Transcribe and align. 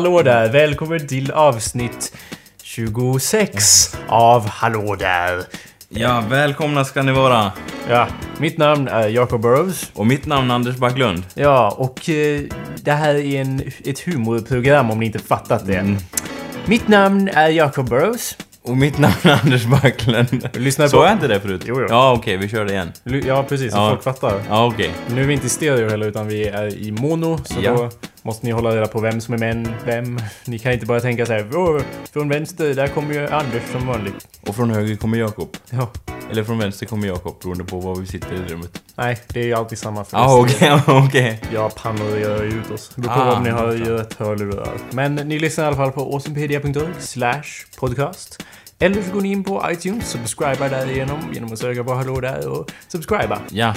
Hallå 0.00 0.22
där! 0.22 0.48
Välkommen 0.48 1.06
till 1.06 1.30
avsnitt 1.30 2.16
26 2.62 3.96
av 4.08 4.46
Hallå 4.48 4.96
där! 4.98 5.42
Ja, 5.88 6.24
välkomna 6.30 6.84
ska 6.84 7.02
ni 7.02 7.12
vara. 7.12 7.52
Ja, 7.88 8.06
mitt 8.38 8.58
namn 8.58 8.88
är 8.88 9.08
Jacob 9.08 9.40
Burrows. 9.42 9.90
Och 9.94 10.06
mitt 10.06 10.26
namn 10.26 10.50
är 10.50 10.54
Anders 10.54 10.76
Backlund. 10.76 11.22
Ja, 11.34 11.74
och 11.78 12.08
eh, 12.10 12.40
det 12.82 12.92
här 12.92 13.14
är 13.14 13.40
en, 13.40 13.62
ett 13.84 14.00
humorprogram 14.00 14.90
om 14.90 15.00
ni 15.00 15.06
inte 15.06 15.18
fattat 15.18 15.66
det. 15.66 15.96
Mitt 16.66 16.88
namn 16.88 17.28
är 17.32 17.48
Jacob 17.48 17.88
Burrows. 17.88 18.36
Och 18.62 18.76
mitt 18.76 18.98
namn 18.98 19.14
är 19.22 19.40
Anders 19.42 19.64
Backlund. 19.64 20.48
Lyssna 20.54 20.88
på- 20.88 20.96
jag 20.96 21.12
inte 21.12 21.28
det 21.28 21.40
förut? 21.40 21.62
Jo, 21.64 21.80
jo. 21.80 21.86
Ja, 21.88 22.12
okej, 22.12 22.36
vi 22.36 22.48
kör 22.48 22.64
det 22.64 22.72
igen. 22.72 22.92
Lu- 23.04 23.24
Ja, 23.26 23.42
precis. 23.48 23.72
Så 23.72 23.78
Ja. 23.78 23.88
folk 23.90 24.02
fattar. 24.02 24.42
Ja, 24.48 24.66
okej. 24.66 24.90
Nu 25.08 25.22
är 25.22 25.26
vi 25.26 25.32
inte 25.34 25.46
i 25.46 25.50
stereo 25.50 25.88
heller, 25.90 26.06
utan 26.06 26.26
vi 26.28 26.48
är 26.48 26.78
i 26.78 26.90
mono. 26.92 27.38
Så 27.44 27.54
Ja. 27.62 27.72
då 27.72 27.90
måste 28.22 28.46
ni 28.46 28.52
hålla 28.52 28.70
reda 28.76 28.86
på 28.86 29.00
vem 29.00 29.20
som 29.20 29.34
är 29.34 29.38
män, 29.38 29.74
vem. 29.84 30.18
Ni 30.44 30.58
kan 30.58 30.72
inte 30.72 30.86
bara 30.86 31.00
tänka 31.00 31.26
så 31.26 31.32
här, 31.32 31.56
"Åh, 31.56 31.80
från 32.12 32.28
vänster, 32.28 32.74
där 32.74 32.88
kommer 32.88 33.14
ju 33.14 33.28
Anders 33.28 33.62
som 33.72 33.86
vanligt. 33.86 34.28
Och 34.46 34.56
från 34.56 34.70
höger 34.70 34.96
kommer 34.96 35.18
Jakob. 35.18 35.56
Ja. 35.70 35.90
Eller 36.30 36.44
från 36.44 36.58
vänster 36.58 36.86
kommer 36.86 37.06
Jakob, 37.08 37.36
beroende 37.42 37.64
på 37.64 37.80
var 37.80 37.96
vi 37.96 38.06
sitter 38.06 38.34
i 38.34 38.38
rummet. 38.52 38.82
Nej, 38.96 39.18
det 39.28 39.40
är 39.40 39.44
ju 39.44 39.54
alltid 39.54 39.78
samma 39.78 40.04
för 40.04 40.18
oss. 40.18 40.52
okej, 40.52 40.82
okej. 40.86 41.40
Jag 41.52 41.74
panorerar 41.74 42.42
ju 42.44 42.48
ut 42.50 42.70
oss. 42.70 42.90
Det 42.94 43.00
beror 43.00 43.14
på 43.14 43.20
Ah, 43.20 43.36
om 43.36 43.42
ni 43.44 43.50
har 43.50 43.76
bra. 43.76 43.98
rätt 43.98 44.14
hörlurar. 44.14 44.68
Men 44.90 45.14
ni 45.14 45.38
lyssnar 45.38 45.64
i 45.64 45.66
alla 45.66 45.76
fall 45.76 45.92
på 45.92 46.00
awesomepedia.org 46.00 46.88
slash 46.98 47.42
podcast. 47.78 48.42
Eller 48.78 49.02
så 49.02 49.12
går 49.12 49.20
ni 49.20 49.32
in 49.32 49.44
på 49.44 49.64
iTunes, 49.70 50.08
subscribar 50.10 50.68
därigenom 50.68 51.18
genom 51.32 51.52
att 51.52 51.58
söka 51.58 51.84
på 51.84 51.94
hallå 51.94 52.20
där 52.20 52.48
och 52.48 52.70
subscriba. 52.88 53.38
Ja. 53.50 53.74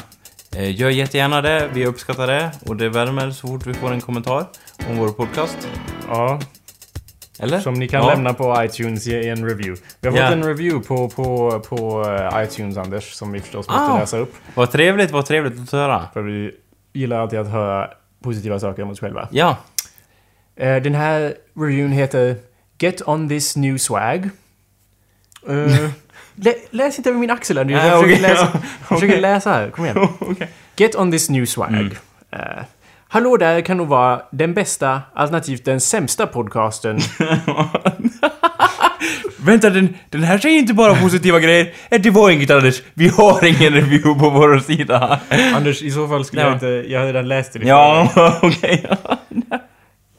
Eh, 0.55 0.75
Gör 0.79 0.89
jättegärna 0.89 1.41
det, 1.41 1.69
vi 1.73 1.85
uppskattar 1.85 2.27
det. 2.27 2.51
Och 2.65 2.75
det 2.77 2.89
värmer 2.89 3.31
så 3.31 3.47
fort 3.47 3.65
vi 3.67 3.73
får 3.73 3.91
en 3.91 4.01
kommentar 4.01 4.45
om 4.89 4.97
vår 4.97 5.09
podcast. 5.09 5.57
Ja, 6.07 6.39
Eller? 7.39 7.59
som 7.59 7.73
ni 7.73 7.87
kan 7.87 8.01
ja. 8.03 8.09
lämna 8.13 8.33
på 8.33 8.63
iTunes 8.63 9.07
i 9.07 9.29
en 9.29 9.45
review. 9.49 9.83
Vi 10.01 10.09
har 10.09 10.17
Ja. 10.17 10.23
fått 10.27 10.33
en 10.33 10.43
review 10.43 10.87
på, 10.87 11.09
på, 11.09 11.59
på 11.59 12.03
eh, 12.09 12.43
iTunes, 12.43 12.77
Anders, 12.77 13.13
som 13.13 13.31
vi 13.31 13.39
förstås 13.39 13.67
måste 13.67 13.81
Ah. 13.81 13.99
läsa 13.99 14.17
upp. 14.17 14.33
Vad 14.55 14.71
trevligt, 14.71 15.11
vad 15.11 15.25
trevligt 15.25 15.59
att 15.61 15.71
höra. 15.71 16.05
För 16.13 16.21
vi 16.21 16.51
gillar 16.93 17.19
alltid 17.19 17.39
att 17.39 17.51
höra 17.51 17.89
positiva 18.23 18.59
saker 18.59 18.83
om 18.83 18.89
oss 18.89 18.99
själva. 18.99 19.27
Ja. 19.31 19.57
Eh, 20.55 20.75
Den 20.81 20.95
här 20.95 21.35
reviewen 21.55 21.91
heter 21.91 22.35
Get 22.79 23.01
on 23.07 23.29
this 23.29 23.55
new 23.55 23.77
swag. 23.77 24.29
Eh, 25.49 25.89
lä, 26.35 26.53
läs 26.71 26.97
inte 26.97 27.09
över 27.09 27.19
min 27.19 27.31
axel 27.31 27.57
Andy. 27.57 27.73
Jag 27.73 27.81
Nej, 27.81 27.91
försöker, 27.91 28.13
okej, 28.13 28.21
läsa, 28.21 28.47
ja, 28.53 28.59
jag 28.89 28.99
försöker 28.99 29.21
läsa 29.21 29.51
här. 29.51 29.69
Kom 29.69 29.85
igen. 29.85 29.97
Okej. 30.19 30.47
Get 30.75 30.95
on 30.95 31.11
this 31.11 31.29
new 31.29 31.45
swag. 31.45 31.97
Eh, 32.31 32.39
Hallå 33.07 33.37
där 33.37 33.61
kan 33.61 33.77
nog 33.77 33.87
vara 33.87 34.21
den 34.31 34.53
bästa, 34.53 35.01
alternativt 35.13 35.65
den 35.65 35.81
sämsta 35.81 36.27
podcasten. 36.27 36.99
Vänta, 39.37 39.69
den, 39.69 39.95
den 40.09 40.23
här 40.23 40.37
säger 40.37 40.59
inte 40.59 40.73
bara 40.73 40.95
positiva 40.95 41.39
grejer. 41.39 41.73
Eh, 41.91 42.01
Det 42.01 42.09
var 42.09 42.29
inget 42.29 42.51
Anders. 42.51 42.81
Vi 42.93 43.07
har 43.07 43.45
ingen 43.45 43.73
review 43.73 44.19
på 44.19 44.29
vår 44.29 44.59
sida. 44.59 45.19
Anders, 45.55 45.81
i 45.81 45.91
så 45.91 46.07
fall 46.07 46.25
skulle 46.25 46.41
Ja. 46.41 46.47
jag 46.47 46.55
inte... 46.55 46.67
Jag 46.67 46.99
har 46.99 47.05
redan 47.07 47.27
läst 47.27 47.53
det. 47.53 47.59
Ja, 47.67 48.09
okej. 48.41 48.85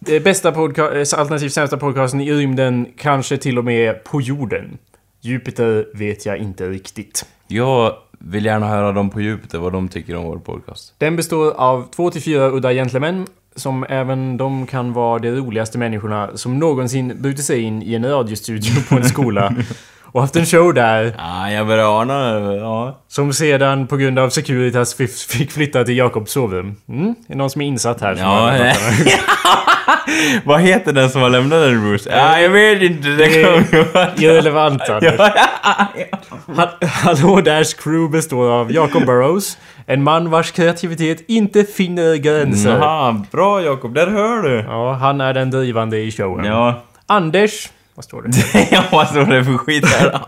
Det 0.01 0.21
bästa 0.21 0.51
podca- 0.51 1.17
alternativt 1.17 1.53
sämsta 1.53 1.77
podcasten 1.77 2.21
i 2.21 2.33
rymden, 2.33 2.87
kanske 2.99 3.37
till 3.37 3.59
och 3.59 3.65
med 3.65 4.05
på 4.05 4.21
jorden. 4.21 4.79
Jupiter 5.25 5.87
vet 5.95 6.27
jag 6.27 6.39
inte 6.39 6.69
riktigt. 6.69 7.27
Jag 7.49 7.97
vill 8.19 8.45
gärna 8.45 8.69
höra 8.69 8.93
dem 8.93 9.11
på 9.11 9.21
djupet 9.21 9.55
vad 9.55 9.73
de 9.73 9.89
tycker 9.89 10.17
om 10.17 10.25
vår 10.25 10.39
podcast. 10.39 10.95
Den 10.99 11.17
består 11.17 11.53
av 11.53 11.89
två 11.91 12.11
till 12.11 12.23
fyra 12.23 12.51
udda 12.51 12.73
gentlemän 12.73 13.27
som 13.57 13.87
även 13.89 14.37
de 14.37 14.67
kan 14.67 14.93
vara 14.93 15.19
de 15.19 15.31
roligaste 15.31 15.79
människorna 15.79 16.31
som 16.35 16.59
någonsin 16.59 17.23
brutit 17.23 17.45
sig 17.45 17.61
in 17.61 17.83
i 17.83 17.95
en 17.95 18.09
radiostudio 18.09 18.83
på 18.89 18.95
en 18.97 19.05
skola 19.05 19.55
och 20.15 20.21
haft 20.21 20.37
en 20.37 20.47
show 20.47 20.75
där 20.75 21.15
Ja, 21.19 21.51
jag 21.51 21.67
börjar 21.67 22.01
ana. 22.01 22.41
Ja. 22.55 23.01
som 23.09 23.33
sedan 23.33 23.87
på 23.87 23.97
grund 23.97 24.19
av 24.19 24.29
Securitas 24.29 24.95
fick 25.29 25.53
flytta 25.53 25.85
till 25.85 25.97
Jakobs 25.97 26.33
sovrum. 26.33 26.77
Mm? 26.89 27.15
Är 27.29 27.35
någon 27.37 27.51
som 27.51 27.61
är 27.63 27.67
insatt 27.67 28.01
här? 28.01 28.15
som 28.15 28.23
Ja, 28.25 28.47
nej. 28.59 28.77
Vad 30.45 30.61
heter 30.61 30.93
den 30.93 31.11
som 31.11 31.23
har 31.23 31.31
lämnat 31.31 31.63
den, 31.63 31.81
Bruce? 31.81 32.11
Ja, 32.11 32.39
jag 32.41 32.51
vet 32.51 32.83
inte. 32.83 33.09
Det 33.09 33.29
kommer 33.43 34.23
irrelevant 34.23 34.83
Anders. 34.89 35.21
Ha- 36.57 36.71
Hallå 36.87 37.41
Därs 37.41 37.75
crew 37.75 38.13
består 38.13 38.51
av 38.51 38.73
Jacob 38.73 39.07
Burrows, 39.07 39.59
en 39.87 40.03
man 40.03 40.31
vars 40.31 40.53
kreativitet 40.53 41.25
inte 41.29 41.65
finner 41.65 42.15
gränser. 42.17 42.71
Jaha, 42.79 43.23
bra 43.33 43.63
Jakob. 43.63 43.95
Där 43.95 44.07
hör 44.07 44.43
du. 44.43 44.65
Ja, 44.69 44.93
han 44.93 45.21
är 45.21 45.35
den 45.35 45.51
drivande 45.51 45.99
i 45.99 46.11
showen. 46.13 46.45
Ja. 46.45 46.83
Anders... 47.07 47.69
Vad 47.95 48.05
står 48.05 48.23
det? 48.23 48.69
ja, 48.71 48.85
vad 48.93 49.09
står 49.09 49.25
det 49.25 49.45
för 49.45 49.57
skit 49.59 49.87
här? 49.87 50.21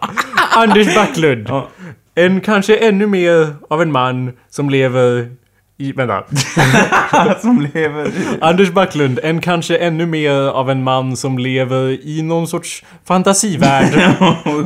Anders 0.62 0.94
Backlund. 0.94 1.46
Ja. 1.48 1.68
En 2.14 2.40
kanske 2.40 2.76
ännu 2.76 3.06
mer 3.06 3.54
av 3.70 3.82
en 3.82 3.92
man 3.92 4.32
som 4.50 4.70
lever 4.70 5.30
i... 5.78 5.92
Vänta. 5.92 6.24
Som 7.40 7.68
lever... 7.74 8.10
Anders 8.40 8.70
Backlund, 8.70 9.20
en 9.22 9.40
kanske 9.40 9.76
ännu 9.76 10.06
mer 10.06 10.32
av 10.32 10.70
en 10.70 10.82
man 10.82 11.16
som 11.16 11.38
lever 11.38 12.06
i 12.06 12.22
någon 12.22 12.46
sorts 12.46 12.84
fantasivärld 13.04 13.94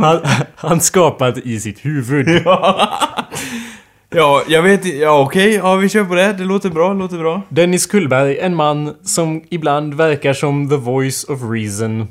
han, 0.01 0.21
han 0.57 0.81
skapat 0.81 1.39
i 1.39 1.61
sitt 1.61 1.85
huvud. 1.85 2.43
Ja, 4.11 4.43
jag 4.49 4.63
vet. 4.63 4.85
Ja, 4.85 5.21
okej. 5.21 5.55
Ja, 5.55 5.77
vi 5.77 5.89
kör 5.89 6.05
på 6.05 6.15
det. 6.15 6.33
Det 6.33 6.45
låter 6.45 6.71
bra, 6.71 6.89
det 6.89 6.99
låter 6.99 7.19
bra. 7.19 7.43
Dennis 7.49 7.87
Kullberg, 7.87 8.39
en 8.39 8.57
man 8.57 8.95
som 9.03 9.43
ibland 9.51 9.95
verkar 9.95 10.33
som 10.33 10.69
the 10.69 10.77
voice 10.77 11.25
of 11.25 11.41
reason. 11.43 12.09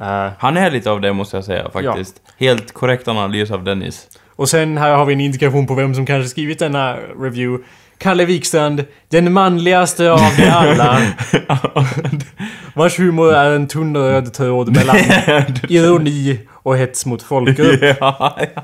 Eh, 0.00 0.28
Han 0.38 0.56
är 0.56 0.70
lite 0.70 0.90
av 0.90 1.00
det 1.00 1.12
måste 1.12 1.36
jag 1.36 1.44
säga 1.44 1.70
faktiskt. 1.70 2.14
Helt 2.38 2.72
korrekt 2.72 3.08
analys 3.08 3.50
av 3.50 3.64
Dennis. 3.64 4.06
och 4.36 4.48
sen 4.48 4.78
här 4.78 4.94
har 4.94 5.04
vi 5.04 5.12
en 5.12 5.20
indikation 5.20 5.66
på 5.66 5.74
vem 5.74 5.94
som 5.94 6.06
kanske 6.06 6.28
skrivit 6.28 6.58
denna 6.58 6.96
review. 7.20 7.64
Kalle 7.98 8.24
Wikstrand, 8.24 8.84
den 9.08 9.32
manligaste 9.32 10.10
av 10.12 10.20
de 10.36 10.50
alla. 10.50 10.98
Vars 12.74 12.98
humor 12.98 13.34
är 13.34 13.50
en 13.50 13.68
tunn 13.68 13.96
röd 13.96 14.32
tråd 14.34 14.76
mellan 14.76 14.96
ironi 15.68 16.40
och 16.52 16.76
hets 16.76 17.06
mot 17.06 17.22
folkgrupp. 17.22 17.96
ja, 18.00 18.38
ja. 18.54 18.62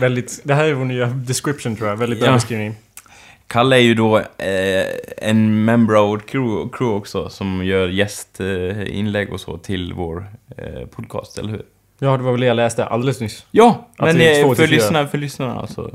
Väldigt, 0.00 0.40
det 0.44 0.54
här 0.54 0.64
är 0.64 0.72
vår 0.74 0.84
nya 0.84 1.06
description 1.06 1.76
tror 1.76 1.88
jag. 1.88 1.96
Väldigt 1.96 2.18
bra 2.18 2.28
Ja. 2.28 2.34
beskrivning. 2.34 2.74
Kalle 3.46 3.76
är 3.76 3.80
ju 3.80 3.94
då 3.94 4.18
eh, 4.18 4.84
en 5.18 5.64
member 5.64 5.94
av 5.94 6.08
vårt 6.08 6.30
crew, 6.30 6.70
crew 6.72 6.96
också 6.98 7.28
som 7.28 7.64
gör 7.64 7.88
gästinlägg 7.88 9.32
och 9.32 9.40
så 9.40 9.58
till 9.58 9.92
vår 9.92 10.26
eh, 10.58 10.86
podcast, 10.86 11.38
eller 11.38 11.50
hur? 11.50 11.62
Ja, 11.98 12.16
det 12.16 12.22
var 12.22 12.30
väl 12.32 12.40
det 12.40 12.46
jag 12.46 12.56
läste 12.56 12.84
alldeles 12.84 13.20
nyss. 13.20 13.46
Ja, 13.50 13.88
Att 13.98 14.06
men 14.06 14.18
det 14.18 14.40
är 14.40 14.44
eh, 14.48 14.54
för, 14.54 14.66
lyssna, 14.66 15.06
för 15.06 15.18
lyssnarna 15.18 15.54
alltså. 15.60 15.90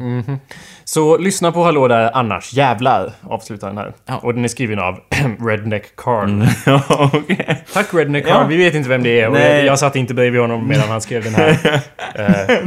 Så 0.84 1.18
lyssna 1.18 1.51
på 1.51 1.63
Hallå 1.63 1.88
där 1.88 2.12
annars. 2.18 2.54
Jävlar 2.54 3.13
avslutar 3.22 3.68
den 3.68 3.78
här. 3.78 3.94
Ja. 4.06 4.18
Och 4.18 4.34
den 4.34 4.44
är 4.44 4.48
skriven 4.48 4.80
av 4.80 5.00
Redneck 5.48 5.96
Carl. 5.96 6.44
ja, 6.66 7.10
okej. 7.13 7.63
Tack 7.74 7.94
Redneck 7.94 8.25
Ja. 8.28 8.34
Carl. 8.34 8.48
Vi 8.48 8.57
vet 8.57 8.74
inte 8.74 8.90
vem 8.90 9.04
det 9.04 9.22
är. 9.22 9.28
Och 9.28 9.34
Nej. 9.34 9.66
jag 9.66 9.80
satt 9.80 9.96
inte 9.96 10.13
bredvid 10.13 10.42
honom 10.42 10.68
medan 10.68 10.90
han 10.90 11.01
skrev 11.01 11.24
den 11.24 11.36
här. 11.36 11.50
eh, 12.16 12.57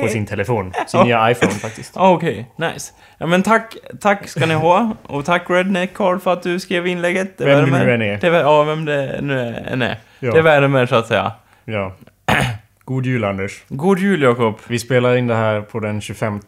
på 0.00 0.08
sin 0.08 0.26
telefon. 0.26 0.72
Sin 0.86 1.00
nya 1.04 1.30
iPhone 1.30 1.52
faktiskt. 1.52 1.92
Ja, 1.96 2.10
Okej, 2.14 2.46
nice. 2.56 2.92
Ja 3.18 3.26
men 3.26 3.42
tack, 3.42 3.76
tack 4.00 4.28
ska 4.28 4.46
ni 4.46 4.54
ha. 4.54 4.96
Och 5.06 5.24
tack 5.24 5.50
Redneck 5.50 5.94
Carl 5.94 6.18
för 6.20 6.32
att 6.32 6.42
du 6.42 6.60
skrev 6.60 6.86
inlägget. 6.86 7.38
Det 7.38 7.44
Vem 7.44 7.70
det 7.70 7.84
nu 7.84 7.94
än 7.94 8.02
är. 8.02 8.16
Det, 8.18 8.26
ja, 8.26 8.62
vem 8.62 8.84
det 8.84 9.18
nu 9.22 9.56
än 9.66 9.82
är. 9.82 9.98
Ja. 10.18 10.32
Det 10.32 10.42
värmer 10.42 10.86
så 10.86 10.94
att 10.96 11.06
säga. 11.06 11.32
Ja. 11.64 11.92
God 12.84 13.06
jul 13.06 13.24
Anders. 13.24 13.62
God 13.68 13.98
jul 13.98 14.22
Jakob. 14.22 14.58
Vi 14.66 14.78
spelar 14.78 15.16
in 15.16 15.26
det 15.26 15.34
här 15.34 15.60
på 15.60 15.80
den 15.80 16.00
25. 16.00 16.40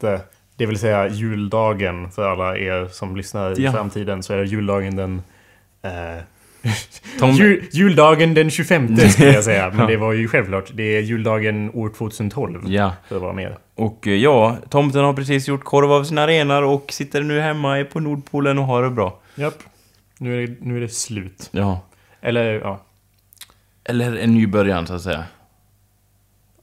Det 0.57 0.67
vill 0.67 0.79
säga 0.79 1.09
juldagen 1.09 2.11
för 2.11 2.29
alla 2.29 2.57
er 2.59 2.87
som 2.87 3.17
lyssnar 3.17 3.61
i 3.61 3.65
Ja. 3.65 3.73
framtiden. 3.73 4.23
Så 4.23 4.33
är 4.35 4.45
juldagen 4.45 4.97
den... 4.97 5.23
Eh, 5.83 6.23
Tom, 7.19 7.31
jul, 7.31 7.65
juldagen 7.73 8.35
den 8.35 8.51
25 8.51 8.97
skulle 9.11 9.33
jag 9.33 9.45
säga. 9.45 9.71
Men 9.75 9.87
det 9.87 9.97
var 9.97 10.13
ju 10.13 10.29
självklart. 10.29 10.71
Det 10.75 10.97
är 10.97 11.01
juldagen 11.01 11.71
år 11.75 11.89
2012. 11.99 12.63
Ja, 12.67 12.93
För 13.09 13.17
att 13.17 13.23
vara 13.23 13.33
med. 13.33 13.57
och 13.75 14.07
eh, 14.07 14.15
ja, 14.15 14.57
tomten 14.71 15.05
har 15.05 15.13
precis 15.13 15.49
gjort 15.49 15.65
korv 15.65 15.93
av 15.93 16.05
sina 16.05 16.27
renar 16.27 16.63
och 16.63 16.93
sitter 16.93 17.23
nu 17.23 17.41
hemma 17.41 17.85
på 17.93 18.01
Nordpolen 18.01 18.59
och 18.59 18.65
har 18.65 18.83
det 18.83 18.91
bra. 18.91 19.19
Japp. 19.35 19.55
Nu 20.19 20.43
är, 20.43 20.47
det, 20.47 20.57
nu 20.61 20.77
är 20.77 20.81
det 20.81 20.89
slut. 20.89 21.49
Ja. 21.53 21.81
Eller 22.21 22.45
ja. 22.61 22.81
Eller 23.85 24.17
en 24.17 24.35
ny 24.35 24.47
början 24.47 24.87
så 24.87 24.95
att 24.95 25.03
säga. 25.03 25.25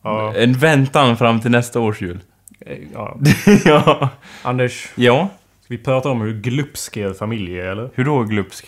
Ja. 0.03 0.33
En 0.35 0.53
väntan 0.53 1.17
fram 1.17 1.41
till 1.41 1.51
nästa 1.51 1.79
års 1.79 2.01
jul. 2.01 2.19
eh, 2.65 2.77
ja. 2.93 3.17
ja. 3.65 4.09
Anders, 4.41 4.89
Ja. 4.95 5.29
Vi 5.67 5.77
pratar 5.77 6.09
om 6.09 6.21
hur 6.21 6.33
glupsk 6.41 6.97
er 6.97 7.13
familj 7.13 7.59
är, 7.59 7.65
eller? 7.65 7.89
Hur 7.93 8.05
då 8.05 8.23
glupsk? 8.23 8.65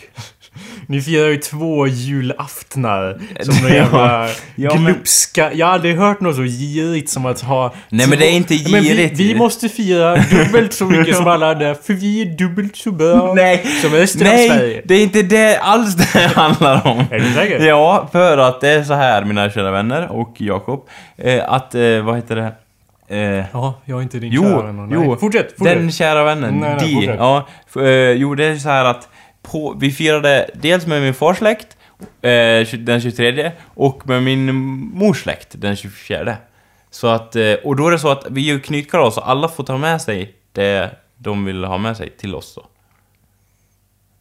Ni 0.88 1.00
firar 1.00 1.28
ju 1.28 1.36
två 1.36 1.86
julaftnar 1.86 3.18
som 3.42 3.54
några 3.62 3.74
jävla 3.74 4.28
Ja, 4.54 4.74
men- 4.74 4.84
glupska... 4.84 5.52
Jag 5.52 5.66
har 5.66 5.72
aldrig 5.74 5.96
hört 5.96 6.20
något 6.20 6.36
så 6.36 6.42
girigt 6.42 7.10
som 7.10 7.26
att 7.26 7.40
ha... 7.40 7.74
Nej, 7.88 8.06
men 8.08 8.18
det 8.18 8.26
är 8.26 8.32
inte 8.36 8.54
men 8.70 8.82
girigt. 8.82 9.20
Vi, 9.20 9.32
vi 9.32 9.38
måste 9.38 9.68
fira 9.68 10.16
dubbelt 10.16 10.72
så 10.72 10.84
mycket 10.84 11.16
som 11.16 11.26
alla 11.26 11.50
andra, 11.50 11.74
för 11.74 11.92
vi 11.94 12.22
är 12.22 12.26
dubbelt 12.38 12.76
så 12.76 12.90
bra 12.92 13.32
Nej, 13.36 13.66
som 13.82 13.90
resten 13.92 14.26
av 14.26 14.32
nej, 14.32 14.48
Sverige. 14.48 14.82
det 14.84 14.94
är 14.94 15.02
inte 15.02 15.22
det 15.22 15.58
alls 15.58 15.94
det 15.96 16.18
handlar 16.34 16.86
om. 16.86 17.04
Är 17.10 17.18
du 17.18 17.32
säker? 17.32 17.66
Ja, 17.66 18.08
för 18.12 18.38
att 18.38 18.60
det 18.60 18.68
är 18.68 18.82
så 18.82 18.94
här, 18.94 19.24
mina 19.24 19.50
kära 19.50 19.70
vänner 19.70 20.08
och 20.12 20.34
Jakob, 20.38 20.88
eh, 21.16 21.52
att, 21.52 21.74
eh, 21.74 22.00
vad 22.04 22.16
heter 22.16 22.36
det? 22.36 22.52
Eh, 23.08 23.44
Ja, 23.52 23.80
jag 23.84 23.98
är 23.98 24.02
inte 24.02 24.18
din 24.18 24.32
Jo, 24.32 24.42
kära 24.42 24.62
vän. 24.62 24.76
Nej, 24.88 24.98
jo. 25.04 25.16
Fortsätt, 25.20 25.54
fortsätt. 25.58 25.78
Den 25.78 25.92
kära 25.92 26.24
vännen, 26.24 26.54
Nej, 26.54 26.76
nej, 26.80 26.94
fortsätt. 26.94 27.16
Ja, 27.18 27.48
f- 27.70 27.76
eh, 27.82 28.10
jo, 28.10 28.34
det 28.34 28.44
är 28.44 28.56
så 28.56 28.68
här 28.68 28.84
att 28.84 29.08
på, 29.50 29.76
vi 29.80 29.90
firade 29.90 30.50
dels 30.54 30.86
med 30.86 31.02
min 31.02 31.14
fars 31.14 31.38
släkt 31.38 31.76
eh, 32.22 32.78
den 32.78 33.00
23 33.00 33.52
och 33.64 34.08
med 34.08 34.22
min 34.22 34.52
mors 34.94 35.22
släkt 35.22 35.48
den 35.60 35.76
24. 35.76 36.36
Så 36.90 37.06
att, 37.06 37.36
eh, 37.36 37.52
och 37.52 37.76
då 37.76 37.86
är 37.86 37.90
det 37.90 37.98
så 37.98 38.08
att 38.08 38.26
vi 38.30 38.40
ju 38.40 38.60
knytkalas 38.60 39.14
så 39.14 39.20
alla 39.20 39.48
får 39.48 39.64
ta 39.64 39.76
med 39.76 40.02
sig 40.02 40.34
det 40.52 40.90
de 41.16 41.44
vill 41.44 41.64
ha 41.64 41.78
med 41.78 41.96
sig 41.96 42.10
till 42.10 42.34
oss 42.34 42.54
då. 42.54 42.66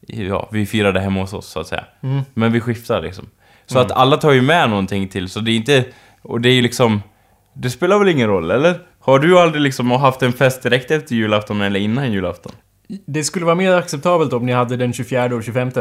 Ja, 0.08 0.50
vi 0.52 0.66
firade 0.66 1.00
hemma 1.00 1.22
hos 1.22 1.34
oss 1.34 1.48
så 1.48 1.60
att 1.60 1.68
säga. 1.68 1.86
Mm. 2.02 2.22
Men 2.34 2.52
vi 2.52 2.62
skiftar 2.62 3.02
liksom. 3.02 3.26
Så 3.66 3.80
att 3.80 3.92
alla 3.92 4.18
tar 4.18 4.32
ju 4.32 4.42
med 4.42 4.70
någonting 4.70 5.08
till, 5.08 5.30
så 5.30 5.40
det 5.40 5.52
är 5.52 5.56
inte... 5.56 5.86
Och 6.22 6.42
det 6.42 6.50
är 6.50 6.54
ju 6.54 6.62
liksom... 6.62 7.02
Det 7.54 7.70
spelar 7.70 8.00
väl 8.00 8.10
ingen 8.10 8.28
roll, 8.28 8.52
eller? 8.52 8.80
Har 9.00 9.20
du 9.20 9.40
aldrig 9.40 9.62
liksom 9.62 9.92
haft 9.92 10.22
en 10.22 10.34
fest 10.34 10.64
direkt 10.64 10.92
efter 10.92 11.16
julafton 11.16 11.62
eller 11.62 11.80
innan 11.80 12.12
julafton? 12.12 12.52
Det 12.88 13.24
skulle 13.24 13.46
vara 13.46 13.56
mer 13.56 13.72
acceptabelt 13.72 14.34
om 14.34 14.46
ni 14.46 14.52
hade 14.52 14.78
den 14.78 14.94
24 14.94 15.36
och 15.36 15.44
25. 15.44 15.72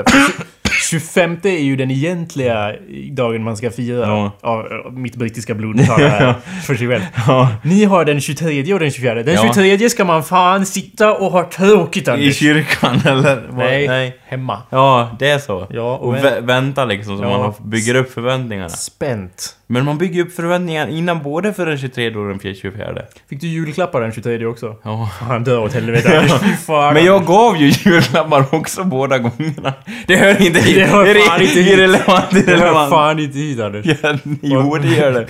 För 1.00 1.00
25 1.00 1.36
är 1.42 1.58
ju 1.62 1.76
den 1.76 1.90
egentliga 1.90 2.72
dagen 3.12 3.42
man 3.44 3.56
ska 3.56 3.70
fira. 3.70 4.06
Ja. 4.06 4.32
Ja, 4.42 4.66
mitt 4.92 5.16
brittiska 5.16 5.54
blod 5.54 5.86
talar 5.86 6.34
för 6.66 6.74
sig 6.74 6.88
själv. 6.88 7.02
Ja. 7.26 7.48
Ni 7.62 7.84
har 7.84 8.04
den 8.04 8.20
23 8.20 8.74
och 8.74 8.80
den 8.80 8.90
24. 8.90 9.14
Den 9.14 9.34
Ja. 9.34 9.52
23 9.54 9.90
ska 9.90 10.04
man 10.04 10.22
fan 10.24 10.66
sitta 10.66 11.14
och 11.14 11.32
ha 11.32 11.50
tråkigt 11.50 12.08
I 12.08 12.10
Anders. 12.10 12.36
kyrkan, 12.36 13.00
eller? 13.06 13.42
Nej, 13.52 13.88
Nej. 13.88 14.16
hemma. 14.26 14.62
Ja, 14.70 15.16
det 15.18 15.30
är 15.30 15.38
så. 15.38 15.66
Ja, 15.70 15.96
och 15.96 16.08
och 16.08 16.14
vä- 16.16 16.22
vä 16.22 16.40
vänta 16.40 16.84
liksom, 16.84 17.18
så 17.18 17.22
man 17.24 17.52
bygger 17.64 17.94
upp 17.94 18.12
förväntningarna. 18.12 18.68
Spänt. 18.68 19.56
Men 19.66 19.84
man 19.84 19.98
bygger 19.98 20.22
upp 20.22 20.32
förväntningarna 20.34 20.90
innan 20.90 21.22
både 21.22 21.52
för 21.52 21.66
den 21.66 21.78
23 21.78 22.14
och 22.14 22.28
den 22.28 22.54
24. 22.54 22.86
Fick 23.30 23.40
du 23.40 23.46
julklappar 23.46 24.00
den 24.00 24.12
23 24.12 24.46
också? 24.46 24.76
Ja. 24.82 25.10
Han 25.20 25.44
dör 25.44 25.58
åt 25.62 25.74
helvete 25.74 26.18
Anders. 26.18 26.68
Men 26.94 27.04
jag 27.04 27.24
gav 27.26 27.56
ju 27.56 27.66
julklappar 27.84 28.44
också 28.54 28.84
båda 28.84 29.18
gångerna. 29.18 29.72
Det 30.06 30.16
hör 30.16 30.42
inte 30.46 30.60
hit. 30.60 30.83
Det 30.84 30.90
hör 30.90 31.14
fan 31.14 31.40
inte 31.42 31.54
hit. 31.60 31.72
irrelevant, 31.72 32.30
Det 32.30 32.36
hör 32.46 32.52
irrelevant. 32.56 32.90
fan 32.90 33.18
inte 33.18 33.38
hit 33.38 33.60
Anders. 33.60 33.86
Ja, 34.02 34.18
jo, 34.42 34.78
det 34.82 34.88
gör 34.88 35.12
det. 35.12 35.26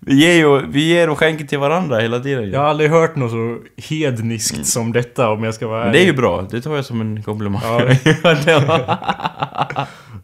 Vi 0.00 0.14
ger, 0.14 0.32
ju, 0.32 0.66
vi 0.66 0.84
ger 0.88 1.10
och 1.10 1.18
skänker 1.18 1.44
till 1.44 1.58
varandra 1.58 1.98
hela 1.98 2.20
tiden. 2.20 2.44
ju. 2.44 2.50
Jag 2.50 2.60
har 2.60 2.66
aldrig 2.66 2.90
hört 2.90 3.16
något 3.16 3.30
så 3.30 3.58
hedniskt 3.90 4.66
som 4.66 4.92
detta 4.92 5.30
om 5.30 5.44
jag 5.44 5.54
ska 5.54 5.66
vara 5.66 5.84
Men 5.84 5.92
det 5.92 5.98
är 6.00 6.04
ju 6.04 6.12
bra, 6.12 6.46
det 6.50 6.60
tar 6.60 6.76
jag 6.76 6.84
som 6.84 7.00
en 7.00 7.22
komplimang. 7.22 7.62
Ja. 7.64 7.80
Ja, 8.22 8.34
det 8.44 8.58
var... 8.66 8.78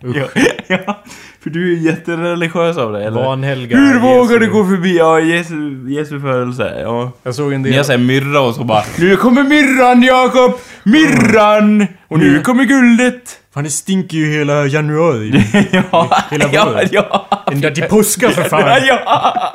ja, 0.00 0.26
ja, 0.66 1.02
för 1.42 1.50
du 1.50 1.72
är 1.72 1.76
jättereligiös 1.76 2.76
av 2.76 2.92
dig, 2.92 3.04
eller? 3.06 3.22
Vanhelga 3.24 3.76
Hur 3.76 3.98
vågar 3.98 4.38
du 4.38 4.50
gå 4.50 4.64
förbi? 4.64 4.96
Ja, 4.98 5.20
Jesu, 5.20 5.54
Jesu 5.88 6.20
födelse. 6.20 6.80
Ja. 6.82 7.12
Jag 7.22 7.34
såg 7.34 7.52
en 7.52 7.62
del... 7.62 7.84
såhär 7.84 7.98
myrra 7.98 8.40
och 8.40 8.54
så 8.54 8.64
bara 8.64 8.82
Nu 8.98 9.16
kommer 9.16 9.42
myrran 9.42 10.02
Jakob! 10.02 10.52
Myrran! 10.84 11.86
Och 12.08 12.18
nu 12.18 12.40
kommer 12.40 12.64
guldet! 12.64 13.38
Fan 13.54 13.64
det 13.64 13.70
stinker 13.70 14.16
ju 14.16 14.32
hela 14.38 14.66
januari. 14.66 15.44
ja, 15.92 16.22
Hela 16.30 16.48
ja, 16.52 16.64
våren. 16.64 16.88
ja. 16.92 17.28
Ända 17.52 17.70
till 17.70 17.84
påska 17.84 18.30
för 18.30 18.42
Ja, 18.42 18.48
fan. 18.48 18.80
ja. 18.86 19.52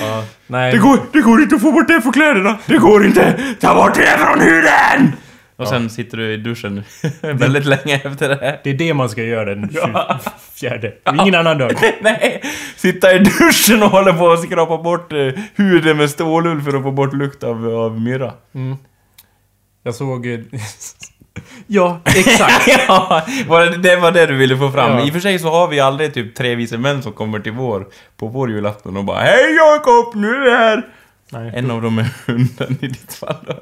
Ja, 0.00 0.22
nej. 0.46 0.72
Det 0.72 0.78
går, 0.78 0.98
det 1.12 1.20
går 1.20 1.42
inte 1.42 1.54
att 1.54 1.62
få 1.62 1.72
bort 1.72 1.88
det 1.88 2.00
från 2.00 2.12
kläderna! 2.12 2.56
Det 2.66 2.78
går 2.78 3.06
inte! 3.06 3.34
Ta 3.60 3.74
bort 3.74 3.94
det 3.94 4.18
från 4.18 4.40
huden! 4.40 5.12
Och 5.56 5.68
sen 5.68 5.90
sitter 5.90 6.16
du 6.18 6.32
i 6.32 6.36
duschen 6.36 6.84
väldigt 7.20 7.64
länge 7.64 8.00
efter 8.04 8.28
det 8.28 8.36
här. 8.40 8.60
Det 8.64 8.70
är 8.70 8.74
det 8.74 8.94
man 8.94 9.08
ska 9.08 9.22
göra 9.22 9.54
den 9.54 9.70
24. 10.60 10.90
Ingen 11.20 11.34
annan 11.34 11.58
dag. 11.58 11.72
Nej! 12.00 12.42
Sitta 12.76 13.14
i 13.14 13.18
duschen 13.18 13.82
och 13.82 13.90
hålla 13.90 14.12
på 14.12 14.24
och 14.24 14.38
skrapa 14.38 14.78
bort 14.78 15.12
eh, 15.12 15.28
huden 15.54 15.96
med 15.96 16.10
stålull 16.10 16.62
för 16.62 16.76
att 16.76 16.82
få 16.82 16.90
bort 16.92 17.14
lukt 17.14 17.42
av, 17.42 17.68
av 17.68 18.00
myrra. 18.00 18.32
Jag 19.82 19.94
såg... 19.94 20.26
eh, 20.26 20.40
ja, 21.66 22.00
exakt. 22.04 22.68
ja, 22.88 23.22
det, 23.48 23.76
det 23.76 23.96
var 23.96 24.12
det 24.12 24.26
du 24.26 24.36
ville 24.36 24.56
få 24.56 24.70
fram. 24.70 24.90
Ja. 24.98 25.04
I 25.06 25.08
och 25.08 25.12
för 25.12 25.20
sig 25.20 25.38
så 25.38 25.50
har 25.50 25.68
vi 25.68 25.80
aldrig 25.80 26.14
typ 26.14 26.34
tre 26.34 26.54
vise 26.54 26.78
män 26.78 27.02
som 27.02 27.12
kommer 27.12 27.40
till 27.40 27.52
vår, 27.52 27.86
på 28.16 28.28
vår 28.28 28.50
julafton 28.50 28.96
och 28.96 29.04
bara 29.04 29.18
Hej 29.20 29.54
Jakob, 29.54 30.14
nu 30.14 30.34
är 30.34 30.40
vi 30.40 30.50
här! 30.50 30.86
Nej, 31.32 31.52
En 31.54 31.70
av 31.70 31.82
dem 31.82 31.98
är 31.98 32.08
hunden 32.26 32.78
i 32.80 32.86
ditt 32.86 33.14
fall 33.14 33.54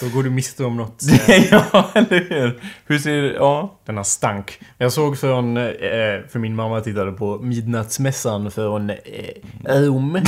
då. 0.00 0.08
går 0.08 0.22
du 0.22 0.30
miste 0.30 0.64
om 0.64 0.76
något. 0.76 1.02
ja, 1.50 1.90
eller 1.94 2.30
hur? 2.30 2.60
Hur 2.86 2.98
ser 2.98 3.34
ja. 3.34 3.80
Denna 3.86 4.04
stank. 4.04 4.58
Jag 4.78 4.92
såg 4.92 5.18
från... 5.18 5.56
Eh, 5.56 5.64
för 6.32 6.38
min 6.38 6.56
mamma 6.56 6.80
tittade 6.80 7.12
på 7.12 7.38
Midnattsmässan 7.38 8.50
från 8.50 8.90
eh, 8.90 8.96
Rom. 9.64 10.18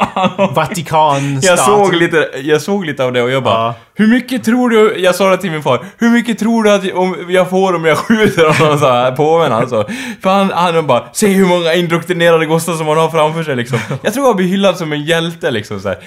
Vatikan 0.54 1.40
Jag 1.42 1.58
såg, 1.58 1.94
lite, 1.94 2.28
jag 2.42 2.62
såg 2.62 2.84
lite 2.84 3.04
av 3.04 3.12
det 3.12 3.22
och 3.22 3.30
jag 3.30 3.42
bara 3.42 3.54
Ja. 3.54 3.74
Hur 3.94 4.06
mycket 4.06 4.44
tror 4.44 4.70
du, 4.70 4.96
jag 4.98 5.14
sa 5.14 5.30
det 5.30 5.36
till 5.36 5.50
min 5.50 5.62
far 5.62 5.84
Hur 5.98 6.10
mycket 6.10 6.38
tror 6.38 6.64
du 6.64 6.72
att 6.72 6.92
om 6.92 7.26
jag 7.28 7.50
får 7.50 7.74
om 7.74 7.84
jag 7.84 7.98
skjuter 7.98 8.44
honom 8.44 8.78
så 8.78 8.86
här, 8.86 9.12
påven 9.12 9.52
alltså 9.52 9.88
För 10.22 10.30
han, 10.30 10.50
han 10.50 10.86
bara 10.86 11.08
Se 11.12 11.26
hur 11.26 11.46
många 11.46 11.74
indoktrinerade 11.74 12.46
gossar 12.46 12.72
som 12.72 12.86
han 12.86 12.96
har 12.96 13.10
framför 13.10 13.42
sig 13.42 13.56
liksom 13.56 13.78
Jag 14.02 14.14
tror 14.14 14.26
jag 14.26 14.36
blir 14.36 14.46
hyllad 14.46 14.76
som 14.76 14.92
en 14.92 15.04
hjälte 15.04 15.50
liksom 15.50 15.80
så 15.80 15.88
här. 15.88 15.98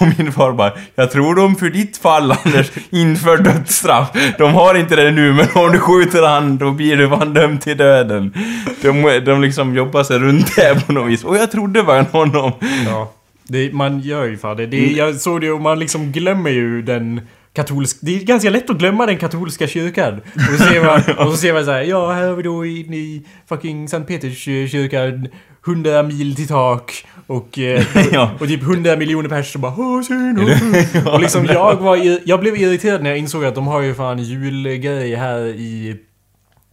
Och 0.00 0.06
min 0.18 0.32
far 0.32 0.52
bara 0.52 0.72
Jag 0.94 1.10
tror 1.10 1.34
de 1.34 1.56
för 1.56 1.70
ditt 1.70 1.96
fall 1.96 2.32
Anders 2.44 2.65
inför 2.90 3.36
dödsstraff 3.36 4.08
De 4.38 4.54
har 4.54 4.74
inte 4.74 4.96
det 4.96 5.10
nu 5.10 5.32
men 5.32 5.46
om 5.54 5.72
du 5.72 5.78
skjuter 5.78 6.22
han 6.22 6.56
då 6.58 6.70
blir 6.70 6.96
du 6.96 7.08
fan 7.08 7.34
dömd 7.34 7.60
till 7.60 7.76
döden 7.76 8.34
De, 8.82 9.20
de 9.24 9.42
liksom 9.42 9.76
jobbar 9.76 10.02
sig 10.02 10.18
runt 10.18 10.56
det 10.56 10.86
på 10.86 10.92
något 10.92 11.10
vis 11.10 11.24
Och 11.24 11.36
jag 11.36 11.50
trodde 11.50 11.82
verkligen 11.82 12.12
honom 12.12 12.52
Ja. 12.86 13.12
Det, 13.48 13.72
man 13.72 14.00
gör 14.00 14.24
ju 14.24 14.36
fan 14.36 14.56
det. 14.56 14.66
det. 14.66 14.92
Jag 14.92 15.14
såg 15.14 15.40
det 15.40 15.50
och 15.50 15.60
man 15.60 15.78
liksom 15.78 16.12
glömmer 16.12 16.50
ju 16.50 16.82
den 16.82 17.20
katolska... 17.52 17.98
Det 18.02 18.16
är 18.16 18.24
ganska 18.24 18.50
lätt 18.50 18.70
att 18.70 18.78
glömma 18.78 19.06
den 19.06 19.18
katolska 19.18 19.66
kyrkan. 19.66 20.20
Och 20.34 20.58
så 20.58 20.64
ser 20.64 20.84
man, 20.84 21.26
och 21.26 21.32
så 21.32 21.36
ser 21.36 21.52
man 21.52 21.64
så 21.64 21.70
här, 21.70 21.82
ja 21.82 22.12
här 22.12 22.28
har 22.28 22.34
vi 22.34 22.42
då 22.42 22.66
inne 22.66 22.96
i 22.96 23.22
fucking 23.48 23.88
Sankt 23.88 24.08
Peters 24.08 24.38
kyrka 24.44 25.12
100 25.66 26.02
mil 26.02 26.36
till 26.36 26.48
tak 26.48 27.06
och, 27.26 27.58
eh, 27.58 27.84
Ja. 28.12 28.30
och 28.40 28.48
typ 28.48 28.62
100 28.62 28.96
miljoner 28.96 29.28
pers 29.28 29.52
som 29.52 29.60
bara. 29.60 29.72
Och 31.12 31.20
liksom 31.20 31.44
jag 31.48 31.76
var 31.76 31.98
Jag 32.28 32.40
blev 32.40 32.56
irriterad 32.56 33.02
när 33.02 33.10
jag 33.10 33.18
insåg 33.18 33.44
att 33.44 33.54
de 33.54 33.66
har 33.66 33.80
ju 33.80 33.94
fan 33.94 34.18
julgrej 34.18 35.14
här 35.14 35.40
i 35.46 35.96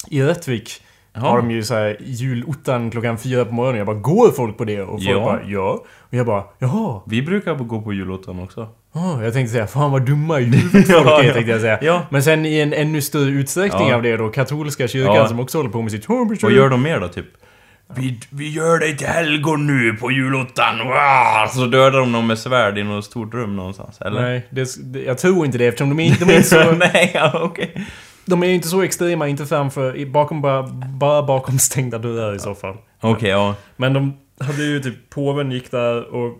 i 0.09 0.21
Rättvik. 0.21 0.81
Har 1.15 1.37
de 1.37 1.51
ju 1.51 1.63
såhär 1.63 1.97
julottan 2.01 2.91
klockan 2.91 3.17
fyra 3.17 3.45
på 3.45 3.53
morgonen. 3.53 3.77
Jag 3.77 3.87
bara, 3.87 3.95
går 3.97 4.31
folk 4.31 4.57
på 4.57 4.65
det? 4.65 4.81
Och 4.81 4.89
folk 4.89 5.01
Ja. 5.03 5.19
bara, 5.19 5.39
ja. 5.45 5.83
Och 5.99 6.13
jag 6.13 6.25
bara, 6.25 6.43
jaha. 6.59 7.01
Vi 7.05 7.21
brukar 7.21 7.55
gå 7.55 7.81
på 7.81 7.93
julottan 7.93 8.39
också 8.39 8.67
Oh, 8.95 9.23
jag 9.23 9.33
tänkte 9.33 9.53
säga, 9.53 9.67
fan 9.67 9.91
vad 9.91 10.05
dumma 10.05 10.39
i 10.39 10.43
huvudet 10.43 10.87
folk 10.91 11.05
är, 11.07 11.23
ja. 11.27 11.33
tänkte 11.33 11.51
jag 11.51 11.61
säga. 11.61 11.79
Ja. 11.81 12.01
Men 12.09 12.23
sen 12.23 12.45
i 12.45 12.59
en 12.59 12.73
ännu 12.73 13.01
större 13.01 13.29
utsträckning 13.29 13.87
Ja. 13.89 13.95
av 13.95 14.01
det 14.03 14.17
då, 14.17 14.29
katolska 14.29 14.87
kyrkan 14.87 15.27
som 15.29 15.39
också 15.39 15.57
håller 15.57 15.69
på 15.69 15.81
med 15.81 15.91
sitt... 15.91 16.09
Vad 16.41 16.51
gör 16.51 16.69
de 16.69 16.81
mer 16.81 16.99
då, 16.99 17.07
typ? 17.07 17.25
Vi, 17.95 18.19
vi 18.29 18.49
gör 18.49 18.79
dig 18.79 18.97
till 18.97 19.07
helgon 19.07 19.67
nu 19.67 19.93
på 19.93 20.11
julottan! 20.11 20.77
Wow! 20.77 21.47
Så 21.53 21.65
dödar 21.65 21.99
de 21.99 22.11
någon 22.11 22.27
med 22.27 22.39
svärd 22.39 22.77
i 22.77 22.83
något 22.83 23.05
stort 23.05 23.33
rum 23.33 23.55
någonstans, 23.55 24.01
eller? 24.01 24.21
Nej, 24.21 24.47
det, 24.49 24.77
jag 25.05 25.17
tror 25.17 25.45
inte 25.45 25.57
det 25.57 25.65
eftersom 25.67 25.89
de 25.89 25.99
är, 25.99 26.19
de 26.19 26.31
är 26.31 26.35
inte 26.35 26.49
så... 26.49 26.71
Nej, 26.93 27.11
ja, 27.13 27.39
okej. 27.41 27.87
de 28.25 28.43
är 28.43 28.47
inte 28.47 28.67
så 28.67 28.81
extrema, 28.81 29.27
inte 29.27 29.45
framför... 29.45 30.05
Bakom 30.05 30.41
bara, 30.41 30.63
bara 30.87 31.23
bakom 31.23 31.59
stängda 31.59 31.97
dörrar 31.97 32.35
i 32.35 32.39
så 32.39 32.55
fall. 32.55 32.75
Okej, 33.01 33.29
ja. 33.29 33.55
Men 33.75 33.93
de 33.93 34.17
hade 34.39 34.63
ju 34.63 34.79
typ 34.79 35.09
påven 35.09 35.51
gick 35.51 35.71
där 35.71 36.15
och... 36.15 36.37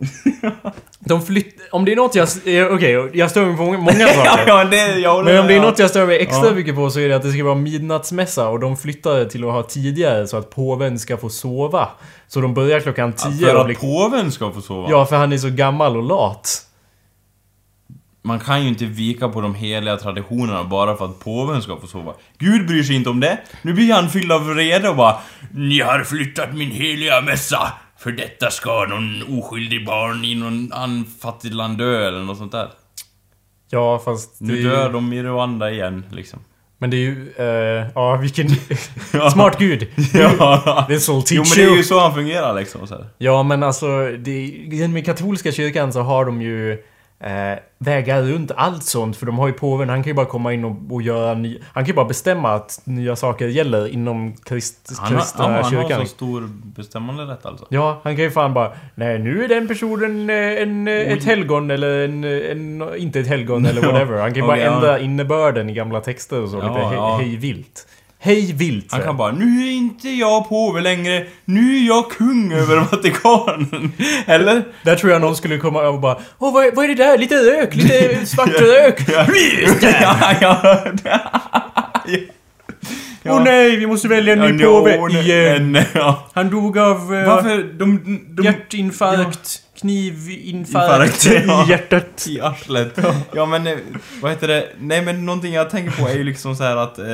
De 1.05 1.21
flytt... 1.25 1.55
Om 1.71 1.85
det 1.85 1.91
är 1.91 1.95
något 1.95 2.15
jag... 2.15 2.27
eh, 2.45 2.65
Okej, 2.73 3.09
jag 3.13 3.31
stör 3.31 3.45
mig 3.45 3.57
på 3.57 3.63
många, 3.63 3.77
många 3.77 3.99
ja, 3.99 4.07
saker. 4.13 4.43
ja, 4.47 4.63
det, 4.63 4.99
jag 4.99 5.13
håller 5.13 5.31
Men 5.31 5.41
om 5.41 5.47
det 5.47 5.53
är 5.53 5.57
ja. 5.57 5.61
något 5.63 5.79
jag 5.79 5.89
stör 5.89 6.05
mig 6.07 6.19
extra 6.21 6.45
Ja. 6.47 6.53
mycket 6.53 6.75
på 6.75 6.89
så 6.89 6.99
är 6.99 7.09
det 7.09 7.15
att 7.15 7.21
det 7.23 7.31
ska 7.31 7.43
vara 7.43 7.55
midnattsmässa 7.55 8.49
och 8.49 8.59
de 8.59 8.77
flyttade 8.77 9.29
till 9.29 9.43
att 9.43 9.51
ha 9.51 9.63
tidigare 9.63 10.27
så 10.27 10.37
att 10.37 10.49
påven 10.49 10.99
ska 10.99 11.17
få 11.17 11.29
sova. 11.29 11.89
Så 12.27 12.41
de 12.41 12.53
börjar 12.53 12.79
klockan 12.79 13.13
10 13.13 13.31
För 13.47 13.53
och 13.55 13.59
att 13.61 13.65
blir... 13.67 13.75
påven 13.75 14.31
ska 14.31 14.51
få 14.51 14.61
sova? 14.61 14.87
Ja, 14.89 15.05
för 15.05 15.15
han 15.15 15.33
är 15.33 15.37
så 15.37 15.49
gammal 15.49 15.97
och 15.97 16.03
lat. 16.03 16.59
Man 18.25 18.39
kan 18.39 18.61
ju 18.61 18.67
inte 18.67 18.85
vika 18.85 19.29
på 19.29 19.41
de 19.41 19.55
heliga 19.55 19.97
traditionerna 19.97 20.63
bara 20.63 20.95
för 20.97 21.05
att 21.05 21.19
påven 21.19 21.61
ska 21.61 21.77
få 21.77 21.87
sova. 21.87 22.13
Gud 22.37 22.67
bryr 22.67 22.83
sig 22.83 22.95
inte 22.95 23.09
om 23.09 23.19
det. 23.19 23.37
Nu 23.61 23.73
blir 23.73 23.93
han 23.93 24.09
fylld 24.09 24.31
av 24.31 24.45
vrede 24.47 24.89
och 24.89 24.95
bara 24.95 25.15
Ni 25.51 25.79
har 25.81 26.03
flyttat 26.03 26.53
min 26.53 26.71
heliga 26.71 27.21
mässa! 27.21 27.73
För 28.03 28.11
detta 28.11 28.51
ska 28.51 28.85
någon 28.85 29.39
oskyldig 29.39 29.85
barn 29.85 30.25
i 30.25 30.35
någon 30.35 30.73
annan 30.73 31.05
fattigt 31.21 31.53
land 31.53 31.77
dö 31.77 32.07
eller 32.07 32.19
något 32.23 32.37
sånt 32.37 32.51
där. 32.51 32.69
Ja, 33.69 34.01
fast... 34.05 34.41
Nu 34.41 34.55
det- 34.55 34.69
dör 34.69 34.89
de 34.93 35.13
i 35.13 35.23
Rwanda 35.23 35.71
igen, 35.71 36.05
liksom. 36.11 36.39
Men 36.77 36.89
det 36.89 36.97
är 36.97 36.99
ju... 36.99 37.33
eh, 37.37 37.87
ja, 37.95 38.15
vilken... 38.15 38.49
Smart 39.31 39.59
gud! 39.59 39.87
ja. 40.13 40.85
This 40.89 41.09
will 41.09 41.15
Jo 41.15 41.21
teach 41.21 41.57
men 41.57 41.65
det 41.65 41.71
är 41.73 41.77
ju 41.77 41.83
så 41.83 41.99
han 41.99 42.13
fungerar 42.13 42.55
liksom. 42.55 42.87
Så 42.87 42.95
här. 42.95 43.05
Ja, 43.17 43.43
men 43.43 43.63
alltså... 43.63 43.87
Det, 44.17 44.87
med 44.89 45.05
katolska 45.05 45.51
kyrkan 45.51 45.93
så 45.93 46.01
har 46.01 46.25
de 46.25 46.41
ju... 46.41 46.83
Eh, 47.23 47.59
vägar 47.77 48.21
runt 48.21 48.51
allt 48.55 48.83
sånt, 48.83 49.17
för 49.17 49.25
de 49.25 49.39
har 49.39 49.47
ju 49.47 49.53
påven, 49.53 49.89
han 49.89 50.03
kan 50.03 50.09
ju 50.09 50.13
bara 50.13 50.25
komma 50.25 50.53
in 50.53 50.65
och, 50.65 50.75
och 50.89 51.01
göra 51.01 51.33
ny, 51.33 51.59
Han 51.73 51.83
kan 51.83 51.87
ju 51.87 51.93
bara 51.93 52.05
bestämma 52.05 52.53
att 52.53 52.81
nya 52.83 53.15
saker 53.15 53.47
gäller 53.47 53.87
inom 53.87 54.33
krist, 54.33 54.93
Han, 54.97 55.13
har, 55.13 55.19
kristna 55.19 55.43
han, 55.43 55.53
han 55.53 55.71
kyrkan. 55.71 55.91
har 55.91 55.99
så 55.99 56.05
stor 56.05 56.49
bestämmande 56.63 57.23
rätt 57.23 57.45
alltså. 57.45 57.65
Ja, 57.69 58.01
han 58.03 58.15
kan 58.15 58.23
ju 58.23 58.31
fan 58.31 58.53
bara 58.53 58.71
Nej, 58.95 59.19
nu 59.19 59.43
är 59.43 59.47
den 59.47 59.67
personen 59.67 60.29
eh, 60.29 60.35
en, 60.35 60.87
eh, 60.87 60.93
ett 60.93 61.23
helgon 61.23 61.71
eller 61.71 62.05
en, 62.05 62.23
en... 62.23 62.95
Inte 62.97 63.19
ett 63.19 63.27
helgon 63.27 63.65
eller 63.65 63.81
whatever. 63.91 64.21
Han 64.21 64.33
kan 64.33 64.35
ju 64.35 64.41
bara 64.41 64.51
okej, 64.51 64.63
ja. 64.65 64.75
ändra 64.75 64.99
innebörden 64.99 65.69
i 65.69 65.73
gamla 65.73 66.01
texter 66.01 66.41
och 66.41 66.49
så. 66.49 66.57
Ja, 66.57 66.67
lite 66.67 66.87
hej, 66.87 66.95
ja. 66.95 67.17
hej 67.21 67.35
vilt. 67.35 67.87
Hej 68.25 68.53
vilt! 68.53 68.91
Han 68.91 69.01
kan 69.01 69.17
bara 69.17 69.31
Nu 69.31 69.67
är 69.67 69.71
inte 69.71 70.09
jag 70.09 70.49
påve 70.49 70.81
längre, 70.81 71.25
nu 71.45 71.77
är 71.77 71.87
jag 71.87 72.09
kung 72.11 72.53
över 72.61 72.77
Vatikanen. 72.77 73.91
Eller? 74.25 74.63
Där 74.83 74.95
tror 74.95 75.11
jag 75.11 75.21
någon 75.21 75.35
skulle 75.35 75.57
komma 75.57 75.79
över 75.79 75.93
och 75.93 75.99
bara 75.99 76.17
Åh, 76.39 76.53
vad 76.53 76.65
är, 76.65 76.71
vad 76.71 76.85
är 76.85 76.89
det 76.89 77.03
där? 77.03 77.17
Lite 77.17 77.35
rök, 77.35 77.75
lite 77.75 78.25
svart 78.25 78.49
rök! 78.61 78.99
Ja. 79.07 79.25
ja, 80.41 80.83
ja. 82.05 82.19
Åh 83.25 83.43
nej, 83.43 83.75
vi 83.75 83.87
måste 83.87 84.07
välja 84.07 84.33
en 84.33 84.39
ny 84.57 84.63
Ja, 84.63 84.69
påve 84.69 85.19
igen! 85.19 85.77
ja. 85.93 86.29
Han 86.33 86.49
dog 86.49 86.77
av 86.77 87.15
eh, 87.15 87.27
Varför? 87.27 87.63
De... 87.79 87.99
de 88.29 88.43
hjärtinfarkt, 88.43 89.61
Infarkt, 89.89 91.25
ja. 91.47 91.65
i 91.65 91.69
hjärtat. 91.69 92.25
I 92.29 92.41
arslet. 92.41 92.99
Ja 93.33 93.45
men, 93.45 93.67
eh, 93.67 93.73
vad 94.21 94.31
heter 94.31 94.47
det? 94.47 94.67
Nej 94.79 95.01
men 95.01 95.25
någonting 95.25 95.53
jag 95.53 95.69
tänker 95.69 96.01
på 96.03 96.09
är 96.09 96.13
ju 96.15 96.23
liksom 96.23 96.55
så 96.55 96.63
här 96.63 96.77
att 96.77 96.99
eh, 96.99 97.05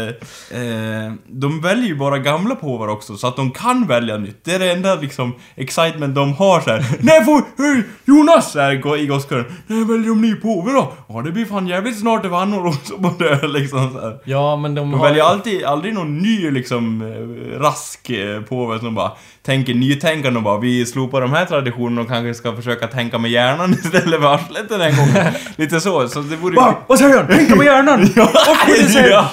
eh, 0.61 1.13
De 1.27 1.61
väljer 1.61 1.87
ju 1.87 1.95
bara 1.95 2.17
gamla 2.17 2.55
påvar 2.55 2.87
också 2.87 3.17
så 3.17 3.27
att 3.27 3.35
de 3.35 3.51
kan 3.51 3.87
välja 3.87 4.17
nytt. 4.17 4.39
Det 4.45 4.53
är 4.53 4.59
det 4.59 4.71
enda 4.71 4.95
liksom 4.95 5.35
excitement 5.55 6.15
de 6.15 6.33
har 6.33 6.61
så 6.61 6.69
här. 6.69 6.85
Nej 6.99 7.25
får, 7.25 7.41
hej, 7.57 7.83
Jonas! 8.05 8.51
Så 8.51 8.59
här, 8.59 8.75
gå- 8.75 8.97
i 8.97 9.05
gosskören. 9.07 9.45
Nej 9.67 9.83
väljer 9.83 10.07
de 10.09 10.21
ny 10.21 10.35
påve 10.35 10.71
då? 10.71 10.93
Ja 11.09 11.21
det 11.21 11.31
blir 11.31 11.45
fan 11.45 11.67
jävligt 11.67 11.99
snart 11.99 12.23
det 12.23 12.29
vannor 12.29 12.67
också 12.67 12.97
på 12.97 13.13
det 13.19 13.47
liksom 13.47 13.93
så 13.93 13.99
här. 13.99 14.19
Ja, 14.23 14.55
men 14.55 14.75
de, 14.75 14.91
De 14.91 14.99
har... 14.99 15.07
väljer 15.07 15.23
alltid, 15.23 15.63
aldrig 15.63 15.93
någon 15.93 16.17
ny 16.17 16.51
liksom 16.51 17.01
eh, 17.01 17.59
rask 17.59 18.09
eh, 18.09 18.41
påve 18.41 18.79
som 18.79 18.95
bara 18.95 19.11
tänker 19.43 19.73
nytänkande 19.73 20.37
och 20.37 20.43
bara 20.43 20.57
vi 20.59 20.85
slopar 20.85 21.21
de 21.21 21.31
här 21.33 21.45
traditionerna 21.45 22.01
och 22.01 22.07
kanske 22.07 22.33
ska 22.33 22.58
försöka 22.63 22.87
tänka 22.87 23.17
med 23.17 23.31
hjärnan 23.31 23.73
istället 23.83 24.21
för 24.21 24.33
arslet 24.33 24.69
den 24.69 24.81
här 24.81 24.91
gången. 24.91 25.33
Lite 25.55 25.81
så, 25.81 26.07
så 26.09 26.19
det 26.19 26.35
vore 26.35 26.53
ju... 26.53 26.61
Va? 26.61 26.75
Vad 26.87 26.99
säger 26.99 27.17
han? 27.17 27.27
Tänka 27.27 27.55
på 27.55 27.63
hjärnan! 27.63 28.09
Ja, 28.15 28.31
ja. 29.09 29.29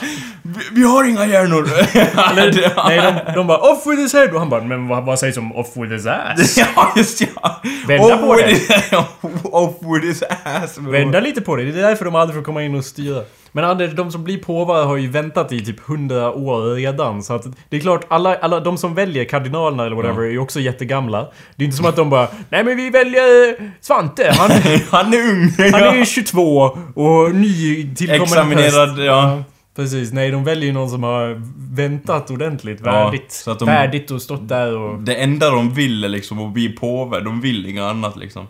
Vi, 0.46 0.80
vi 0.80 0.82
har 0.86 1.04
inga 1.04 1.26
hjärnor! 1.26 1.68
Eller, 2.30 2.72
nej, 2.88 3.22
de, 3.26 3.32
de 3.34 3.46
bara 3.46 3.58
'Off 3.58 3.86
with 3.86 4.00
his 4.02 4.14
head' 4.14 4.32
och 4.32 4.38
han 4.38 4.48
bara 4.48 4.62
'Men 4.62 4.88
vad, 4.88 5.04
vad 5.04 5.18
sägs 5.18 5.36
om 5.36 5.52
'Off 5.56 5.76
with 5.76 5.92
his 5.92 6.06
ass'?' 6.06 6.58
ja, 6.76 6.92
just 6.96 7.20
ja! 7.20 7.60
Vända 7.86 8.14
Off 8.14 8.20
på 8.20 8.34
with 8.34 8.48
det. 8.48 8.54
his- 8.54 9.44
Off 9.44 9.74
with 9.94 10.06
his 10.06 10.22
ass! 10.44 10.78
Vända 10.78 11.20
lite 11.20 11.40
på 11.40 11.56
det, 11.56 11.62
det 11.64 11.80
är 11.80 11.88
därför 11.88 12.04
de 12.04 12.14
aldrig 12.14 12.36
får 12.36 12.44
komma 12.44 12.62
in 12.62 12.74
och 12.74 12.84
styra. 12.84 13.22
Men 13.52 13.64
Anders, 13.64 13.92
de 13.92 14.12
som 14.12 14.24
blir 14.24 14.38
påvar 14.38 14.84
har 14.84 14.96
ju 14.96 15.08
väntat 15.10 15.52
i 15.52 15.64
typ 15.64 15.88
100 15.88 16.32
år 16.32 16.74
redan. 16.74 17.22
Så 17.22 17.34
att 17.34 17.42
det 17.70 17.76
är 17.76 17.80
klart, 17.80 18.04
alla, 18.08 18.36
alla 18.36 18.60
de 18.60 18.78
som 18.78 18.94
väljer 18.94 19.24
kardinalerna 19.24 19.86
eller 19.86 19.96
whatever 19.96 20.22
är 20.22 20.30
ju 20.30 20.38
också 20.38 20.60
jättegamla. 20.60 21.26
Det 21.56 21.62
är 21.62 21.64
inte 21.64 21.76
som 21.76 21.86
att 21.86 21.96
de 21.96 22.10
bara 22.10 22.28
'Nej 22.48 22.64
men 22.64 22.76
vi 22.76 22.90
väljer 22.90 23.56
Svante, 23.80 24.32
han, 24.38 24.50
Han 24.90 25.14
är 25.14 25.30
ung! 25.30 25.52
han 25.72 25.82
är 25.82 25.94
ja. 25.98 26.04
22 26.04 26.78
och 26.94 27.34
ny 27.34 27.94
tillkommande 27.94 28.24
Examinerad, 28.24 28.88
präst." 28.96 29.06
ja. 29.06 29.42
Precis, 29.76 30.12
nej 30.12 30.30
de 30.30 30.44
väljer 30.44 30.66
ju 30.66 30.72
någon 30.72 30.90
som 30.90 31.02
har 31.02 31.42
väntat 31.76 32.30
ordentligt, 32.30 32.80
värdigt. 32.80 33.32
så 33.32 33.50
att 33.50 33.58
de- 33.58 33.64
Värdigt 33.66 34.10
och 34.10 34.22
stått 34.22 34.48
där 34.48 34.76
och... 34.78 35.00
Det 35.02 35.14
enda 35.14 35.50
de 35.50 35.74
vill 35.74 36.04
är 36.04 36.08
liksom 36.08 36.38
att 36.38 36.52
bli 36.52 36.68
påve, 36.68 37.20
de 37.20 37.40
vill 37.40 37.66
inget 37.66 37.82
annat 37.82 38.16
liksom. 38.16 38.46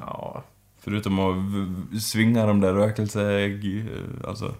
Ja, 0.00 0.44
Förutom 0.84 1.18
att 1.18 1.36
v- 1.36 2.00
svinga 2.00 2.46
de 2.46 2.60
där 2.60 2.72
rökelse... 2.74 3.50
Alltså... 4.28 4.54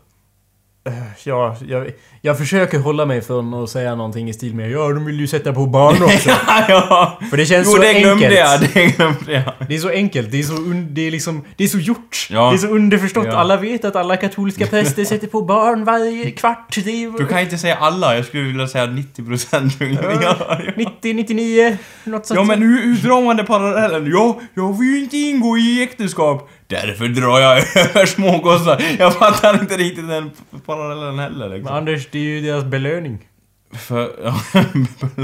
ja 1.25 1.57
jag, 1.69 1.91
jag 2.23 2.39
försöker 2.39 2.79
hålla 2.79 3.07
mig 3.07 3.23
från 3.23 3.55
att 3.55 3.71
säga 3.71 3.95
någonting 3.95 4.29
i 4.29 4.33
stil 4.33 4.55
med 4.55 4.71
Ja, 4.71 4.89
de 4.93 5.05
vill 5.05 5.21
ju 5.21 5.27
sätta 5.27 5.53
på 5.53 5.67
barn 5.67 6.03
också. 6.03 6.31
ja! 6.69 7.19
För 7.31 7.37
det 7.37 7.47
känns 7.47 7.67
Jo, 7.67 7.73
så 7.73 7.83
det 7.83 7.95
glömde 7.95 8.27
enkelt. 8.27 8.39
jag, 8.39 8.61
det 8.75 8.87
glömde 8.97 9.33
jag. 9.33 9.69
Det 9.69 9.75
är 9.75 9.79
så 9.79 9.89
enkelt, 9.89 10.31
det 10.31 10.39
är 10.39 10.43
så, 10.43 10.55
un, 10.55 10.95
det 10.95 11.07
är 11.07 11.11
liksom, 11.11 11.45
det 11.57 11.65
är 11.65 11.69
så 11.69 11.79
gjort. 11.79 12.27
Ja. 12.31 12.51
Det 12.51 12.57
är 12.57 12.59
så 12.59 12.67
underförstått. 12.67 13.27
Ja. 13.27 13.37
Alla 13.37 13.57
vet 13.57 13.85
att 13.85 13.97
alla 13.97 14.17
katolska 14.17 14.67
präster 14.67 15.05
sätter 15.05 15.27
på 15.27 15.43
barn 15.43 15.85
varje 15.85 16.31
kvart. 16.31 16.75
Det 16.85 17.05
är 17.05 17.19
Du 17.19 17.27
kan 17.27 17.41
inte 17.41 17.59
säga 17.59 17.77
alla, 17.77 18.17
jag 18.17 18.25
skulle 18.25 18.43
vilja 18.43 18.67
säga 18.67 18.87
90% 18.87 19.83
ungefär. 19.85 20.23
Ja, 20.23 20.59
90, 20.77 21.15
99, 21.15 21.77
något 22.05 22.27
sånt. 22.27 22.41
ja 22.41 22.45
men 22.45 22.63
hur, 22.63 22.83
hur 22.83 22.97
drar 23.09 23.23
man 23.23 23.37
det 23.37 23.45
parallellen? 23.45 24.11
Ja, 24.13 24.41
jag 24.55 24.79
vill 24.79 24.89
ju 24.89 25.01
inte 25.05 25.17
ingå 25.17 25.59
i 25.59 25.83
äktenskap. 25.83 26.51
Därför 26.71 27.09
drar 27.09 27.41
jag 27.41 27.59
över 27.77 28.07
smågossar. 28.07 28.83
Jag 28.99 29.15
fattar 29.15 29.61
inte 29.61 29.77
riktigt 29.77 30.09
den 30.09 30.31
parallellen 30.67 31.19
heller 31.19 31.49
Men 31.49 31.59
liksom. 31.59 31.77
Anders, 31.77 32.09
det 32.11 32.19
är 32.19 32.23
ju 32.23 32.41
deras 32.41 32.65
belöning. 32.65 33.19
För... 33.73 34.11
Ja, 34.25 34.35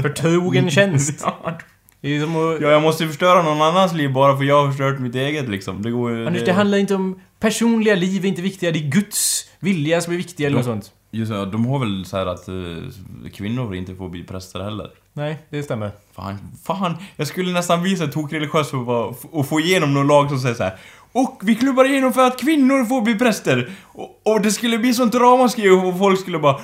För 0.01 0.09
trogen 0.09 0.69
tjänst. 0.77 1.21
ja, 1.23 1.57
Det 2.01 2.07
är 2.07 2.11
ju 2.11 2.21
som 2.21 2.35
att... 2.55 2.61
jag 2.61 2.81
måste 2.81 3.07
förstöra 3.07 3.41
någon 3.41 3.61
annans 3.61 3.93
liv 3.93 4.13
bara 4.13 4.37
för 4.37 4.43
jag 4.43 4.61
har 4.61 4.67
förstört 4.71 4.99
mitt 4.99 5.15
eget 5.15 5.49
liksom. 5.49 5.81
Det 5.81 5.91
går 5.91 6.11
ju... 6.11 6.27
Anders, 6.27 6.45
det 6.45 6.53
handlar 6.53 6.77
inte 6.77 6.95
om... 6.95 7.19
Personliga 7.39 7.95
liv 7.95 8.25
är 8.25 8.29
inte 8.29 8.41
viktiga, 8.41 8.71
det 8.71 8.79
är 8.79 8.89
Guds 8.89 9.49
vilja 9.59 10.01
som 10.01 10.13
är 10.13 10.17
viktig 10.17 10.45
eller 10.45 10.57
något 10.57 10.65
sånt. 10.65 10.91
Just 11.11 11.31
det, 11.31 11.45
de 11.45 11.65
har 11.65 11.79
väl 11.79 12.05
så 12.05 12.17
här 12.17 12.25
att 12.25 12.47
eh, 12.47 13.29
kvinnor 13.33 13.75
inte 13.75 13.95
får 13.95 14.09
bli 14.09 14.23
präster 14.23 14.59
heller. 14.59 14.89
Nej, 15.13 15.37
det 15.49 15.63
stämmer. 15.63 15.91
Fan, 16.15 16.37
fan. 16.63 16.95
Jag 17.15 17.27
skulle 17.27 17.51
nästan 17.51 17.81
bli 17.81 17.95
så 17.95 18.07
tokreligiös 18.07 18.69
för 18.69 19.09
att 19.09 19.25
och 19.31 19.47
få 19.47 19.59
igenom 19.59 19.93
någon 19.93 20.07
lag 20.07 20.29
som 20.29 20.39
säger 20.39 20.55
så 20.55 20.63
här. 20.63 20.75
Och 21.17 21.41
vi 21.43 21.55
klubbar 21.55 21.85
igenom 21.85 22.13
för 22.13 22.27
att 22.27 22.39
kvinnor 22.39 22.85
får 22.85 23.01
bli 23.01 23.15
präster. 23.15 23.71
Och, 23.85 24.21
och 24.23 24.41
det 24.41 24.51
skulle 24.51 24.77
bli 24.77 24.93
sånt 24.93 25.15
ramaskri 25.15 25.69
och 25.69 25.97
folk 25.99 26.19
skulle 26.19 26.39
bara 26.39 26.59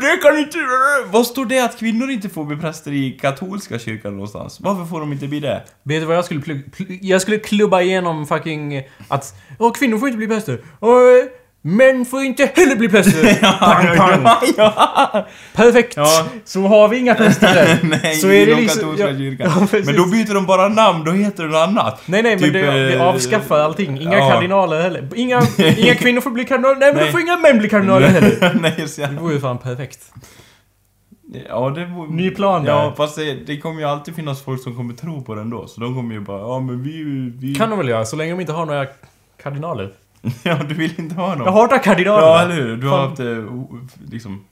Det 0.00 0.16
kan 0.22 0.38
inte... 0.38 0.58
Vad 1.10 1.26
står 1.26 1.44
det 1.44 1.60
att 1.60 1.78
kvinnor 1.78 2.10
inte 2.10 2.28
får 2.28 2.44
bli 2.44 2.56
präster 2.56 2.92
i 2.92 3.18
katolska 3.20 3.78
kyrkan 3.78 4.12
någonstans? 4.12 4.60
Varför 4.60 4.84
får 4.84 5.00
de 5.00 5.12
inte 5.12 5.28
bli 5.28 5.40
det? 5.40 5.64
Vet 5.82 6.02
du 6.02 6.06
vad 6.06 6.16
jag 6.16 6.24
skulle 6.24 6.62
Jag 7.00 7.22
skulle 7.22 7.38
klubba 7.38 7.82
igenom 7.82 8.26
fucking... 8.26 8.82
Att... 9.08 9.34
Åh, 9.58 9.72
kvinnor 9.72 9.98
får 9.98 10.08
inte 10.08 10.18
bli 10.18 10.28
präster. 10.28 10.60
Och 10.78 11.00
eh, 11.00 11.24
män 11.62 12.04
får 12.04 12.22
inte 12.22 12.50
heller 12.54 12.76
bli 12.76 12.88
präster. 12.88 13.34
pang, 13.58 13.96
pang. 13.96 14.38
Ja. 14.56 15.26
Perfekt! 15.54 15.96
Ja. 15.96 16.26
Så 16.44 16.60
har 16.60 16.88
vi 16.88 16.98
inga 16.98 17.14
präster 17.14 17.54
där. 17.54 17.78
Nej, 18.02 18.14
så 18.14 18.28
är 18.28 18.46
det 18.46 18.54
liksom... 18.54 18.96
ja, 18.98 19.08
ja. 19.38 19.66
Men 19.84 19.96
då 19.96 20.06
byter 20.06 20.34
de 20.34 20.46
bara 20.46 20.68
namn, 20.68 21.04
då 21.04 21.12
heter 21.12 21.42
det 21.42 21.48
något 21.48 21.68
annat. 21.68 22.02
Nej, 22.06 22.22
nej, 22.22 22.36
men 22.36 22.44
Typ, 22.44 22.52
det, 22.52 22.70
vi 22.70 22.94
eh, 22.94 23.02
avskaffar 23.02 23.58
allting. 23.58 24.00
Inga 24.00 24.18
kardinaler 24.18 24.82
heller. 24.82 25.08
Inga, 25.16 25.42
inga 25.76 25.94
kvinnor 26.00 26.20
får 26.20 26.30
bli 26.30 26.44
kardinaler. 26.44 26.76
Nej, 26.76 26.88
men 26.88 26.96
Nej. 26.96 27.06
då 27.06 27.12
får 27.12 27.20
inga 27.20 27.36
män 27.36 27.58
bli 27.58 27.68
kardinaler 27.68 28.08
heller. 28.08 28.58
Nej, 28.60 28.88
så 28.88 29.00
Det 29.00 29.18
vore 29.20 29.34
ju 29.34 29.40
fan 29.40 29.58
perfekt. 29.58 30.12
Ja, 31.48 31.70
det 31.70 31.84
vore... 31.86 32.10
Ny 32.10 32.30
plan 32.30 32.64
där. 32.64 32.72
Ja, 32.72 32.94
fast 32.96 33.16
det, 33.16 33.34
det 33.34 33.56
kommer 33.56 33.80
ju 33.80 33.86
alltid 33.86 34.14
finnas 34.14 34.42
folk 34.42 34.62
som 34.62 34.76
kommer 34.76 34.94
tro 34.94 35.22
på 35.24 35.34
den 35.34 35.50
då. 35.50 35.66
Så 35.66 35.80
de 35.80 35.94
kommer 35.94 36.14
ju 36.14 36.20
bara, 36.20 36.40
ja 36.40 36.60
men 36.60 36.82
vi... 36.82 37.04
vi... 37.38 37.54
Kan 37.54 37.70
de 37.70 37.78
väl 37.78 37.88
göra, 37.88 38.04
så 38.04 38.16
länge 38.16 38.32
de 38.32 38.40
inte 38.40 38.52
har 38.52 38.66
några 38.66 38.86
kardinaler. 39.42 39.92
Ja, 40.42 40.58
du 40.68 40.74
vill 40.74 41.00
inte 41.00 41.14
ha 41.14 41.34
någon. 41.34 41.44
Jag 41.46 41.52
hatar 41.52 41.78
kardinaler. 41.78 42.26
Ja, 42.26 42.42
eller 42.42 42.54
hur? 42.54 42.76
Du 42.76 42.88
har 42.88 43.08
haft, 43.08 43.20
eh, 43.20 43.44
liksom, 44.10 44.44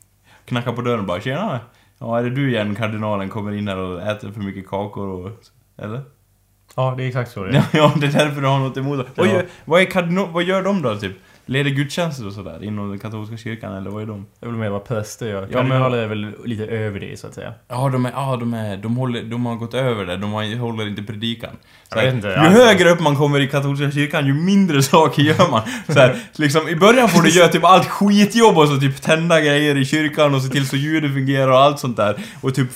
knackat 0.44 0.76
på 0.76 0.82
dörren 0.82 1.00
och 1.00 1.06
bara, 1.06 1.20
tjena! 1.20 1.60
Ja, 1.98 2.18
är 2.18 2.22
det 2.22 2.30
du 2.30 2.50
igen, 2.50 2.75
kardinalen, 2.75 3.28
kommer 3.28 3.52
in 3.52 3.68
här 3.68 3.76
och 3.76 4.02
äter 4.02 4.32
för 4.32 4.40
mycket 4.40 4.68
kakor 4.68 5.08
och... 5.08 5.30
Eller? 5.78 6.02
Ja, 6.76 6.94
det 6.96 7.04
är 7.04 7.08
exakt 7.08 7.30
så 7.30 7.44
det 7.44 7.56
är. 7.56 7.64
Ja, 7.72 7.92
det 7.96 8.06
är 8.06 8.12
därför 8.12 8.40
du 8.40 8.46
har 8.46 8.58
något 8.58 8.76
emot 8.76 8.98
det. 8.98 9.22
Vad, 9.22 9.28
gör, 9.28 9.46
vad, 9.64 9.80
är 9.80 10.32
vad 10.32 10.42
gör 10.42 10.62
de 10.62 10.82
då, 10.82 10.96
typ? 10.96 11.16
Leder 11.49 11.71
gudstjänster 11.71 12.26
och 12.26 12.33
sådär 12.33 12.64
inom 12.64 12.88
den 12.90 12.99
katolska 12.99 13.37
kyrkan, 13.37 13.75
eller 13.75 13.90
vad 13.90 14.02
är 14.02 14.07
de? 14.07 14.26
Jag 14.40 14.49
vill 14.49 14.57
mer 14.57 14.69
vara 14.69 14.81
präster 14.81 15.26
gör. 15.28 15.40
men- 15.40 15.50
Kardinaler 15.52 15.99
är 15.99 16.07
väl 16.07 16.33
lite 16.45 16.64
över 16.67 17.00
det, 17.00 17.21
så 17.21 17.26
att 17.26 17.35
säga. 17.35 17.52
Ja, 17.69 17.88
de 17.93 18.07
är, 18.07 18.11
ja, 18.11 18.37
de 18.40 18.55
är, 18.55 18.76
de 18.76 18.97
håller, 18.97 19.23
de 19.23 19.47
har 19.47 19.57
gått 19.57 19.75
över 19.75 20.07
det, 20.07 20.17
de 20.17 20.33
har, 20.33 20.59
håller 20.59 20.88
inte 20.88 21.02
predikan. 21.02 21.50
Så 21.93 21.99
här, 21.99 22.09
inte, 22.12 22.28
ju 22.28 22.35
alltså. 22.35 22.62
högre 22.62 22.90
upp 22.90 23.00
man 23.00 23.17
kommer 23.17 23.40
i 23.40 23.49
katolska 23.49 23.90
kyrkan, 23.90 24.26
ju 24.26 24.35
mindre 24.35 24.83
saker 24.93 25.23
gör 25.23 25.50
man. 25.50 25.62
Så 25.88 25.99
här, 25.99 26.17
liksom, 26.37 26.69
i 26.69 26.76
början 26.76 27.09
får 27.09 27.23
du 27.23 27.31
göra 27.31 27.49
typ 27.49 27.64
allt 27.64 27.87
skitjobb 27.87 28.59
och 28.59 28.69
så 28.69 28.76
typ 28.76 29.02
tända 29.02 29.40
grejer 29.40 29.76
i 29.76 29.85
kyrkan 29.85 30.35
och 30.35 30.43
se 30.43 30.49
till 30.49 30.69
så 30.69 30.76
ljudet 30.76 31.12
fungerar 31.12 31.49
och 31.49 31.59
allt 31.59 31.78
sånt 31.78 31.97
där. 31.97 32.17
Och 32.40 32.55
typ 32.55 32.69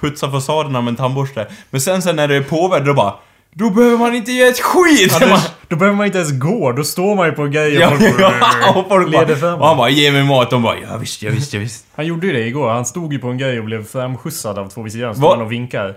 putsa 0.00 0.30
fasaderna 0.30 0.80
med 0.80 0.90
en 0.90 0.96
tandborste. 0.96 1.46
Men 1.70 1.80
sen, 1.80 2.02
sen 2.02 2.16
när 2.16 2.28
det 2.28 2.36
är 2.36 2.42
påve, 2.42 2.80
då 2.80 2.94
bara 2.94 3.14
då 3.58 3.70
behöver 3.70 3.98
man 3.98 4.14
inte 4.14 4.32
göra 4.32 4.48
ett 4.48 4.60
skit! 4.60 5.22
Anders, 5.22 5.48
då 5.68 5.76
behöver 5.76 5.96
man 5.96 6.06
inte 6.06 6.18
ens 6.18 6.38
gå, 6.38 6.72
då 6.72 6.84
står 6.84 7.14
man 7.16 7.26
ju 7.26 7.32
på 7.32 7.46
grejer 7.46 7.80
Ja, 7.80 7.90
och 7.92 7.98
folk, 7.98 8.20
ja, 8.20 8.74
och 8.80 8.88
folk 8.88 9.08
leder 9.10 9.34
fram. 9.36 9.60
och 9.60 9.66
han 9.66 9.76
bara 9.76 9.90
'Ge 9.90 10.12
mig 10.12 10.22
mat' 10.22 10.50
de 10.50 10.62
bara 10.62 10.78
'Ja 10.78 10.96
visst, 10.96 11.22
ja 11.22 11.30
visst, 11.30 11.54
ja 11.54 11.60
visst' 11.60 11.86
Han 11.94 12.06
gjorde 12.06 12.26
ju 12.26 12.32
det 12.32 12.46
igår, 12.46 12.68
han 12.70 12.84
stod 12.86 13.12
ju 13.12 13.18
på 13.18 13.28
en 13.28 13.38
grej 13.38 13.58
och 13.58 13.64
blev 13.64 13.84
framskjutsad 13.84 14.58
av 14.58 14.68
två 14.68 14.82
visitörare. 14.82 15.14
Stod 15.14 15.22
Vad? 15.24 15.36
han 15.38 15.46
och 15.46 15.52
vinkar. 15.52 15.94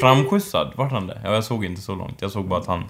Framskjutsad, 0.00 0.72
vart 0.76 0.92
han 0.92 1.06
det? 1.06 1.20
Ja, 1.24 1.34
jag 1.34 1.44
såg 1.44 1.64
inte 1.64 1.80
så 1.80 1.94
långt. 1.94 2.16
Jag 2.22 2.30
såg 2.30 2.48
bara 2.48 2.60
att 2.60 2.66
han... 2.66 2.84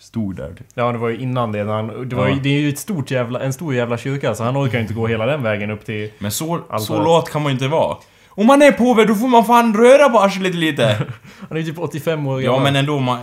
stod 0.00 0.36
där. 0.36 0.48
Typ. 0.48 0.66
Ja, 0.74 0.92
det 0.92 0.98
var 0.98 1.08
ju 1.08 1.18
innan 1.18 1.52
det. 1.52 1.64
När 1.64 1.72
han, 1.72 2.08
det, 2.08 2.16
var 2.16 2.26
ju, 2.26 2.32
Ja. 2.32 2.38
det 2.42 2.48
är 2.48 2.60
ju 2.60 2.68
ett 2.68 2.78
stort 2.78 3.10
jävla, 3.10 3.40
en 3.40 3.52
stor 3.52 3.74
jävla 3.74 3.98
kyrka, 3.98 4.34
så 4.34 4.44
han 4.44 4.56
orkar 4.56 4.74
ju 4.78 4.82
inte 4.82 4.94
gå 4.94 5.06
hela 5.06 5.26
den 5.26 5.42
vägen 5.42 5.70
upp 5.70 5.84
till... 5.86 6.10
Men 6.18 6.30
så, 6.30 6.60
Allt 6.70 6.82
så 6.82 7.02
lat 7.02 7.30
kan 7.30 7.42
man 7.42 7.50
ju 7.52 7.54
inte 7.54 7.68
vara. 7.68 7.96
Om 8.38 8.46
man 8.46 8.62
är 8.62 8.72
påve, 8.72 9.04
då 9.04 9.14
får 9.14 9.28
man 9.28 9.44
fan 9.44 9.76
röra 9.76 10.08
på 10.08 10.20
arslet 10.20 10.54
lite. 10.54 11.06
Han 11.48 11.58
är 11.58 11.62
ju 11.62 11.66
typ 11.66 11.78
85 11.78 12.26
år 12.26 12.42
ja, 12.42 12.50
gammal. 12.52 12.64
men 12.64 12.76
ändå, 12.76 12.98
man, 12.98 13.18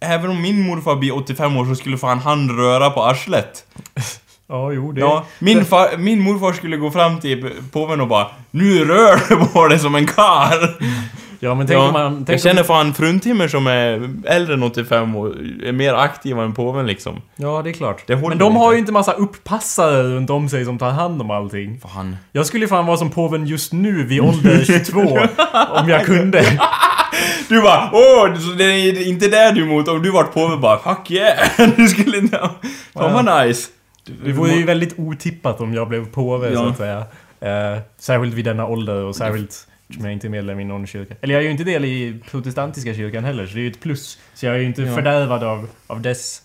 även 0.00 0.30
om 0.30 0.42
min 0.42 0.62
morfar 0.62 0.96
blir 0.96 1.16
85 1.16 1.56
år 1.56 1.64
så 1.64 1.74
skulle 1.74 1.98
fan 1.98 2.18
han 2.18 2.50
röra 2.58 2.90
på 2.90 3.02
arslet. 3.04 3.64
Ja, 4.50 4.72
jo, 4.72 4.92
det... 4.92 5.00
Ja, 5.00 5.26
min, 5.38 5.64
far, 5.64 5.96
min 5.96 6.20
morfar 6.20 6.52
skulle 6.52 6.76
gå 6.76 6.90
fram 6.90 7.20
till 7.20 7.50
påven 7.72 8.00
och 8.00 8.08
bara 8.08 8.26
Nu 8.50 8.84
rör 8.84 9.28
du 9.28 9.46
på 9.46 9.68
dig 9.68 9.78
som 9.78 9.94
en 9.94 10.06
kar. 10.06 10.76
Ja, 11.40 11.54
men 11.54 11.66
tänk 11.66 11.78
Ja, 11.78 11.86
om 11.86 11.92
man... 11.92 12.14
jag 12.18 12.26
Tänk 12.26 12.40
känner 12.42 12.60
om, 12.60 12.66
fan 12.66 12.94
fruntimmer 12.94 13.48
som 13.48 13.66
är 13.66 14.10
äldre 14.26 14.54
än 14.54 14.62
85 14.62 15.16
och 15.16 15.26
är 15.64 15.72
mer 15.72 15.94
aktiva 15.94 16.42
än 16.44 16.54
påven 16.54 16.86
liksom. 16.86 17.22
ja, 17.36 17.62
det 17.64 17.70
är 17.70 17.72
klart. 17.72 18.02
Det 18.06 18.16
men 18.16 18.22
de 18.22 18.32
inte. 18.32 18.44
har 18.58 18.72
ju 18.72 18.78
inte 18.78 18.92
massa 18.92 19.12
upppassare 19.12 20.02
runt 20.02 20.30
om 20.30 20.48
sig 20.48 20.64
som 20.64 20.78
tar 20.78 20.90
hand 20.90 21.20
om 21.22 21.30
allting. 21.30 21.80
Fan. 21.80 22.16
Jag 22.32 22.46
skulle 22.46 22.64
ju 22.64 22.68
fan 22.68 22.86
vara 22.86 22.96
som 22.96 23.10
påven 23.10 23.46
just 23.46 23.72
nu 23.72 24.02
vid 24.04 24.20
ålder 24.20 24.64
22. 24.66 25.00
om 25.70 25.88
jag 25.88 26.04
kunde. 26.06 26.44
Du 27.48 27.62
bara 27.62 27.90
åh, 27.92 28.34
så 28.34 28.50
det 28.58 28.64
är 28.64 29.08
inte 29.08 29.28
där 29.28 29.52
du 29.52 29.60
är 29.62 29.66
emot. 29.66 29.88
Om 29.88 30.02
du 30.02 30.10
vart 30.10 30.34
påve 30.34 30.56
bara 30.56 30.78
fuck 30.78 31.10
yeah. 31.10 31.38
Du 31.76 31.88
skulle 31.88 32.18
inte... 32.18 32.50
Fan 32.94 33.12
vad 33.24 33.46
nice. 33.48 33.68
Det 34.24 34.32
vore 34.32 34.52
ju 34.52 34.64
väldigt 34.64 34.98
otippat 34.98 35.60
om 35.60 35.74
jag 35.74 35.88
blev 35.88 36.06
påve, 36.06 36.48
så 36.56 36.62
Ja. 36.62 36.68
att 36.70 36.76
säga. 36.76 36.98
Eh, 37.40 37.78
särskilt 37.98 38.34
vid 38.34 38.44
denna 38.44 38.66
ålder 38.66 39.04
och 39.04 39.16
särskilt 39.16 39.67
som 39.94 40.04
jag 40.04 40.12
inte 40.12 40.26
är 40.26 40.28
medlem 40.28 40.60
i 40.60 40.64
någon 40.64 40.86
kyrka. 40.86 41.14
Eller 41.20 41.34
jag 41.34 41.40
är 41.40 41.44
ju 41.44 41.50
inte 41.50 41.64
del 41.64 41.84
i 41.84 42.20
protestantiska 42.30 42.94
kyrkan 42.94 43.24
heller, 43.24 43.46
så 43.46 43.54
det 43.54 43.60
är 43.60 43.62
ju 43.62 43.70
ett 43.70 43.80
plus. 43.80 44.18
Så 44.34 44.46
jag 44.46 44.54
är 44.54 44.58
ju 44.58 44.64
inte 44.66 44.82
Ja. 44.82 44.94
fördärvad 44.94 45.44
av, 45.44 45.68
av 45.86 46.00
dess... 46.00 46.42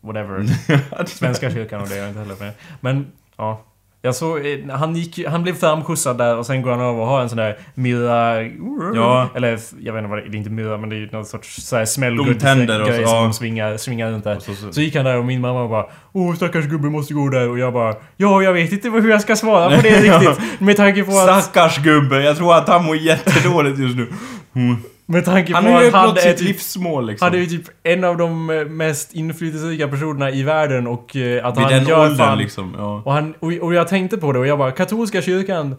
Whatever. 0.00 0.46
Svenska 1.06 1.50
kyrkan 1.50 1.80
och 1.82 1.88
det 1.88 1.94
är 1.94 1.98
jag 1.98 2.08
inte 2.08 2.20
heller 2.20 2.36
med. 2.36 2.52
Men, 2.80 3.06
ja. 3.36 3.64
Jag 4.04 4.14
såg, 4.14 4.46
eh, 4.46 4.58
han 4.76 4.96
gick 4.96 5.26
han 5.26 5.42
blev 5.42 5.54
framskjutsad 5.54 6.18
där 6.18 6.36
och 6.36 6.46
sen 6.46 6.62
går 6.62 6.70
han 6.70 6.80
över 6.80 7.00
och 7.00 7.06
har 7.06 7.20
en 7.20 7.28
sån 7.28 7.38
där 7.38 7.58
myra... 7.74 8.42
Ja. 8.94 9.28
Eller 9.36 9.58
jag 9.80 9.92
vet 9.92 10.00
inte 10.00 10.10
vad 10.10 10.18
det 10.18 10.22
är, 10.22 10.28
det 10.28 10.36
är 10.36 10.38
inte 10.38 10.50
myra 10.50 10.76
men 10.78 10.88
det 10.90 10.96
är 10.96 11.00
ju 11.00 11.08
någon 11.12 11.24
sorts 11.24 11.56
såhär 11.62 11.82
De 11.82 11.86
smällgudd 11.86 12.40
tänder 12.40 12.80
och 12.80 12.86
så, 12.86 12.92
grej 12.92 13.06
som 13.06 13.22
de 13.22 13.32
svingar, 13.32 13.76
svingar 13.76 14.10
runt 14.10 14.24
där. 14.24 14.38
Så- 14.38 14.54
så- 14.54 14.72
Så 14.72 14.80
gick 14.80 14.96
han 14.96 15.04
där 15.04 15.18
och 15.18 15.24
min 15.24 15.40
mamma 15.40 15.68
bara 15.68 15.86
Åh 16.12 16.34
stackars 16.34 16.64
gubbe 16.64 16.88
måste 16.90 17.14
gå 17.14 17.28
där 17.28 17.48
och 17.48 17.58
jag 17.58 17.72
bara 17.72 17.94
Ja 18.16 18.42
jag 18.42 18.52
vet 18.52 18.72
inte 18.72 18.88
hur 18.88 19.10
jag 19.10 19.20
ska 19.22 19.36
svara 19.36 19.76
på 19.76 19.82
det 19.82 20.00
riktigt 20.00 20.60
Med 20.60 20.76
tanke 20.76 21.04
på 21.04 21.12
att 21.18 21.44
Stackars 21.44 21.78
gubbe, 21.78 22.22
jag 22.22 22.36
tror 22.36 22.54
att 22.54 22.68
han 22.68 22.84
mår 22.84 22.96
jättedåligt 22.96 23.78
just 23.78 23.96
nu. 23.96 24.06
Mm. 24.56 24.76
Med 25.06 25.24
tanke 25.24 25.52
på 25.52 25.56
Han 25.56 25.72
har 25.72 25.82
ju 25.82 25.88
att 25.88 25.94
han 25.94 26.16
sitt 26.16 26.36
typ, 26.36 26.46
livsmål 26.46 27.06
liksom. 27.06 27.26
han 27.26 27.34
är 27.34 27.38
ju 27.38 27.46
typ 27.46 27.68
en 27.82 28.04
av 28.04 28.16
de 28.16 28.50
eh, 28.50 28.64
mest 28.64 29.14
inflytelserika 29.14 29.88
personerna 29.88 30.30
i 30.30 30.42
världen 30.42 30.86
och 30.86 31.16
eh, 31.16 31.46
att 31.46 31.56
Vid 31.56 31.64
han 31.64 31.72
den 31.72 31.86
gör 31.86 32.00
åldern 32.00 32.16
fan 32.16 32.38
liksom, 32.38 32.74
ja. 32.78 33.02
Och, 33.04 33.12
han, 33.12 33.34
och, 33.40 33.52
och 33.52 33.74
jag 33.74 33.88
tänkte 33.88 34.16
på 34.16 34.32
det 34.32 34.38
och 34.38 34.46
jag 34.46 34.58
bara, 34.58 34.70
katolska 34.70 35.22
kyrkan 35.22 35.76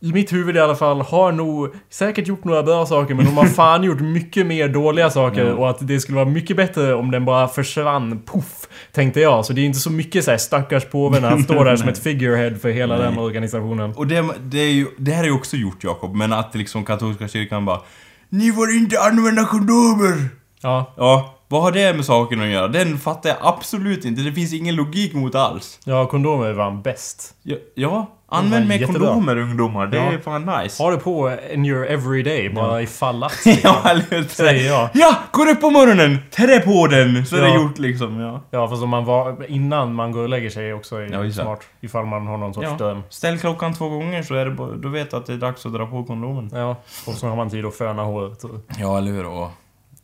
i 0.00 0.12
mitt 0.12 0.32
huvud 0.32 0.56
i 0.56 0.60
alla 0.60 0.76
fall 0.76 1.00
har 1.00 1.32
nog 1.32 1.74
säkert 1.90 2.26
gjort 2.26 2.44
några 2.44 2.62
bra 2.62 2.86
saker 2.86 3.14
men 3.14 3.24
de 3.24 3.36
har 3.36 3.44
fan 3.56 3.84
gjort 3.84 4.00
mycket 4.00 4.46
mer 4.46 4.68
dåliga 4.68 5.10
saker 5.10 5.44
Ja. 5.44 5.52
och 5.54 5.70
att 5.70 5.88
det 5.88 6.00
skulle 6.00 6.16
vara 6.16 6.28
mycket 6.28 6.56
bättre 6.56 6.94
om 6.94 7.10
den 7.10 7.24
bara 7.24 7.48
försvann, 7.48 8.22
poff, 8.24 8.68
tänkte 8.92 9.20
jag. 9.20 9.44
Så 9.44 9.52
det 9.52 9.60
är 9.60 9.64
inte 9.64 9.78
så 9.78 9.90
mycket 9.90 10.24
så 10.24 10.30
här 10.30 10.38
stackars 10.38 10.84
påven 10.84 11.22
när 11.22 11.30
han 11.30 11.42
står 11.42 11.64
där 11.64 11.76
som 11.76 11.88
ett 11.88 11.98
figurehead 11.98 12.54
för 12.54 12.68
hela 12.68 12.96
Nej. 12.96 13.04
den 13.04 13.18
organisationen. 13.18 13.92
Och 13.92 14.06
det, 14.06 14.24
det, 14.40 14.58
är 14.58 14.72
ju, 14.72 14.86
det 14.98 15.12
här 15.12 15.22
är 15.22 15.26
ju 15.28 15.34
också 15.34 15.56
gjort 15.56 15.84
Jakob, 15.84 16.14
men 16.14 16.32
att 16.32 16.54
liksom 16.54 16.84
katolska 16.84 17.28
kyrkan 17.28 17.64
bara 17.64 17.80
Ni 18.28 18.52
får 18.52 18.70
inte 18.70 19.00
använda 19.00 19.44
kondomer! 19.44 20.28
Ja, 20.60 20.92
Ja, 20.96 21.34
vad 21.48 21.62
har 21.62 21.72
det 21.72 21.94
med 21.96 22.04
saken 22.04 22.40
att 22.40 22.48
göra? 22.48 22.68
Den 22.68 22.98
fattar 22.98 23.28
jag 23.30 23.38
absolut 23.40 24.04
inte, 24.04 24.22
det 24.22 24.32
finns 24.32 24.52
ingen 24.52 24.74
logik 24.76 25.14
mot 25.14 25.34
alls. 25.34 25.78
ja 25.84 26.06
kondomer 26.06 26.52
var 26.52 26.70
bäst. 26.70 27.34
Ja, 27.42 27.56
ja 27.74 28.15
använd 28.28 28.68
med 28.68 28.80
jättebra. 28.80 29.06
kondomer 29.08 29.36
ungdomar, 29.36 29.86
det 29.86 29.96
Ja. 29.96 30.12
är 30.12 30.18
fan 30.18 30.44
nice. 30.62 30.82
Ha 30.82 30.90
det 30.90 30.96
på 30.96 31.36
in 31.52 31.66
your 31.66 31.86
everyday, 31.86 32.50
bara 32.50 32.82
ifall 32.82 33.22
att. 33.22 33.32
ja, 33.62 33.82
eller 33.90 34.04
hur? 34.10 34.22
Säger 34.24 34.66
jag. 34.72 34.88
Ja, 34.94 35.16
går 35.32 35.48
upp 35.48 35.60
på 35.60 35.70
morgonen, 35.70 36.18
trä 36.30 36.60
på 36.60 36.86
den, 36.86 37.26
så 37.26 37.36
är 37.36 37.40
Ja. 37.40 37.46
det 37.48 37.54
gjort 37.54 37.78
liksom, 37.78 38.20
ja. 38.20 38.42
Ja, 38.50 38.68
fast 38.68 38.82
om 38.82 38.88
man 38.90 39.04
var 39.04 39.46
innan 39.50 39.94
man 39.94 40.12
går 40.12 40.22
och 40.22 40.28
lägger 40.28 40.50
sig 40.50 40.74
också 40.74 40.96
är 40.96 41.24
Ja, 41.24 41.30
smart. 41.32 41.60
Ifall 41.80 42.06
man 42.06 42.26
har 42.26 42.36
någon 42.38 42.54
sorts 42.54 42.68
Ja. 42.70 42.76
dröm. 42.76 43.02
Ställ 43.10 43.38
klockan 43.38 43.74
två 43.74 43.88
gånger 43.88 44.22
så 44.22 44.34
är 44.34 44.46
det 44.46 44.54
då 44.76 44.88
vet 44.88 45.10
du 45.10 45.16
att 45.16 45.26
det 45.26 45.32
är 45.32 45.36
dags 45.36 45.66
att 45.66 45.72
dra 45.72 45.86
på 45.86 46.04
kondomen. 46.04 46.50
Ja, 46.54 46.76
och 47.06 47.14
så 47.14 47.28
har 47.28 47.36
man 47.36 47.50
tid 47.50 47.64
att 47.64 47.74
föna 47.74 48.02
håret 48.02 48.44
och, 48.44 48.50
Ja, 48.78 48.98
eller 48.98 49.12
hur? 49.12 49.26
Och 49.26 49.50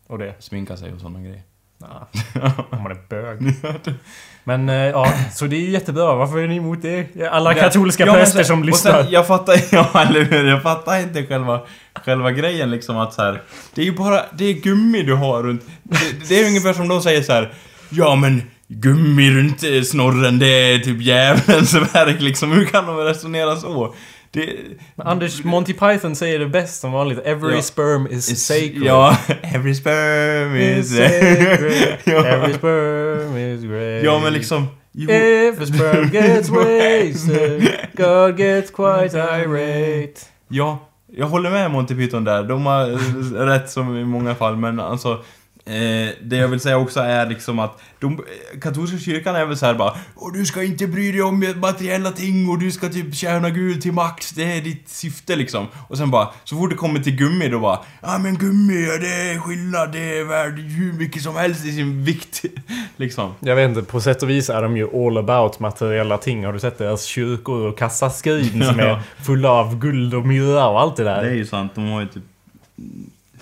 och 0.09 0.19
det. 0.19 0.35
sminka 0.39 0.77
sig 0.77 0.93
och 0.93 1.01
sådana 1.01 1.21
grejer. 1.21 1.43
Ja, 1.81 2.09
om 2.71 2.83
man 2.83 2.93
är 2.93 2.99
bög. 3.09 3.39
Men 4.45 4.69
eh, 4.69 4.75
ja, 4.77 5.13
så 5.35 5.47
det 5.47 5.57
är 5.57 5.61
ju 5.61 5.71
jättebra. 5.71 6.15
Varför 6.15 6.39
är 6.39 6.49
ni 6.49 6.57
emot 6.57 6.83
det? 6.83 7.29
Alla 7.31 7.55
katolska 7.55 8.07
Ja, 8.07 8.13
präster 8.13 8.43
som 8.45 8.65
lyssnar. 8.65 9.03
Sen, 9.03 9.13
jag 9.13 9.27
fattar, 9.27 9.55
ja 9.71 9.89
eller 10.09 10.25
hur, 10.25 10.45
jag 10.49 10.63
fattar 10.63 11.01
inte 11.01 11.27
själva, 11.27 11.61
själva 12.05 12.31
grejen 12.31 12.71
liksom 12.71 12.99
att 12.99 13.15
så 13.15 13.23
här. 13.23 13.43
Det 13.75 13.81
är 13.81 13.85
ju 13.85 13.93
bara, 13.93 14.23
det 14.33 14.45
är 14.45 14.53
gummi 14.53 15.03
du 15.03 15.15
har 15.15 15.43
runt, 15.43 15.63
det, 15.83 16.29
det 16.29 16.41
är 16.41 16.47
ungefär 16.47 16.73
som 16.73 16.89
de 16.89 17.03
säger 17.03 17.23
så 17.23 17.33
här. 17.33 17.53
Ja 17.89 18.15
men 18.15 18.43
gummi 18.69 19.31
runt 19.31 19.87
snorren 19.87 20.39
det 20.39 20.47
är 20.47 20.79
typ 20.79 21.03
djävulens 21.03 21.75
verk 21.95 22.21
liksom, 22.21 22.53
hur 22.53 22.65
kan 22.65 22.87
de 22.87 22.97
resonera 22.97 23.57
så? 23.57 23.95
Det... 24.35 24.57
Anders 24.97 25.45
Monty 25.45 25.73
Python 25.73 26.17
säger 26.17 26.39
det 26.39 26.47
bäst 26.47 26.81
som 26.81 26.93
vanligt. 26.93 27.19
Every 27.25 27.55
Ja. 27.55 27.63
sperm 27.63 28.07
is 28.07 28.47
sacred. 28.47 28.83
Ja, 28.83 29.17
every 29.43 29.75
sperm 29.75 30.57
Is 30.57 30.87
is... 30.93 30.97
sacred. 30.97 31.99
ja. 32.05 32.25
Every 32.27 32.55
sperm 32.55 33.37
is 33.37 33.65
great. 33.65 34.05
ja 34.05 34.21
men 34.25 34.33
liksom... 34.33 34.67
Jo, 34.95 35.11
If 35.11 35.61
a 35.61 35.67
sperm 35.67 36.11
gets 36.11 36.49
wasted, 36.59 37.69
God 37.97 38.37
gets 38.39 38.71
quite 38.71 39.19
irate. 39.19 40.21
Ja, 40.49 40.79
jag 41.13 41.27
håller 41.27 41.51
med 41.51 41.71
Monty 41.71 41.95
Python 41.95 42.25
där. 42.25 42.43
De 42.43 42.67
har 42.67 43.47
rätt 43.47 43.71
som 43.71 43.97
i 43.97 44.05
många 44.05 44.35
fall, 44.35 44.57
men 44.57 44.81
alltså... 44.81 45.19
Eh, 45.65 46.09
det 46.23 46.37
jag 46.37 46.49
vill 46.49 46.61
säga 46.61 46.79
också 46.79 47.01
är 47.01 47.27
liksom 47.27 47.59
att 47.59 47.83
de, 47.99 48.25
katolska 48.61 48.99
kyrkan 48.99 49.37
är 49.37 49.45
väl 49.45 49.57
så 49.57 49.67
här 49.67 49.75
bara 49.75 49.97
och 50.15 50.33
du 50.33 50.47
ska 50.47 50.63
inte 50.63 50.87
bry 50.87 51.13
dig 51.13 51.23
om 51.23 51.55
materiella 51.57 52.11
ting 52.11 52.49
och 52.49 52.59
du 52.59 52.71
ska 52.71 52.89
typ 52.89 53.15
tjäna 53.15 53.51
Gud 53.51 53.83
till 53.83 53.93
max, 53.93 54.31
det 54.31 54.57
är 54.57 54.61
ditt 54.61 54.89
syfte 54.89 55.37
liksom. 55.37 55.67
Och 55.89 55.99
sen 55.99 56.11
bara, 56.11 56.29
så 56.45 56.57
fort 56.57 56.71
det 56.71 56.77
kommer 56.77 57.01
till 57.01 57.17
gummi 57.17 57.49
då 57.49 57.61
bara 57.61 57.79
Ja 58.01 58.19
men 58.19 58.39
gummi, 58.39 58.87
ja, 58.87 58.99
det 58.99 59.31
är 59.33 59.39
skillnad, 59.39 59.93
det 59.93 60.19
är 60.19 60.25
värd 60.25 60.59
hur 60.59 60.93
mycket 60.93 61.23
som 61.23 61.37
helst 61.37 61.65
i 61.65 61.73
sin 61.73 62.05
vikt. 62.05 62.43
liksom. 62.97 63.35
Jag 63.41 63.57
vet 63.57 63.69
inte, 63.69 63.83
på 63.83 64.01
sätt 64.01 64.23
och 64.23 64.31
vis 64.31 64.51
är 64.51 64.63
de 64.63 64.77
ju 64.77 65.07
all 65.07 65.19
about 65.19 65.61
materiella 65.61 66.19
ting. 66.19 66.45
Har 66.45 66.53
du 66.53 66.59
sett 66.59 66.79
deras 66.79 67.05
kyrkor 67.05 67.67
och 67.67 67.79
kassaskrin 67.79 68.65
som 68.65 68.81
är 68.81 69.03
fulla 69.25 69.51
av 69.51 69.79
guld 69.79 70.15
och 70.15 70.27
myrra 70.27 70.69
och 70.69 70.81
allt 70.81 70.97
det 70.97 71.05
där? 71.05 71.23
Det 71.23 71.31
är 71.31 71.35
ju 71.35 71.47
sant, 71.47 71.73
de 71.75 71.89
har 71.89 72.01
ju 72.01 72.07
typ 72.07 72.23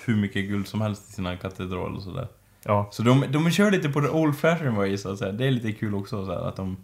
hur 0.05 0.17
mycket 0.17 0.49
guld 0.49 0.69
som 0.69 0.81
helst 0.81 1.11
i 1.11 1.13
sina 1.13 1.37
katedraler 1.37 1.97
och 1.97 2.03
sådär. 2.03 2.29
Ja. 2.63 2.89
Så 2.93 3.03
de, 3.03 3.25
de 3.31 3.51
kör 3.51 3.71
lite 3.71 3.89
på 3.89 4.01
the 4.01 4.09
old 4.09 4.39
fashion 4.39 4.75
way 4.75 4.99
så 4.99 5.13
att 5.13 5.19
säga. 5.19 5.33
Det 5.33 5.47
är 5.47 5.51
lite 5.51 5.73
kul 5.73 5.95
också 5.95 6.27
så 6.27 6.33
här, 6.33 6.49
att 6.49 6.57
de 6.57 6.77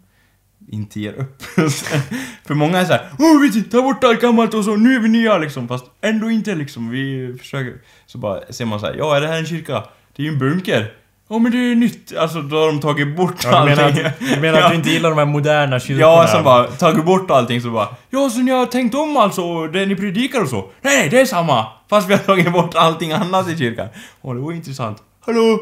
inte 0.67 0.99
ger 0.99 1.13
upp. 1.13 1.41
För 2.45 2.53
många 2.53 2.77
är 2.77 2.85
såhär 2.85 3.09
Åh 3.19 3.41
vi 3.41 3.63
tar 3.63 3.81
bort 3.81 4.03
allt 4.03 4.21
gammalt 4.21 4.53
och 4.53 4.65
så, 4.65 4.75
nu 4.75 4.95
är 4.95 4.99
vi 4.99 5.09
nya 5.09 5.37
liksom. 5.37 5.67
Fast 5.67 5.85
ändå 6.01 6.29
inte 6.29 6.55
liksom. 6.55 6.89
Vi 6.89 7.35
försöker. 7.39 7.81
Så 8.05 8.17
bara 8.17 8.41
ser 8.49 8.65
man 8.65 8.79
såhär, 8.79 8.95
ja 8.97 9.17
är 9.17 9.21
det 9.21 9.27
här 9.27 9.37
en 9.37 9.45
kyrka? 9.45 9.83
Det 10.15 10.23
är 10.23 10.27
ju 10.27 10.33
en 10.33 10.39
bunker. 10.39 10.93
Ja 11.29 11.39
men 11.39 11.51
det 11.51 11.57
är 11.57 11.75
nytt. 11.75 12.17
Alltså 12.17 12.41
då 12.41 12.55
har 12.59 12.67
de 12.67 12.79
tagit 12.79 13.15
bort 13.15 13.35
Ja, 13.43 13.59
du, 13.59 13.69
menar 13.69 13.83
allting. 13.83 14.05
att, 14.05 14.19
du 14.19 14.41
menar 14.41 14.61
att 14.61 14.69
du 14.71 14.75
inte 14.77 14.89
gillar 14.89 15.09
de 15.09 15.17
här 15.17 15.25
moderna 15.25 15.79
kyrkorna? 15.79 16.01
Ja, 16.11 16.27
som 16.27 16.43
bara 16.43 16.67
tagit 16.67 17.05
bort 17.05 17.31
allting 17.31 17.61
så 17.61 17.69
bara 17.69 17.87
Ja, 18.09 18.29
så 18.29 18.39
ni 18.39 18.51
har 18.51 18.65
tänkt 18.65 18.95
om 18.95 19.17
alltså 19.17 19.67
det 19.67 19.85
ni 19.85 19.95
predikar 19.95 20.41
och 20.41 20.49
så? 20.49 20.69
Nej, 20.81 20.97
nej, 20.97 21.09
det 21.09 21.21
är 21.21 21.25
samma! 21.25 21.65
Fast 21.89 22.09
vi 22.09 22.13
har 22.13 22.19
tagit 22.19 22.53
bort 22.53 22.75
allting 22.75 23.11
annat 23.11 23.49
i 23.49 23.57
kyrkan. 23.57 23.87
Åh, 24.21 24.35
det 24.35 24.41
var 24.41 24.51
intressant. 24.51 24.97
Hallå? 25.25 25.59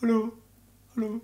Hallå? 0.00 0.30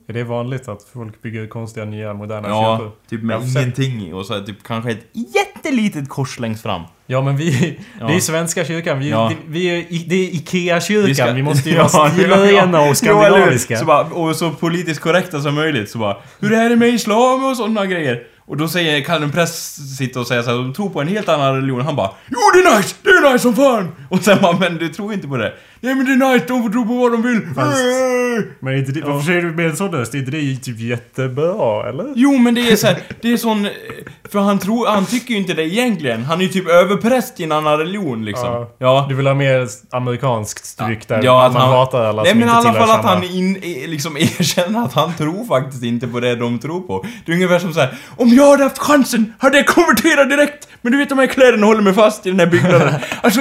Är 0.09 0.13
det 0.13 0.25
vanligt 0.25 0.69
att 0.69 0.83
folk 0.93 1.23
bygger 1.23 1.47
konstiga 1.47 1.87
nya 1.87 2.15
moderna 2.15 2.49
Ja, 2.49 2.77
kyrkor? 2.79 2.93
typ 3.11 3.21
Jag 3.21 3.27
med 3.27 3.49
sett- 3.53 3.63
ingenting 3.63 4.15
och 4.15 4.27
så 4.27 4.35
här, 4.35 4.41
typ 4.43 4.63
kanske 4.63 4.91
ett 4.91 5.07
jättelitet 5.15 6.09
kors 6.09 6.39
längst 6.39 6.63
fram. 6.63 6.83
Ja 7.07 7.23
men 7.23 7.37
vi, 7.37 7.79
Ja. 8.01 8.07
det 8.07 8.15
är 8.15 8.21
svenska 8.21 8.65
kyrkan, 8.65 8.99
vi, 8.99 9.11
Ja. 9.11 9.29
det, 9.31 9.37
vi 9.49 9.67
är, 9.67 9.77
i- 9.77 10.07
det 10.09 10.15
är 10.17 10.35
IKEA-kyrkan, 10.35 11.35
vi, 11.37 11.43
måste 11.43 11.71
ju 11.71 11.77
Ja, 11.77 11.89
vara 11.93 12.11
stilrena 12.11 12.81
och 12.81 12.97
skandinaviska. 12.97 13.77
Så 13.77 13.85
bara, 13.85 14.01
och 14.07 14.37
så 14.37 14.51
politiskt 14.51 15.01
korrekta 15.01 15.41
som 15.41 15.55
möjligt. 15.55 15.91
Så 15.91 15.99
bara, 15.99 16.17
hur 16.41 16.53
är 16.53 16.69
det 16.69 16.77
med 16.77 16.89
islam 16.89 17.45
och 17.45 17.57
sådana 17.57 17.87
grejer? 17.87 18.23
Och 18.49 18.57
då 18.57 18.69
säger, 18.69 19.01
kan 19.01 19.23
en 19.23 19.33
präst 19.33 19.97
sitta 19.97 20.21
och 20.21 20.27
säga 20.27 20.43
så 20.43 20.51
här, 20.51 20.57
de 20.57 20.73
tror 20.73 20.91
på 20.91 21.01
en 21.01 21.09
helt 21.09 21.29
annan 21.29 21.55
religion. 21.57 21.81
Han 21.81 21.97
bara, 21.97 22.11
jo 22.29 22.39
det 22.55 22.59
är 22.71 22.77
nice! 22.77 22.95
Det 23.03 23.09
är 23.11 23.33
nice 23.33 23.39
som 23.43 23.55
fan! 23.57 23.89
Och 24.11 24.19
sen 24.23 24.39
bara, 24.43 24.59
men 24.59 24.77
du 24.77 24.89
tror 24.89 25.13
inte 25.13 25.29
på 25.29 25.37
det? 25.37 25.53
Nej 25.81 25.95
men 25.95 26.05
det 26.07 26.13
är 26.27 26.33
nice, 26.33 26.45
de 26.49 26.63
får 26.63 26.71
tro 26.71 26.87
på 26.87 26.95
vad 26.95 27.13
de 27.13 27.23
vill! 27.23 27.41
Fast-! 27.55 27.83
Men 28.61 28.77
inte 28.77 28.93
det, 28.93 29.01
varför 29.01 29.27
säger 29.27 29.43
du 29.43 29.53
med 29.53 29.67
en 29.67 29.77
sån 29.77 29.93
röst? 29.93 30.15
Är 30.15 30.19
inte 30.19 30.31
det 30.31 30.57
typ 30.57 30.81
jättebra, 30.81 31.89
eller? 31.89 32.13
Jo 32.17 32.39
men 32.39 32.55
det 32.55 32.71
är 32.73 32.77
så 32.77 32.87
här, 32.87 32.97
det 33.23 33.33
är 33.33 33.37
sån... 33.37 33.69
För 34.33 34.39
han 34.39 34.59
tror, 34.59 34.87
han 34.87 35.07
tycker 35.07 35.31
ju 35.35 35.37
inte 35.41 35.55
det 35.55 35.63
egentligen. 35.63 36.25
Han 36.25 36.39
är 36.39 36.43
ju 36.43 36.49
typ 36.49 36.69
överpräst 36.69 37.41
i 37.41 37.45
en 37.45 37.53
annan 37.53 37.79
religion 37.79 38.25
liksom. 38.25 38.49
Ja. 38.49 38.71
Ja. 38.79 39.07
Du 39.09 39.15
vill 39.15 39.27
ha 39.27 39.35
mer 39.35 39.69
amerikanskt 39.91 40.65
stryk 40.65 41.09
där 41.09 41.23
Ja, 41.23 41.33
man 41.39 41.47
att 41.47 41.57
han, 41.63 41.69
hatar 41.73 42.05
alla 42.05 42.23
Nej 42.23 42.31
som 42.31 42.41
men 42.41 42.49
i 42.49 42.53
inte 42.53 42.69
alla 42.69 42.81
fall 42.87 42.91
att 42.91 43.05
han 43.05 43.25
in, 43.25 43.57
i- 43.57 43.87
liksom 43.87 44.17
erkänner 44.17 44.85
att 44.85 44.93
han 44.93 45.15
tror 45.15 45.45
faktiskt 45.45 45.83
inte 45.85 46.07
på 46.09 46.21
det 46.21 46.37
de 46.37 46.59
tror 46.59 46.81
på. 46.81 47.07
Det 47.27 47.33
är 47.33 47.37
ungefär 47.37 47.59
som 47.59 47.73
så 47.75 47.81
här: 47.81 47.95
om 48.17 48.29
jag 48.29 48.51
hade 48.51 48.63
haft 48.63 48.79
chansen 48.79 49.33
hade 49.39 49.57
jag 49.57 49.67
konverterat 49.67 50.31
direkt! 50.31 50.69
Men 50.83 50.93
du 50.93 50.99
vet 50.99 51.09
de 51.09 51.19
här 51.19 51.27
kläderna 51.27 51.67
håller 51.67 51.83
mig 51.83 51.93
fast 51.95 52.27
i 52.27 52.31
den 52.31 52.41
här 52.41 52.47
byggnaden. 52.47 52.95
alltså, 53.23 53.41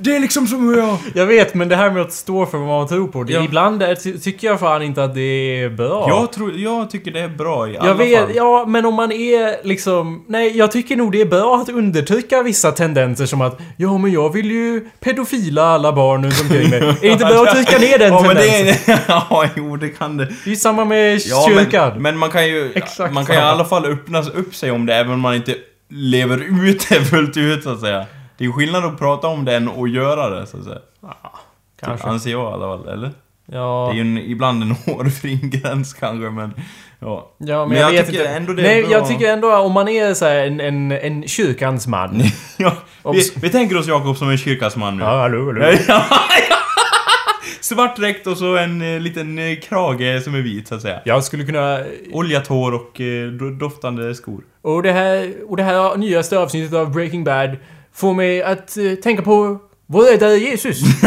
det 0.00 0.16
är 0.16 0.20
liksom 0.20 0.46
som 0.46 0.74
jag... 0.74 0.96
Jag 1.14 1.26
vet, 1.26 1.54
men 1.54 1.68
det 1.70 1.76
här 1.76 1.90
med 1.90 2.02
att 2.02 2.12
stå 2.12 2.46
för 2.46 2.58
vad 2.58 2.66
man 2.68 2.88
tror 2.88 3.08
på. 3.08 3.22
Det, 3.24 3.32
Ja. 3.32 3.44
Ibland 3.44 3.82
är, 3.82 3.94
ty- 3.94 4.18
tycker 4.18 4.46
jag 4.46 4.60
fan 4.60 4.82
inte 4.82 5.04
att 5.04 5.14
det 5.14 5.20
är 5.62 5.68
bra. 5.68 6.04
Jag, 6.08 6.32
tror, 6.32 6.52
jag 6.56 6.90
tycker 6.90 7.10
det 7.10 7.20
är 7.20 7.28
bra 7.28 7.68
i 7.68 7.78
alla 7.78 7.88
jag 7.88 7.94
vet, 7.94 8.20
fall. 8.20 8.30
ja 8.34 8.64
men 8.68 8.86
om 8.86 8.94
man 8.94 9.12
är 9.12 9.66
liksom... 9.66 10.24
Nej, 10.28 10.56
jag 10.58 10.72
tycker 10.72 10.96
nog 10.96 11.12
det 11.12 11.20
är 11.20 11.26
bra 11.26 11.56
att 11.56 11.68
undertrycka 11.68 12.42
vissa 12.42 12.72
tendenser 12.72 13.26
som 13.26 13.40
att 13.40 13.58
Ja 13.76 13.98
men 13.98 14.12
jag 14.12 14.32
vill 14.32 14.50
ju 14.50 14.80
pedofila 15.00 15.62
alla 15.64 15.92
barn 15.92 16.24
runt 16.24 16.40
omkring 16.40 16.70
mig. 16.70 16.78
Är 16.80 16.94
det 17.00 17.08
inte 17.08 17.24
bra 17.24 17.42
att 17.42 17.54
trycka 17.56 17.78
ner 17.78 17.98
den 17.98 18.12
ja, 18.12 18.22
men 18.22 18.36
tendensen? 18.36 18.76
det 18.86 18.92
är, 18.92 19.00
Ja, 19.30 19.46
jo 19.56 19.76
det 19.76 19.88
kan 19.88 20.16
det. 20.16 20.28
Det 20.44 20.50
är 20.50 20.56
samma 20.56 20.84
med 20.84 21.20
Ja, 21.24 21.46
kyrkan. 21.48 21.92
men, 21.92 22.02
men 22.02 22.18
man 22.18 22.30
kan 22.30 22.46
ju, 22.48 22.72
Exakt 22.74 23.14
man 23.14 23.26
kan 23.26 23.34
ju 23.36 23.40
i 23.42 23.44
alla 23.44 23.64
fall 23.64 23.84
öppna 23.86 24.20
upp 24.20 24.54
sig 24.54 24.70
om 24.70 24.86
det 24.86 24.94
även 24.94 25.12
om 25.12 25.20
man 25.20 25.34
inte 25.34 25.54
lever 25.92 26.38
ut 26.68 26.86
det 26.88 27.04
fullt 27.04 27.36
ut 27.36 27.62
så 27.62 27.70
att 27.70 27.80
säga. 27.80 28.06
Det 28.38 28.44
är 28.44 28.46
ju 28.46 28.52
skillnad 28.52 28.84
att 28.84 28.98
prata 28.98 29.26
om 29.28 29.48
än 29.48 29.68
att 29.68 29.90
göra 29.90 30.30
det 30.30 30.46
så 30.46 30.56
att 30.56 30.64
säga. 30.64 30.78
Kanske. 31.80 32.06
Anser 32.08 32.30
jag 32.30 32.50
i 32.50 32.54
alla 32.54 32.78
fall, 32.78 32.88
eller? 32.88 33.10
Ja. 33.52 33.88
Det 33.92 34.00
är 34.00 34.04
ju 34.04 34.10
en, 34.10 34.18
ibland 34.18 34.62
en 34.62 34.70
hårfin 34.86 35.50
gräns 35.50 35.94
kanske 35.94 36.30
men... 36.30 36.54
Ja. 37.02 37.30
Ja, 37.38 37.58
men, 37.58 37.68
Men 37.68 37.78
jag, 37.78 37.94
jag 37.94 38.06
tycker 38.06 38.20
inte. 38.20 38.32
ändå 38.32 38.52
det 38.52 38.62
Nej, 38.62 38.82
bra. 38.82 38.90
jag 38.92 39.08
tycker 39.08 39.32
ändå 39.32 39.56
om 39.56 39.72
man 39.72 39.88
är 39.88 40.14
så 40.14 40.26
en, 40.26 40.60
en, 40.60 40.92
en 40.92 41.28
kyrkans 41.28 41.86
man. 41.86 42.22
ja 42.56 42.76
vi, 43.12 43.32
vi 43.42 43.50
tänker 43.50 43.78
oss 43.78 43.86
Jakob 43.86 44.16
som 44.16 44.30
en 44.30 44.38
kyrkans 44.38 44.76
man 44.76 44.96
nu. 44.96 45.02
Ja, 45.02 45.18
hallå, 45.20 45.44
hallå. 45.46 45.72
Svart 47.60 47.96
dräkt 47.96 48.26
och 48.26 48.36
så 48.36 48.56
en 48.56 48.82
eh, 48.94 49.00
liten 49.00 49.38
eh, 49.38 49.56
krage 49.60 50.22
som 50.24 50.34
är 50.34 50.40
vit 50.42 50.68
så 50.68 50.74
att 50.74 50.82
säga. 50.82 51.00
Jag 51.04 51.24
skulle 51.24 51.44
kunna... 51.44 51.78
Oljat 52.12 52.46
hår 52.46 52.74
och 52.74 53.00
eh, 53.00 53.04
do- 53.30 53.58
doftande 53.58 54.14
skor. 54.14 54.44
Och 54.62 54.82
det 54.82 54.92
här, 54.92 55.32
och 55.48 55.56
det 55.56 55.62
här 55.62 55.96
nyaste 55.96 56.38
avsnittet 56.38 56.74
av 56.74 56.92
Breaking 56.92 57.24
Bad 57.24 57.56
får 57.92 58.14
mig 58.14 58.42
att 58.42 58.76
eh, 58.76 58.94
tänka 59.02 59.22
på 59.22 59.58
vår 59.92 60.04
räddare 60.04 60.38
Jesus. 60.38 60.80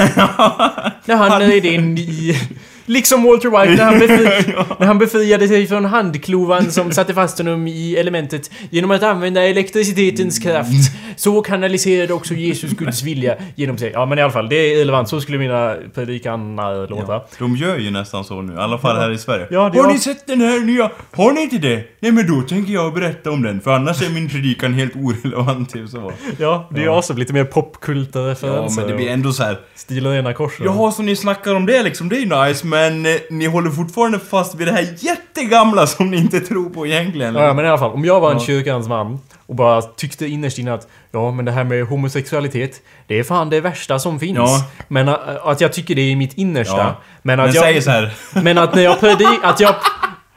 när 1.05 1.15
han 1.15 1.41
in 1.65 1.97
i... 1.97 2.37
Liksom 2.85 3.23
Walter 3.23 3.49
White 3.49 3.83
när 3.83 3.91
han, 3.91 3.99
befri, 3.99 4.53
när 4.79 4.87
han 4.87 4.99
befriade 4.99 5.47
sig 5.47 5.67
från 5.67 5.85
handklovan 5.85 6.71
som 6.71 6.91
satte 6.91 7.13
fast 7.13 7.37
honom 7.37 7.67
i 7.67 7.95
elementet 7.95 8.51
genom 8.69 8.91
att 8.91 9.03
använda 9.03 9.43
elektricitetens 9.43 10.39
kraft. 10.39 10.69
Så 11.15 11.41
kanaliserade 11.41 12.13
också 12.13 12.33
Jesus 12.33 12.71
Guds 12.71 13.03
vilja 13.03 13.35
genom 13.55 13.77
sig. 13.77 13.91
Ja 13.93 14.05
men 14.05 14.17
i 14.19 14.21
alla 14.21 14.31
fall, 14.31 14.49
det 14.49 14.55
är 14.55 14.77
relevant. 14.77 15.09
Så 15.09 15.21
skulle 15.21 15.37
mina 15.37 15.75
predikaner 15.95 16.87
låta. 16.87 17.13
Ja, 17.13 17.25
de 17.39 17.55
gör 17.55 17.77
ju 17.77 17.91
nästan 17.91 18.23
så 18.23 18.41
nu, 18.41 18.53
i 18.53 18.57
alla 18.57 18.77
fall 18.77 18.95
här 18.97 19.11
i 19.11 19.17
Sverige. 19.17 19.47
Ja, 19.51 19.61
har 19.75 19.87
ni 19.93 19.99
sett 19.99 20.27
den 20.27 20.41
här 20.41 20.59
nya? 20.59 20.91
Har 21.11 21.31
ni 21.31 21.41
inte 21.41 21.57
det? 21.57 21.83
Nej 21.99 22.11
men 22.11 22.27
då 22.27 22.41
tänker 22.41 22.73
jag 22.73 22.93
berätta 22.93 23.31
om 23.31 23.41
den, 23.41 23.61
för 23.61 23.71
annars 23.71 24.01
är 24.01 24.09
min 24.09 24.29
predikan 24.29 24.73
helt 24.73 24.95
orelevant 24.95 25.73
typ 25.73 25.89
så. 25.89 26.11
Ja, 26.37 26.69
det 26.71 26.81
är 26.81 26.85
Ja. 26.85 26.97
också 26.97 27.13
lite 27.13 27.33
mer 27.33 27.43
popkulturreferenser. 27.45 28.81
Ja 28.81 28.85
men 28.85 28.87
det 28.87 28.95
blir 28.95 29.09
ändå 29.09 29.31
så 29.31 29.43
här. 29.43 29.57
Stil 29.75 30.07
och 30.07 30.13
rena 30.13 30.33
korsen. 30.33 30.65
Jaha, 30.65 30.91
så 30.91 31.01
ni 31.01 31.15
snackar 31.15 31.55
om 31.55 31.65
det 31.65 31.83
liksom, 31.83 32.09
det 32.09 32.15
är 32.15 32.19
ju 32.19 32.45
nice, 32.47 32.67
men 32.73 33.05
eh, 33.05 33.11
ni 33.29 33.45
håller 33.45 33.69
fortfarande 33.69 34.19
fast 34.19 34.55
vid 34.55 34.67
det 34.67 34.71
här 34.73 34.87
jättegamla 34.97 35.87
som 35.87 36.11
ni 36.11 36.17
inte 36.17 36.39
tror 36.39 36.69
på 36.69 36.87
egentligen. 36.87 37.35
Ja, 37.35 37.53
men 37.53 37.65
i 37.65 37.67
alla 37.67 37.77
fall. 37.77 37.91
Om 37.91 38.05
jag 38.05 38.19
var 38.19 38.31
en 38.31 38.37
Ja. 38.37 38.43
kyrkans 38.45 38.87
man 38.87 39.19
och 39.45 39.55
bara 39.55 39.81
tyckte 39.81 40.25
innerst 40.27 40.57
inne 40.57 40.73
att 40.73 40.87
ja, 41.11 41.31
men 41.31 41.45
det 41.45 41.51
här 41.51 41.63
med 41.63 41.85
homosexualitet, 41.85 42.81
det 43.07 43.19
är 43.19 43.23
fan 43.23 43.49
det 43.49 43.61
värsta 43.61 43.99
som 43.99 44.19
finns. 44.19 44.37
Ja. 44.37 44.65
Men 44.87 45.07
äh, 45.07 45.15
att 45.43 45.61
jag 45.61 45.73
tycker 45.73 45.95
det 45.95 46.01
är 46.01 46.15
mitt 46.15 46.33
innersta. 46.37 46.77
Ja. 46.77 47.01
Men 47.21 47.37
Men 47.37 47.49
att 47.49 47.55
jag... 47.55 47.63
säger 47.63 47.81
så 47.81 47.91
här. 47.91 48.13
Men 48.43 48.57
att 48.57 48.75
när 48.75 48.83
jag 48.83 48.99
predik, 48.99 49.27
att 49.43 49.59
jag... 49.59 49.75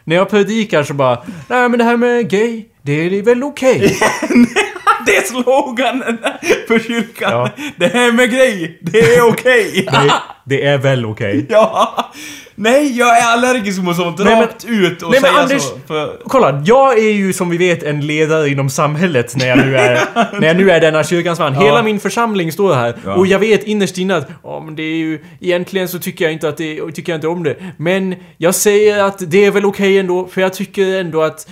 När 0.05 0.16
jag 0.16 0.31
predikar 0.31 0.83
så 0.83 0.94
bara 0.94 1.18
Nej 1.49 1.68
men 1.68 1.79
det 1.79 1.85
här 1.85 1.96
med 1.96 2.31
gay, 2.31 2.64
det 2.83 2.92
är 2.92 3.22
väl 3.22 3.42
okej? 3.42 3.96
det 5.07 5.16
är 5.16 5.23
sloganen 5.23 6.19
för 6.69 6.79
kyrkan. 6.79 7.31
Ja. 7.33 7.51
Det 7.77 7.87
här 7.87 8.12
med 8.12 8.31
grej, 8.31 8.79
det 8.81 8.99
är 9.01 9.29
okej. 9.29 9.87
Det, 10.49 10.57
det 10.57 10.64
är 10.66 10.79
väl 10.79 11.07
okej? 11.07 11.47
ja. 11.51 12.11
Nej, 12.55 12.99
jag 12.99 13.19
är 13.19 13.27
allergisk 13.33 13.83
mot 13.83 13.97
sånt 13.97 14.19
Nej, 14.19 14.27
men- 14.27 14.40
rakt 14.40 14.64
ut 14.64 15.03
och 15.03 15.11
Nej, 15.11 15.21
men 15.23 15.31
säga 15.31 15.42
Anders- 15.42 15.62
så. 15.62 15.79
För, 15.87 16.16
Kolla, 16.25 16.62
jag 16.66 16.99
är 16.99 17.11
ju 17.12 17.33
som 17.33 17.51
vi 17.51 17.57
vet 17.57 17.83
en 17.83 18.07
ledare 18.07 18.49
inom 18.49 18.71
samhället 18.71 19.37
när 19.37 19.47
jag 19.49 19.59
nu 19.59 19.77
är, 19.77 20.01
när 20.40 20.47
jag 20.49 20.57
nu 20.57 20.71
är 20.71 20.81
denna 20.81 21.05
kyrkans 21.05 21.38
man. 21.38 21.55
Ja. 21.55 21.61
Hela 21.61 21.83
min 21.83 22.01
församling 22.01 22.53
står 22.53 22.75
här 22.75 22.95
Ja. 23.05 23.14
och 23.14 23.27
jag 23.27 23.38
vet 23.38 23.62
innerst 23.64 23.99
inne 23.99 24.16
att 24.16 24.29
ja, 24.42 24.62
men 24.64 24.77
det 24.77 24.83
är 24.83 24.97
ju, 24.97 25.25
egentligen 25.40 25.88
så 25.88 25.99
tycker 25.99 26.25
jag 26.25 26.33
inte 26.33 26.49
att 26.49 26.57
det, 26.57 26.81
tycker 26.95 27.12
jag 27.12 27.16
inte 27.16 27.29
om 27.29 27.42
det. 27.45 27.57
Men 27.77 28.14
jag 28.37 28.55
säger 28.55 29.03
att 29.05 29.19
det 29.31 29.45
är 29.45 29.51
väl 29.51 29.64
okej 29.64 29.99
ändå, 29.99 30.27
för 30.33 30.40
jag 30.40 30.53
tycker 30.55 31.01
ändå 31.01 31.23
att 31.23 31.49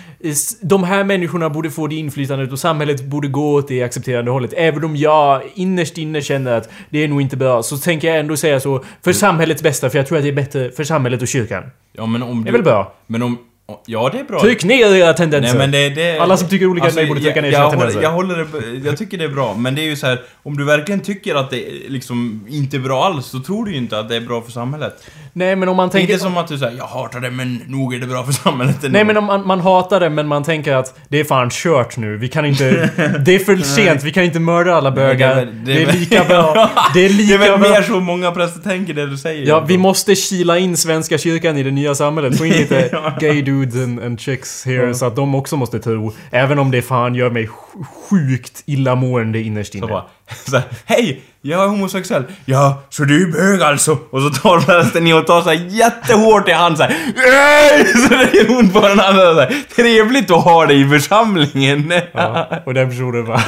de 0.60 0.84
här 0.84 1.04
människorna 1.04 1.50
borde 1.50 1.70
få 1.70 1.87
det 1.87 1.94
inflytandet 1.94 2.52
och 2.52 2.58
samhället 2.58 3.04
borde 3.04 3.28
gå 3.28 3.54
åt 3.54 3.68
det 3.68 3.82
accepterande 3.82 4.30
hållet. 4.30 4.52
Även 4.56 4.84
om 4.84 4.96
jag 4.96 5.42
innerst 5.54 5.98
inne 5.98 6.22
känner 6.22 6.52
att 6.52 6.68
det 6.90 7.04
är 7.04 7.08
nog 7.08 7.20
inte 7.20 7.37
bra, 7.37 7.62
så 7.62 7.78
tänker 7.78 8.08
jag 8.08 8.18
ändå 8.18 8.37
säga 8.37 8.60
så 8.60 8.84
för 9.02 9.12
samhällets 9.12 9.62
bästa, 9.62 9.90
för 9.90 9.98
jag 9.98 10.06
tror 10.06 10.18
att 10.18 10.24
det 10.24 10.30
är 10.30 10.32
bättre 10.32 10.70
för 10.70 10.84
samhället 10.84 11.22
och 11.22 11.28
kyrkan. 11.28 11.64
ja 11.92 12.06
men 12.06 12.22
om 12.22 12.38
du... 12.38 12.44
Det 12.44 12.50
är 12.50 12.52
väl 12.52 12.62
bra? 12.62 12.94
Men 13.06 13.22
om... 13.22 13.38
Ja, 13.87 14.10
det 14.12 14.18
är 14.18 14.24
bra. 14.24 14.40
Tryck 14.40 14.64
ner 14.64 14.94
era 14.94 15.12
tendenser! 15.12 15.58
Nej 15.58 15.68
det, 15.68 15.88
det... 15.88 16.18
Alla 16.18 16.37
som 16.37 16.48
tycker 16.48 16.66
olika 16.66 16.88
än 16.88 16.94
mig 16.94 17.06
borde 17.06 17.20
trycka 17.20 17.37
jag, 17.37 17.42
ner 17.42 17.52
jag, 17.52 17.72
sina 17.72 17.82
håller, 17.82 17.92
tendenser. 17.92 18.02
jag 18.02 18.10
håller 18.10 18.80
det... 18.80 18.88
Jag 18.88 18.98
tycker 18.98 19.18
det 19.18 19.24
är 19.24 19.28
bra, 19.28 19.54
men 19.54 19.74
det 19.74 19.82
är 19.82 19.87
ju 19.87 19.96
så 19.96 20.06
här. 20.06 20.22
Om 20.42 20.56
du 20.56 20.64
verkligen 20.64 21.00
tycker 21.00 21.34
att 21.34 21.50
det 21.50 21.64
liksom 21.88 22.46
inte 22.48 22.76
är 22.76 22.80
bra 22.80 23.04
alls, 23.04 23.26
så 23.26 23.40
tror 23.40 23.64
du 23.64 23.70
ju 23.70 23.76
inte 23.76 23.98
att 23.98 24.08
det 24.08 24.16
är 24.16 24.20
bra 24.20 24.42
för 24.42 24.52
samhället. 24.52 25.10
Nej 25.36 25.56
men 25.56 25.68
om 25.68 25.76
man 25.76 25.88
Det 25.88 25.90
är 25.90 25.98
tänker... 25.98 26.12
inte 26.12 26.24
som 26.24 26.36
att 26.36 26.48
du 26.48 26.58
säger 26.58 26.76
jag 26.78 26.84
hatar 26.86 27.20
det 27.20 27.30
men 27.30 27.60
nog 27.66 27.94
är 27.94 27.98
det 27.98 28.06
bra 28.06 28.24
för 28.24 28.32
samhället 28.32 28.76
ändå." 28.84 28.88
Nej 28.92 29.04
men 29.04 29.16
om 29.16 29.24
man, 29.24 29.46
man 29.46 29.60
hatar 29.60 30.00
det 30.00 30.10
men 30.10 30.26
man 30.26 30.44
tänker 30.44 30.74
att 30.74 30.98
det 31.08 31.20
är 31.20 31.24
fan 31.24 31.50
kört 31.50 31.96
nu. 31.96 32.16
Vi 32.16 32.28
kan 32.28 32.46
inte... 32.46 32.90
Det 33.24 33.34
är 33.34 33.38
för 33.38 33.56
sent. 33.56 34.02
Vi 34.04 34.12
kan 34.12 34.24
inte 34.24 34.40
mörda 34.40 34.74
alla 34.74 34.90
bögar. 34.90 35.36
Det 35.36 35.50
det 35.64 35.82
är 35.82 35.92
lika 35.92 36.24
bra. 36.24 36.70
Det 36.94 37.04
är 37.04 37.08
Det 37.08 37.14
är 37.14 37.16
lika 37.18 37.38
väl 37.38 37.60
bra. 37.60 37.70
mer 37.70 37.82
så 37.82 38.00
många 38.00 38.32
präster 38.32 38.60
tänker 38.60 38.94
det 38.94 39.06
du 39.06 39.16
säger. 39.16 39.48
Ja, 39.48 39.60
vi 39.68 39.78
måste 39.78 40.14
kila 40.14 40.58
in 40.58 40.76
Svenska 40.76 41.18
kyrkan 41.18 41.56
i 41.56 41.62
det 41.62 41.70
nya 41.70 41.94
samhället. 41.94 42.38
Få 42.38 42.46
in 42.46 42.52
lite 42.58 42.98
gay 43.20 43.42
dudes 43.42 43.74
and, 43.84 44.00
and 44.00 44.20
chicks 44.20 44.64
here 44.66 44.86
Ja. 44.86 44.94
så 44.94 45.06
att 45.06 45.16
de 45.16 45.34
också 45.34 45.56
måste 45.56 45.78
tro. 45.78 46.12
Även 46.30 46.58
om 46.58 46.70
det 46.70 46.82
fan 46.82 47.14
gör 47.14 47.30
mig 47.30 47.46
sj- 47.46 47.84
sjukt 48.10 48.62
illamående 48.66 49.40
innerst 49.40 49.72
Så 49.72 49.78
inne. 49.78 49.86
bara, 49.86 50.04
så 50.50 50.56
här, 50.56 50.64
hej! 50.84 51.22
Jag 51.46 51.64
är 51.64 51.68
homosexuell. 51.68 52.24
Ja, 52.44 52.82
så 52.90 53.04
du 53.04 53.22
är 53.22 53.26
bög 53.32 53.62
alltså? 53.62 53.98
Och 54.10 54.22
så 54.22 54.30
tar 54.30 54.60
prästen 54.66 55.06
i 55.06 55.12
och 55.12 55.26
tar 55.26 55.42
så 55.42 55.48
här 55.48 55.66
jättehårt 55.68 56.48
i 56.48 56.52
hand 56.52 56.76
så 56.76 56.82
här. 56.82 56.96
"Ej!" 57.16 57.87
Så 57.92 58.08
det 58.08 58.38
är 58.40 58.58
ont 58.58 58.72
på 58.72 58.80
den 58.80 59.00
andra 59.00 59.34
så 59.34 59.40
här. 59.40 59.54
Trevligt 59.76 60.30
att 60.30 60.44
ha 60.44 60.66
dig 60.66 60.80
i 60.80 60.88
församlingen. 60.88 61.92
Ja, 62.12 62.48
och 62.66 62.74
den 62.74 62.90
personen 62.90 63.26
bara... 63.26 63.42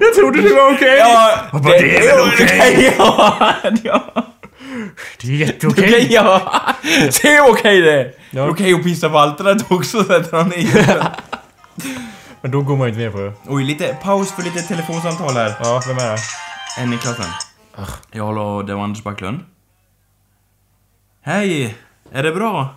Jag 0.00 0.14
trodde 0.14 0.42
det 0.42 0.54
var 0.54 0.72
okej! 0.74 0.96
Ja, 0.98 1.34
Och 1.52 1.60
bara, 1.60 1.72
det 1.78 1.96
är 1.96 2.16
väl 2.16 2.28
okej. 2.34 2.94
Ja, 2.98 3.52
ja. 3.82 4.24
Det 5.20 5.26
är 5.28 5.32
jätteokej! 5.32 5.84
Okej, 5.88 6.06
ja. 6.10 6.52
Det 7.22 7.28
är 7.28 7.50
okej 7.50 7.80
det. 7.80 8.10
Ja. 8.30 8.48
Okej 8.48 8.74
att 8.74 8.82
pissa 8.82 9.08
på 9.10 9.18
altaret 9.18 9.62
också, 9.68 10.04
sätter 10.04 10.36
han 10.36 10.52
i. 10.52 10.68
Men 12.42 12.50
då 12.50 12.62
går 12.62 12.76
man 12.76 12.86
ju 12.86 12.88
inte 12.88 13.00
med 13.04 13.12
på 13.12 13.18
det. 13.18 13.32
Oj, 13.46 13.64
lite 13.64 13.98
paus 14.02 14.32
för 14.32 14.42
lite 14.42 14.62
telefonsamtal 14.62 15.32
här. 15.34 15.56
Ja, 15.60 15.82
vem 15.88 15.96
är 15.98 16.10
det? 16.12 16.18
En 16.78 16.92
i 16.92 16.96
klassen. 16.98 17.24
Ja, 18.12 18.26
hallå, 18.26 18.62
det 18.62 18.74
var 18.74 18.82
Anders 18.84 19.02
Backlund. 19.02 19.40
Hej! 21.20 21.76
Är 22.12 22.22
det 22.22 22.32
bra? 22.32 22.68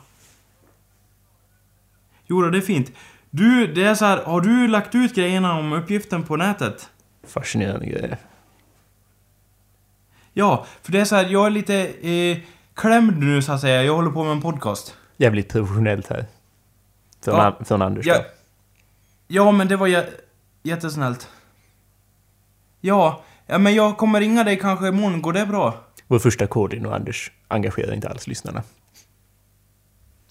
Jo 2.27 2.41
det 2.41 2.57
är 2.57 2.61
fint. 2.61 2.91
Du, 3.29 3.73
det 3.73 3.83
är 3.83 3.95
så 3.95 4.05
här, 4.05 4.23
har 4.23 4.41
du 4.41 4.67
lagt 4.67 4.95
ut 4.95 5.15
grejerna 5.15 5.53
om 5.59 5.73
uppgiften 5.73 6.23
på 6.23 6.35
nätet? 6.35 6.89
Fascinerande 7.27 7.85
grejer. 7.85 8.17
Ja, 10.33 10.65
för 10.81 10.91
det 10.91 10.99
är 10.99 11.05
så 11.05 11.15
här, 11.15 11.25
jag 11.25 11.45
är 11.45 11.49
lite 11.49 11.75
eh, 12.09 12.37
klämd 12.73 13.17
nu 13.19 13.41
så 13.41 13.51
att 13.51 13.61
säga. 13.61 13.83
Jag 13.83 13.95
håller 13.95 14.11
på 14.11 14.23
med 14.23 14.31
en 14.31 14.41
podcast. 14.41 14.95
Jävligt 15.17 15.49
professionellt 15.51 16.07
här. 16.09 16.25
Från, 17.23 17.35
Ja. 17.35 17.41
An- 17.45 17.65
från 17.65 17.81
Anders 17.81 18.05
Ja, 18.05 18.15
då. 18.17 18.23
Ja 19.27 19.51
men 19.51 19.67
det 19.67 19.75
var 19.77 19.87
jä 19.87 20.05
jättesnällt. 20.63 21.29
Ja, 22.81 23.21
ja, 23.45 23.57
men 23.57 23.75
jag 23.75 23.97
kommer 23.97 24.19
ringa 24.19 24.43
dig 24.43 24.59
kanske 24.59 24.87
imorgon. 24.87 25.21
Går 25.21 25.33
det 25.33 25.45
bra? 25.45 25.73
Vår 26.07 26.19
första 26.19 26.47
kodin 26.47 26.85
och 26.85 26.95
Anders 26.95 27.31
engagerar 27.47 27.93
inte 27.93 28.09
alls 28.09 28.27
lyssnarna. 28.27 28.63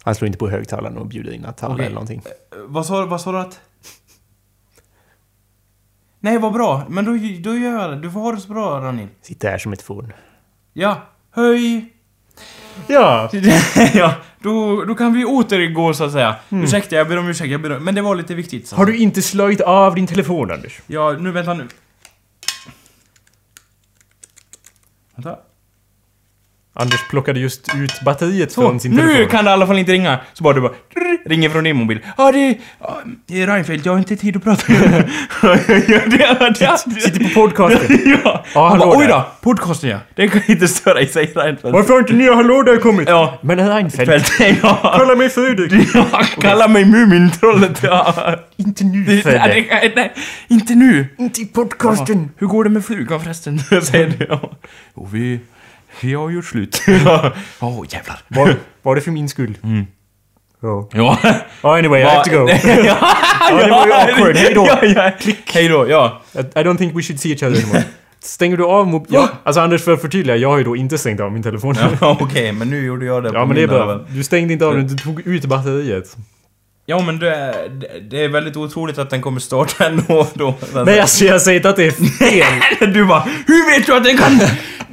Han 0.02 0.14
slår 0.14 0.26
inte 0.26 0.38
på 0.38 0.48
högtalaren 0.48 0.98
och 0.98 1.06
bjuder 1.06 1.32
in 1.32 1.44
att 1.44 1.56
tala 1.56 1.74
Okej. 1.74 1.86
eller 1.86 1.94
någonting. 1.94 2.22
Eh, 2.26 2.58
Vad 2.66 2.86
sa, 2.86 3.06
vad 3.06 3.20
sa 3.20 3.32
du 3.32 3.38
att... 3.38 3.60
Nej, 6.20 6.38
vad 6.38 6.52
bra. 6.52 6.82
Men 6.88 7.04
då, 7.04 7.10
då 7.50 7.56
gör 7.58 7.80
jag 7.80 7.90
det. 7.90 8.00
Du 8.00 8.10
får 8.10 8.20
ha 8.20 8.32
det 8.32 8.40
så 8.40 8.48
bra, 8.48 8.80
Ranil. 8.80 9.08
Sitter 9.22 9.50
här 9.50 9.58
som 9.58 9.72
ett 9.72 9.82
fån. 9.82 10.12
Ja. 10.72 11.02
Höj! 11.30 11.93
Ja. 12.86 13.30
ja, 13.94 14.14
då, 14.38 14.84
då 14.84 14.94
kan 14.94 15.12
vi 15.12 15.24
återgå 15.24 15.94
så 15.94 16.04
att 16.04 16.12
säga. 16.12 16.36
Ursäkta, 16.48 16.96
jag 16.96 17.08
ber 17.08 17.18
om 17.18 17.28
ursäkt, 17.28 17.50
jag 17.50 17.62
ber 17.62 17.76
om, 17.76 17.84
men 17.84 17.94
det 17.94 18.02
var 18.02 18.14
lite 18.14 18.34
viktigt. 18.34 18.68
Så. 18.68 18.76
Har 18.76 18.86
du 18.86 18.96
inte 18.96 19.22
slagit 19.22 19.60
av 19.60 19.94
din 19.94 20.06
telefon, 20.06 20.50
Anders? 20.50 20.80
Ja, 20.86 21.12
nu 21.12 21.30
vänta 21.30 21.54
nu. 21.54 21.68
Vänta. 25.14 25.38
Anders 26.76 27.08
plockade 27.10 27.40
just 27.40 27.68
ut 27.76 28.00
batteriet 28.04 28.52
Så, 28.52 28.60
från 28.60 28.80
sin 28.80 28.92
nu 28.92 29.02
telefon. 29.02 29.28
kan 29.30 29.44
det 29.44 29.50
i 29.50 29.52
alla 29.52 29.66
fall 29.66 29.78
inte 29.78 29.92
ringa. 29.92 30.18
Så 30.32 30.44
bara 30.44 30.54
du 30.54 30.60
bara 30.60 30.72
drr, 30.94 31.28
ringer 31.28 31.50
från 31.50 31.64
din 31.64 31.76
mobil. 31.76 31.98
Ja, 32.16 32.32
det, 32.32 32.58
ja, 32.80 32.98
det 33.26 33.42
är 33.42 33.46
Reinfeldt, 33.46 33.86
jag 33.86 33.92
har 33.92 33.98
inte 33.98 34.16
tid 34.16 34.36
att 34.36 34.44
prata. 34.44 34.62
ja, 34.72 35.56
det, 35.66 36.56
det, 36.58 36.78
Sitter 37.00 37.24
på 37.24 37.40
podcasten. 37.40 37.98
ja. 38.24 38.44
Ja, 38.54 38.68
Han 38.68 38.78
bara, 38.78 38.98
oj 38.98 39.06
då, 39.06 39.26
podcasten 39.40 39.90
ja. 39.90 39.98
Den 40.14 40.30
kan 40.30 40.40
inte 40.46 40.68
störa 40.68 41.00
i 41.00 41.06
sig 41.06 41.26
Reinfeldt. 41.34 41.74
Varför 41.74 41.92
har 41.92 42.00
inte 42.00 42.12
nya 42.12 42.34
hallå 42.34 42.62
där 42.62 42.76
kommit? 42.76 43.08
Ja. 43.08 43.38
Men 43.42 43.68
Reinfeldt, 43.68 44.32
ja. 44.62 44.94
kalla 44.98 45.14
mig 45.14 45.28
Fredrik. 45.28 45.88
ja. 45.94 46.04
Kalla 46.40 46.68
mig 46.68 46.84
Mumintrollet, 46.84 47.82
ja. 47.82 48.14
Inte 48.56 48.84
nu, 48.84 49.04
Fredde. 49.22 49.38
nej, 49.38 49.92
nej, 49.96 50.12
inte 50.48 50.74
nu. 50.74 51.06
Inte 51.18 51.40
i 51.40 51.46
podcasten. 51.46 52.30
Hur 52.36 52.46
går 52.46 52.64
det 52.64 52.70
med 52.70 52.84
flugan 52.84 53.20
förresten? 53.20 53.58
Säger 53.58 54.14
du. 54.18 54.26
Ja. 54.28 54.50
Vi, 55.12 55.40
vi 56.00 56.14
har 56.14 56.30
gjort 56.30 56.44
slut. 56.44 56.82
Åh, 57.60 57.80
oh, 57.80 57.86
jävlar. 57.90 58.18
Var, 58.28 58.54
var 58.82 58.94
det 58.94 59.00
för 59.00 59.10
min 59.10 59.28
skull? 59.28 59.58
Mm. 59.62 59.86
Ja. 60.62 60.88
Ja. 60.92 61.18
Oh, 61.62 61.78
anyway, 61.78 62.00
I 62.00 62.04
have 62.04 62.24
to 62.24 62.30
go. 62.30 62.48
ja, 62.84 62.96
det 63.62 63.70
var 63.70 63.86
ju 63.86 63.92
awkward. 63.92 64.36
Hej 64.36 64.54
då. 64.54 64.66
Ja, 64.68 64.84
ja. 64.84 65.10
Hej 65.52 65.68
då, 65.68 65.88
ja. 65.88 66.22
I 66.34 66.38
I 66.38 66.42
don't 66.62 66.76
think 66.78 66.96
we 66.96 67.02
should 67.02 67.20
see 67.20 67.30
each 67.30 67.42
other 67.42 67.62
anymore. 67.62 67.84
Stänger 68.22 68.56
du 68.56 68.64
av 68.64 68.86
mobilen? 68.86 69.20
Ja. 69.22 69.28
Ja. 69.32 69.38
Alltså 69.44 69.60
Anders, 69.60 69.82
för 69.82 69.92
att 69.92 70.00
förtydliga, 70.00 70.36
jag 70.36 70.48
har 70.48 70.58
ju 70.58 70.64
då 70.64 70.76
inte 70.76 70.98
stängt 70.98 71.20
av 71.20 71.32
min 71.32 71.42
telefon. 71.42 71.74
Ja, 71.80 71.88
ja 72.00 72.18
Okej, 72.20 72.52
men 72.52 72.70
nu 72.70 72.84
gjorde 72.86 73.06
jag 73.06 73.22
det 73.22 73.30
på 73.32 73.46
men 73.46 73.56
det 73.56 73.62
är 73.62 73.66
bra. 73.66 74.00
Du 74.08 74.22
stängde 74.22 74.52
inte 74.52 74.66
av 74.66 74.74
den, 74.76 74.86
du 74.86 74.96
tog 74.96 75.26
ut 75.26 75.44
batteriet. 75.44 76.16
Ja, 76.86 77.00
men 77.02 77.18
det, 77.18 77.54
det- 77.80 78.00
det 78.10 78.24
är 78.24 78.28
väldigt 78.28 78.56
otroligt 78.56 78.98
att 78.98 79.10
den 79.10 79.22
kommer 79.22 79.40
starta 79.40 79.86
ändå 79.86 80.26
då. 80.34 80.54
Nej, 80.86 81.00
alltså 81.00 81.24
jag 81.24 81.42
säger 81.42 81.56
inte 81.56 81.68
att 81.68 81.76
det 81.76 81.86
är 81.86 81.90
fel. 81.90 82.92
Du 82.92 83.04
bara, 83.04 83.20
hur 83.46 83.70
vet 83.78 83.86
du 83.86 83.96
att 83.96 84.04
den 84.04 84.16
kan... 84.16 84.40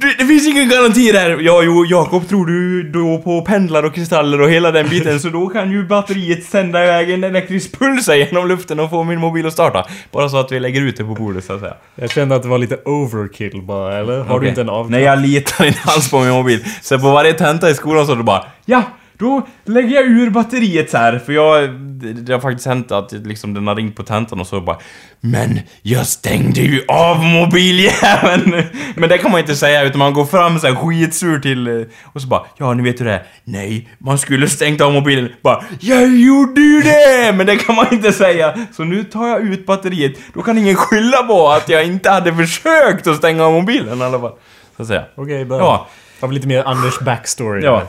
Det, 0.02 0.14
det 0.18 0.24
finns 0.26 0.48
ingen 0.48 0.68
garanti 0.68 1.12
där. 1.12 1.38
Ja, 1.40 1.62
jo, 1.62 1.84
Jakob 1.86 2.28
tror 2.28 2.46
du 2.46 2.82
då 2.82 3.18
på 3.18 3.42
pendlar 3.42 3.82
och 3.82 3.94
kristaller 3.94 4.40
och 4.40 4.50
hela 4.50 4.70
den 4.70 4.88
biten, 4.88 5.20
så 5.20 5.28
då 5.28 5.48
kan 5.48 5.70
ju 5.70 5.86
batteriet 5.86 6.44
sända 6.44 6.84
iväg 6.84 7.10
en 7.10 7.24
elektrisk 7.24 7.78
puls 7.78 8.08
genom 8.08 8.48
luften 8.48 8.80
och 8.80 8.90
få 8.90 9.04
min 9.04 9.18
mobil 9.18 9.46
att 9.46 9.52
starta. 9.52 9.84
Bara 10.10 10.28
så 10.28 10.36
att 10.36 10.52
vi 10.52 10.60
lägger 10.60 10.80
ut 10.80 10.96
det 10.96 11.04
på 11.04 11.14
bordet, 11.14 11.44
så 11.44 11.52
att 11.52 11.60
säga. 11.60 11.74
Jag 11.94 12.10
kände 12.10 12.34
att 12.36 12.42
det 12.42 12.48
var 12.48 12.58
lite 12.58 12.76
overkill 12.84 13.62
bara, 13.62 13.98
eller? 13.98 14.18
Har 14.18 14.24
du 14.28 14.34
Okej. 14.34 14.48
inte 14.48 14.60
en 14.60 14.68
av? 14.68 14.90
Nej, 14.90 15.02
jag 15.02 15.18
litar 15.18 15.64
inte 15.64 15.80
alls 15.84 16.10
på 16.10 16.20
min 16.20 16.30
mobil. 16.30 16.64
Så 16.82 16.98
på 16.98 17.10
varje 17.10 17.32
tenta 17.32 17.70
i 17.70 17.74
skolan 17.74 18.06
så 18.06 18.12
är 18.12 18.16
det 18.16 18.22
bara 18.22 18.44
Ja, 18.64 18.82
då 19.22 19.46
lägger 19.64 19.94
jag 19.94 20.04
ur 20.04 20.30
batteriet 20.30 20.90
så 20.90 20.96
här 20.96 21.18
för 21.18 21.32
jag... 21.32 21.70
Det, 22.02 22.32
har 22.32 22.40
faktiskt 22.40 22.66
hänt 22.66 22.92
att 22.92 23.12
liksom 23.12 23.54
den 23.54 23.66
har 23.66 23.74
ringt 23.74 23.96
på 23.96 24.02
tentan 24.02 24.40
och 24.40 24.46
så 24.46 24.60
bara 24.60 24.78
Men 25.20 25.60
jag 25.82 26.06
stängde 26.06 26.60
ju 26.60 26.82
av 26.88 27.24
mobiljäveln! 27.24 28.62
Men 28.94 29.08
det 29.08 29.18
kan 29.18 29.30
man 29.30 29.40
inte 29.40 29.56
säga 29.56 29.82
utan 29.82 29.98
man 29.98 30.14
går 30.14 30.24
fram 30.24 30.58
så 30.58 30.66
här 30.66 30.74
skitsur 30.74 31.38
till... 31.38 31.86
Och 32.02 32.22
så 32.22 32.28
bara 32.28 32.42
Ja, 32.56 32.74
ni 32.74 32.82
vet 32.82 33.00
hur 33.00 33.04
det 33.04 33.12
är. 33.12 33.22
Nej, 33.44 33.88
man 33.98 34.18
skulle 34.18 34.48
stängt 34.48 34.80
av 34.80 34.92
mobilen. 34.92 35.28
Bara 35.42 35.64
Jag 35.80 36.16
gjorde 36.16 36.60
ju 36.60 36.80
det! 36.80 37.32
Men 37.36 37.46
det 37.46 37.56
kan 37.56 37.74
man 37.74 37.86
inte 37.92 38.12
säga. 38.12 38.58
Så 38.72 38.84
nu 38.84 39.04
tar 39.04 39.28
jag 39.28 39.42
ut 39.42 39.66
batteriet. 39.66 40.12
Då 40.34 40.42
kan 40.42 40.58
ingen 40.58 40.76
skylla 40.76 41.22
på 41.22 41.48
att 41.48 41.68
jag 41.68 41.84
inte 41.84 42.10
hade 42.10 42.34
försökt 42.34 43.06
att 43.06 43.16
stänga 43.16 43.44
av 43.44 43.52
mobilen 43.52 43.98
i 43.98 44.02
alla 44.02 44.20
fall. 44.20 44.32
Så 44.76 44.82
att 44.82 44.88
säga. 44.88 45.04
Okej, 45.14 45.44
bra. 45.44 45.58
Ja. 45.58 45.88
Det 46.20 46.26
var 46.26 46.32
lite 46.32 46.46
mer 46.46 46.64
Anders 46.64 46.98
backstory. 46.98 47.64
Ja. 47.64 47.72
där. 47.72 47.86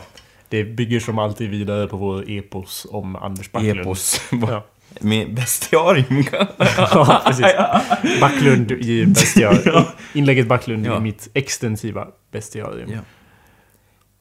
Det 0.48 0.64
bygger 0.64 1.00
som 1.00 1.18
alltid 1.18 1.50
vidare 1.50 1.86
på 1.86 1.96
vår 1.96 2.24
epos 2.30 2.86
om 2.90 3.16
Anders 3.16 3.52
Backlund. 3.52 3.80
Epos. 3.80 4.20
Ja. 4.48 4.64
Med 5.00 5.34
bestiarium. 5.34 6.24
ja, 6.76 7.22
precis. 7.26 7.46
Backlund 8.20 8.70
i 8.72 9.06
bestiarium. 9.06 9.62
Ja. 9.74 9.84
Inlägget 10.12 10.46
Backlund 10.48 10.86
Ja. 10.86 10.96
i 10.96 11.00
mitt 11.00 11.28
extensiva 11.34 12.06
bestiarium. 12.32 12.90
Ja. 12.92 12.98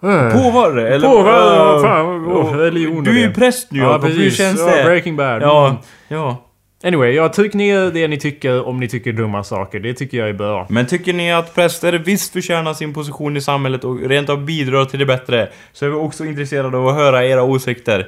Eh. 0.10 0.32
På 0.44 0.52
var 0.52 0.72
det? 0.76 0.90
Eller? 0.96 1.08
På 1.08 1.22
vad? 1.24 1.34
Ja. 1.56 1.82
Fan, 1.84 2.24
vad 2.24 2.60
religion 2.60 3.04
Du 3.04 3.12
är 3.24 3.28
ju 3.28 3.34
präst 3.34 3.72
nu 3.72 3.80
Ja, 3.80 3.92
Jakob. 3.92 4.10
Hur 4.10 4.30
känns 4.30 4.60
Ja, 4.60 4.66
det? 4.76 4.84
Breaking 4.84 5.16
Bad. 5.16 5.42
Ja. 5.42 5.68
Mm. 5.68 5.78
Ja. 6.08 6.46
Anyway, 6.86 7.12
jag 7.12 7.34
tryck 7.34 7.54
ner 7.54 7.91
det 7.91 8.08
ni 8.08 8.17
tycker 8.19 8.67
om 8.67 8.80
ni 8.80 8.88
tycker 8.88 9.13
dumma 9.13 9.43
saker. 9.43 9.80
Det 9.80 9.93
tycker 9.93 10.17
jag 10.17 10.30
är 10.30 10.34
bra. 10.34 10.65
Men 10.69 10.86
tycker 10.86 11.13
ni 11.13 11.34
att 11.34 11.56
präster 11.56 11.93
visst 11.93 12.34
förtjänar 12.34 12.74
sin 12.74 12.93
position 12.93 13.38
i 13.38 13.41
samhället 13.41 13.84
och 13.84 14.00
rent 14.02 14.30
av 14.30 14.46
bidrar 14.46 14.86
till 14.86 15.00
det 15.00 15.06
bättre, 15.06 15.50
så 15.74 15.86
är 15.86 15.89
vi 15.89 15.96
också 15.96 16.26
intresserade 16.26 16.78
av 16.78 16.88
att 16.88 16.96
höra 16.96 17.26
era 17.26 17.43
åsikter. 17.43 18.08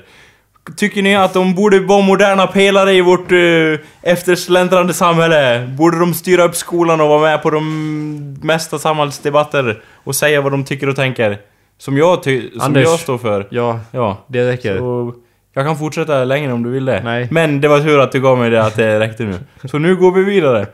Tycker 0.78 1.02
ni 1.02 1.16
att 1.16 1.34
de 1.34 1.56
borde 1.56 1.80
vara 1.80 2.02
moderna 2.02 2.48
pelare 2.48 2.94
i 2.94 3.02
vårt 3.02 3.32
uh, 3.32 3.78
eftersläntrande 4.02 4.94
samhälle? 4.94 5.68
Borde 5.78 6.00
de 6.00 6.14
styra 6.14 6.44
upp 6.44 6.56
skolan 6.56 7.02
och 7.02 7.10
vara 7.10 7.22
med 7.22 7.44
på 7.44 7.50
de 7.50 8.38
mesta 8.44 8.80
samhällsdebatter 8.80 9.82
och 10.04 10.16
säga 10.16 10.42
vad 10.42 10.52
de 10.52 10.64
tycker 10.64 10.90
och 10.90 10.96
tänker? 10.96 11.38
Som 11.78 11.98
jag, 11.98 12.24
ty- 12.24 12.52
som 12.52 12.62
Anders. 12.62 12.84
jag 12.84 13.00
står 13.00 13.18
för. 13.18 13.48
Ja, 13.50 13.80
Ja. 13.92 14.18
det 14.28 14.48
räcker. 14.52 14.78
Så 14.78 15.14
jag 15.56 15.66
kan 15.66 15.78
fortsätta 15.78 16.24
längre 16.24 16.54
om 16.54 16.64
du 16.64 16.70
vill 16.70 16.86
det. 16.86 17.02
Nej. 17.04 17.28
Men 17.32 17.62
det 17.62 17.68
var 17.68 17.80
tur 17.80 18.00
att 18.00 18.12
du 18.12 18.22
gav 18.22 18.38
mig 18.38 18.50
det 18.50 18.64
att 18.64 18.76
det 18.76 19.00
räckte 19.00 19.24
nu. 19.24 19.34
Så 19.64 19.78
nu 19.78 19.96
går 19.96 20.12
vi 20.12 20.24
vidare. 20.24 20.66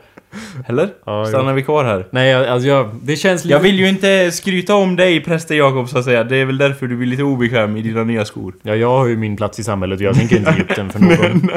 Eller? 0.66 0.88
Ja, 1.06 1.26
Stannar 1.26 1.48
ja. 1.48 1.54
vi 1.54 1.62
kvar 1.62 1.84
här? 1.84 2.06
Nej, 2.10 2.34
alltså 2.34 2.68
jag... 2.68 2.90
Det 3.02 3.16
känns 3.16 3.44
lite... 3.44 3.54
Jag 3.54 3.60
vill 3.60 3.78
ju 3.78 3.88
inte 3.88 4.32
skryta 4.32 4.74
om 4.74 4.96
dig, 4.96 5.24
präster 5.24 5.54
Jakob, 5.54 5.88
så 5.88 5.98
att 5.98 6.04
säga. 6.04 6.24
Det 6.24 6.36
är 6.36 6.44
väl 6.44 6.58
därför 6.58 6.86
du 6.86 6.96
blir 6.96 7.06
lite 7.06 7.22
obekväm 7.22 7.76
i 7.76 7.82
dina 7.82 8.04
nya 8.04 8.24
skor. 8.24 8.54
Ja, 8.62 8.74
jag 8.74 8.88
har 8.88 9.06
ju 9.06 9.16
min 9.16 9.36
plats 9.36 9.58
i 9.58 9.64
samhället 9.64 10.00
och 10.00 10.06
jag 10.06 10.14
tänker 10.14 10.36
inte 10.36 10.54
ge 10.56 10.62
upp 10.62 10.76
den 10.76 10.90
för 10.90 10.98
någon. 11.00 11.50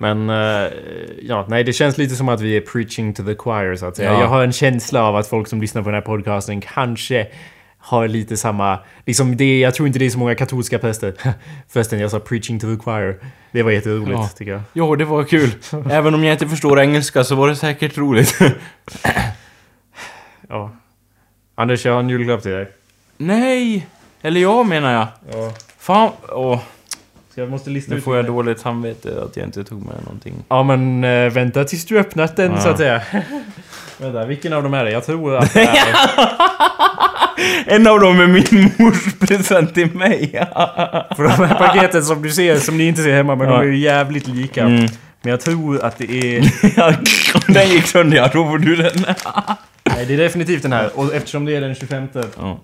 Men, 0.00 0.30
eh, 0.30 0.72
ja, 1.22 1.46
nej, 1.48 1.64
det 1.64 1.72
känns 1.72 1.98
lite 1.98 2.14
som 2.14 2.28
att 2.28 2.40
vi 2.40 2.56
är 2.56 2.60
preaching 2.60 3.14
to 3.14 3.22
the 3.22 3.34
choir, 3.34 3.76
så 3.76 3.86
att 3.86 3.96
säga. 3.96 4.12
Ja. 4.12 4.20
Jag 4.20 4.28
har 4.28 4.44
en 4.44 4.52
känsla 4.52 5.04
av 5.04 5.16
att 5.16 5.26
folk 5.26 5.48
som 5.48 5.60
lyssnar 5.60 5.82
på 5.82 5.88
den 5.88 5.94
här 5.94 6.00
podcasten 6.06 6.60
kanske 6.60 7.26
har 7.86 8.08
lite 8.08 8.36
samma... 8.36 8.78
Liksom 9.06 9.36
det, 9.36 9.58
jag 9.60 9.74
tror 9.74 9.86
inte 9.86 9.98
det 9.98 10.06
är 10.06 10.10
så 10.10 10.18
många 10.18 10.34
katolska 10.34 10.78
präster. 10.78 11.14
Förresten, 11.68 12.00
jag 12.00 12.10
sa 12.10 12.20
preaching 12.20 12.60
to 12.60 12.66
the 12.76 12.82
choir. 12.82 13.16
Det 13.52 13.62
var 13.62 13.70
jätteroligt, 13.70 14.10
Ja. 14.12 14.28
tycker 14.36 14.52
jag. 14.52 14.60
Jo, 14.72 14.96
det 14.96 15.04
var 15.04 15.24
kul. 15.24 15.50
Även 15.90 16.14
om 16.14 16.24
jag 16.24 16.34
inte 16.34 16.48
förstår 16.48 16.80
engelska 16.80 17.24
så 17.24 17.34
var 17.34 17.48
det 17.48 17.56
säkert 17.56 17.98
roligt. 17.98 18.38
Ja. 20.48 20.70
Anders, 21.54 21.86
jag 21.86 21.92
har 21.92 22.00
en 22.00 22.08
julklapp 22.08 22.42
till 22.42 22.50
dig. 22.52 22.70
Nej! 23.16 23.86
Eller 24.22 24.40
jag 24.40 24.66
menar 24.66 24.92
jag. 24.92 25.06
Ja. 25.32 25.52
Fan, 25.78 26.10
åh. 26.28 26.60
Så 27.34 27.40
jag 27.40 27.50
måste 27.50 27.70
lista 27.70 27.90
Nu 27.92 27.98
ut... 27.98 28.04
får 28.04 28.16
jag 28.16 28.24
dåligt 28.26 28.60
samvete 28.60 29.22
att 29.24 29.36
jag 29.36 29.46
inte 29.46 29.64
tog 29.64 29.86
med 29.86 29.94
någonting. 30.04 30.34
Ja, 30.48 30.62
men 30.62 31.04
äh, 31.04 31.32
vänta 31.32 31.64
tills 31.64 31.84
du 31.86 31.98
öppnat 31.98 32.36
den, 32.36 32.52
Ja. 32.52 32.60
så 32.60 32.68
att 32.68 32.76
säga. 32.78 33.02
vänta, 33.98 34.24
vilken 34.26 34.52
av 34.52 34.62
dem 34.62 34.74
är 34.74 34.84
det? 34.84 34.90
Jag 34.90 35.04
tror 35.06 35.36
att 35.36 35.54
det 35.54 35.62
är... 35.62 35.94
En 37.66 37.86
av 37.86 38.00
dem 38.00 38.20
är 38.20 38.26
min 38.26 38.70
mors 38.78 39.14
present 39.20 39.74
till 39.74 39.94
mig. 39.94 40.30
För 41.16 41.22
de 41.22 41.28
här 41.30 41.54
paketen 41.54 42.04
som 42.04 42.22
du 42.22 42.30
ser, 42.32 42.56
som 42.58 42.78
ni 42.78 42.86
inte 42.86 43.02
ser 43.02 43.14
hemma, 43.14 43.34
men 43.36 43.46
Ja. 43.48 43.52
de 43.52 43.60
är 43.60 43.64
ju 43.72 43.78
jävligt 43.78 44.26
lika. 44.28 44.62
Mm. 44.62 44.86
Men 45.22 45.30
jag 45.30 45.40
tror 45.40 45.84
att 45.84 45.98
det 45.98 46.36
är... 46.36 46.40
Om 47.48 47.54
den 47.54 47.68
gick 47.68 47.86
sönder, 47.86 48.16
ja, 48.16 48.30
då 48.32 48.44
får 48.48 48.58
du 48.58 48.76
den. 48.76 49.04
Nej, 49.84 50.06
det 50.06 50.14
är 50.14 50.18
definitivt 50.18 50.62
den 50.62 50.72
här. 50.72 50.90
Och 50.98 51.14
eftersom 51.14 51.44
det 51.44 51.56
är 51.56 51.60
den 51.60 51.74
25, 51.74 52.08
Ja. 52.38 52.60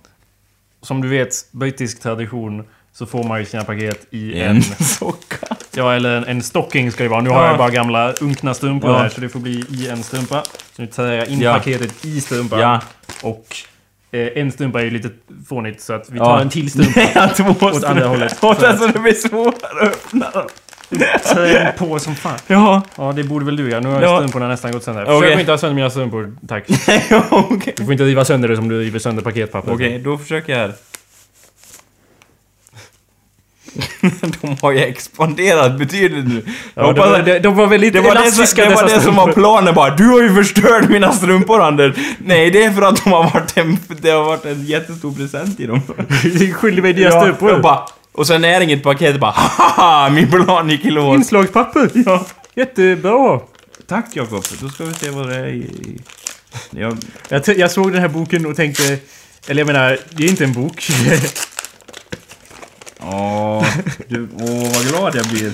som 0.83 1.03
du 1.03 1.09
vet, 1.09 1.33
brittisk 1.53 2.03
tradition, 2.03 2.65
så 2.93 3.07
får 3.07 3.25
man 3.25 3.39
ju 3.41 3.45
sina 3.47 3.65
paket 3.65 4.07
i 4.11 4.41
en... 4.41 4.57
En 4.57 4.63
socka. 4.85 5.47
Ja, 5.77 5.95
eller 5.95 6.17
en, 6.17 6.25
en 6.25 6.43
stocking 6.43 6.93
ska 6.93 7.03
det 7.03 7.09
vara. 7.09 7.21
Nu 7.21 7.31
har 7.31 7.43
Ja. 7.43 7.49
jag 7.49 7.59
bara 7.59 7.71
gamla 7.71 8.13
unkna 8.13 8.55
strumpor 8.55 8.91
Ja. 8.91 8.99
här, 8.99 9.09
så 9.09 9.21
det 9.21 9.29
får 9.29 9.41
bli 9.41 9.65
i 9.71 9.89
en 9.89 10.03
strumpa. 10.03 10.43
Så 10.77 10.83
nu 10.83 10.87
tar 10.87 11.07
jag 11.07 11.29
in 11.29 11.41
Ja. 11.41 11.53
paketet 11.55 12.05
i 12.05 12.21
strumpan. 12.21 12.61
Ja. 12.61 12.81
Och 13.23 13.47
en 14.13 14.53
strumpa 14.53 14.81
är 14.81 14.85
ju 14.85 14.91
lite 14.91 15.11
fånigt, 15.49 15.81
så 15.81 15.93
att 15.93 16.11
vi 16.11 16.19
tar 16.19 16.25
Ja. 16.25 16.41
en 16.41 16.49
till 16.51 16.71
strumpa. 16.71 17.01
Jag 17.15 17.37
två 17.37 17.67
Åt 17.67 17.85
andra 17.85 18.07
hållet. 18.07 18.37
Och 18.45 18.57
sen 18.57 18.79
så 18.79 18.87
det 18.87 18.99
blir 18.99 19.13
svårare 19.13 19.53
att 19.83 19.83
öppna. 19.83 20.27
Träng 21.35 21.67
på 21.79 21.99
som 21.99 22.15
fan. 22.15 22.39
Ja. 22.47 22.83
Ja, 22.97 23.13
det 23.13 23.25
borde 23.25 23.45
väl 23.45 23.57
du 23.57 23.71
göra. 23.71 23.81
Nu 23.81 23.89
har 23.89 24.03
Ja. 24.03 24.17
strumporna 24.17 24.49
nästan 24.49 24.73
gått 24.73 24.85
sönder. 24.85 25.05
Försök 25.05 25.19
Okej. 25.19 25.35
att 25.35 25.41
inte 25.41 25.53
ha 25.53 25.59
sönder 25.59 25.75
mina 25.75 25.91
strumpor, 25.91 26.37
tack. 26.49 26.65
ja, 27.11 27.25
okej. 27.31 27.75
Du 27.77 27.85
får 27.85 27.93
inte 27.93 28.05
riva 28.05 28.25
sönder 28.25 28.49
det 28.49 28.57
som 28.57 28.69
du 28.69 28.81
river 28.81 28.99
sönder 28.99 29.23
paketpapper. 29.23 29.73
Okej, 29.73 29.99
då 29.99 30.19
försöker 30.19 30.53
jag 30.53 30.59
här. 30.61 30.73
De 34.41 34.57
har 34.63 34.73
ju 34.73 34.79
expanderat 34.79 35.79
betydligt 35.79 36.29
nu. 36.29 36.45
Ja, 36.75 36.87
hoppas 36.87 37.05
de, 37.05 37.15
att- 37.21 37.27
de, 37.27 37.39
de 37.39 37.57
var 37.57 37.67
väldigt 37.67 37.93
det 37.93 38.01
var 38.01 38.15
det, 38.15 38.21
elastiska 38.21 38.63
som, 38.63 38.71
det, 38.71 38.75
var 38.83 38.89
det 38.89 39.01
som 39.01 39.17
var 39.17 39.33
planen 39.33 39.75
bara. 39.75 39.97
Du 39.97 40.05
har 40.07 40.23
ju 40.23 40.35
förstört 40.35 40.89
mina 40.89 41.13
strumpor 41.13 41.63
Anders! 41.63 41.97
Nej, 42.19 42.51
det 42.51 42.63
är 42.65 42.73
för 42.73 42.83
att 42.83 43.05
de 43.05 43.13
har 43.13 43.23
varit 43.25 43.57
en, 43.57 43.79
det 43.89 44.11
har 44.11 44.25
varit 44.25 44.45
en 44.45 44.65
jättestor 44.67 45.13
present 45.13 45.61
i 45.61 45.67
dem. 45.67 45.81
Du 46.23 46.53
skyldig 46.55 46.83
mig 46.83 46.93
dina 46.93 47.11
Ja, 47.11 47.21
strumpor. 47.21 47.53
och, 47.55 47.61
bara, 47.61 47.81
och 48.13 48.27
sen 48.27 48.45
är 48.45 48.59
det 48.59 48.65
inget 48.65 48.83
paket 48.83 49.21
bara 49.21 49.31
haha, 49.31 50.11
min 50.11 50.31
plan 50.31 50.71
gick 50.71 50.85
i 50.85 50.91
lås. 50.91 51.17
Inslagspapper. 51.17 51.91
Ja. 52.07 52.27
Jättebra. 52.55 53.41
Tack 53.89 54.07
Jakob, 54.13 54.45
då 54.61 54.69
ska 54.69 54.85
vi 54.85 54.95
se 54.95 55.11
vad 55.11 55.29
det 55.29 55.37
är 55.37 55.47
i... 55.49 56.01
Jag, 56.71 56.97
Jag, 57.29 57.43
jag 57.59 57.71
såg 57.71 57.93
den 57.93 58.01
här 58.01 58.09
boken 58.09 58.47
och 58.47 58.57
tänkte... 58.57 58.99
Eller 59.47 59.61
jag 59.61 59.67
menar, 59.67 59.99
det 60.11 60.25
är 60.25 60.29
inte 60.29 60.45
en 60.45 60.53
bok. 60.53 60.89
Åh, 63.03 63.67
du, 64.09 64.29
åh 64.39 64.73
vad 64.75 64.89
glad 64.89 65.17
jag 65.17 65.27
blir. 65.27 65.53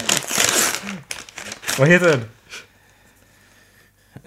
Vad 1.79 1.89
heter 1.89 2.09
den? 2.09 2.21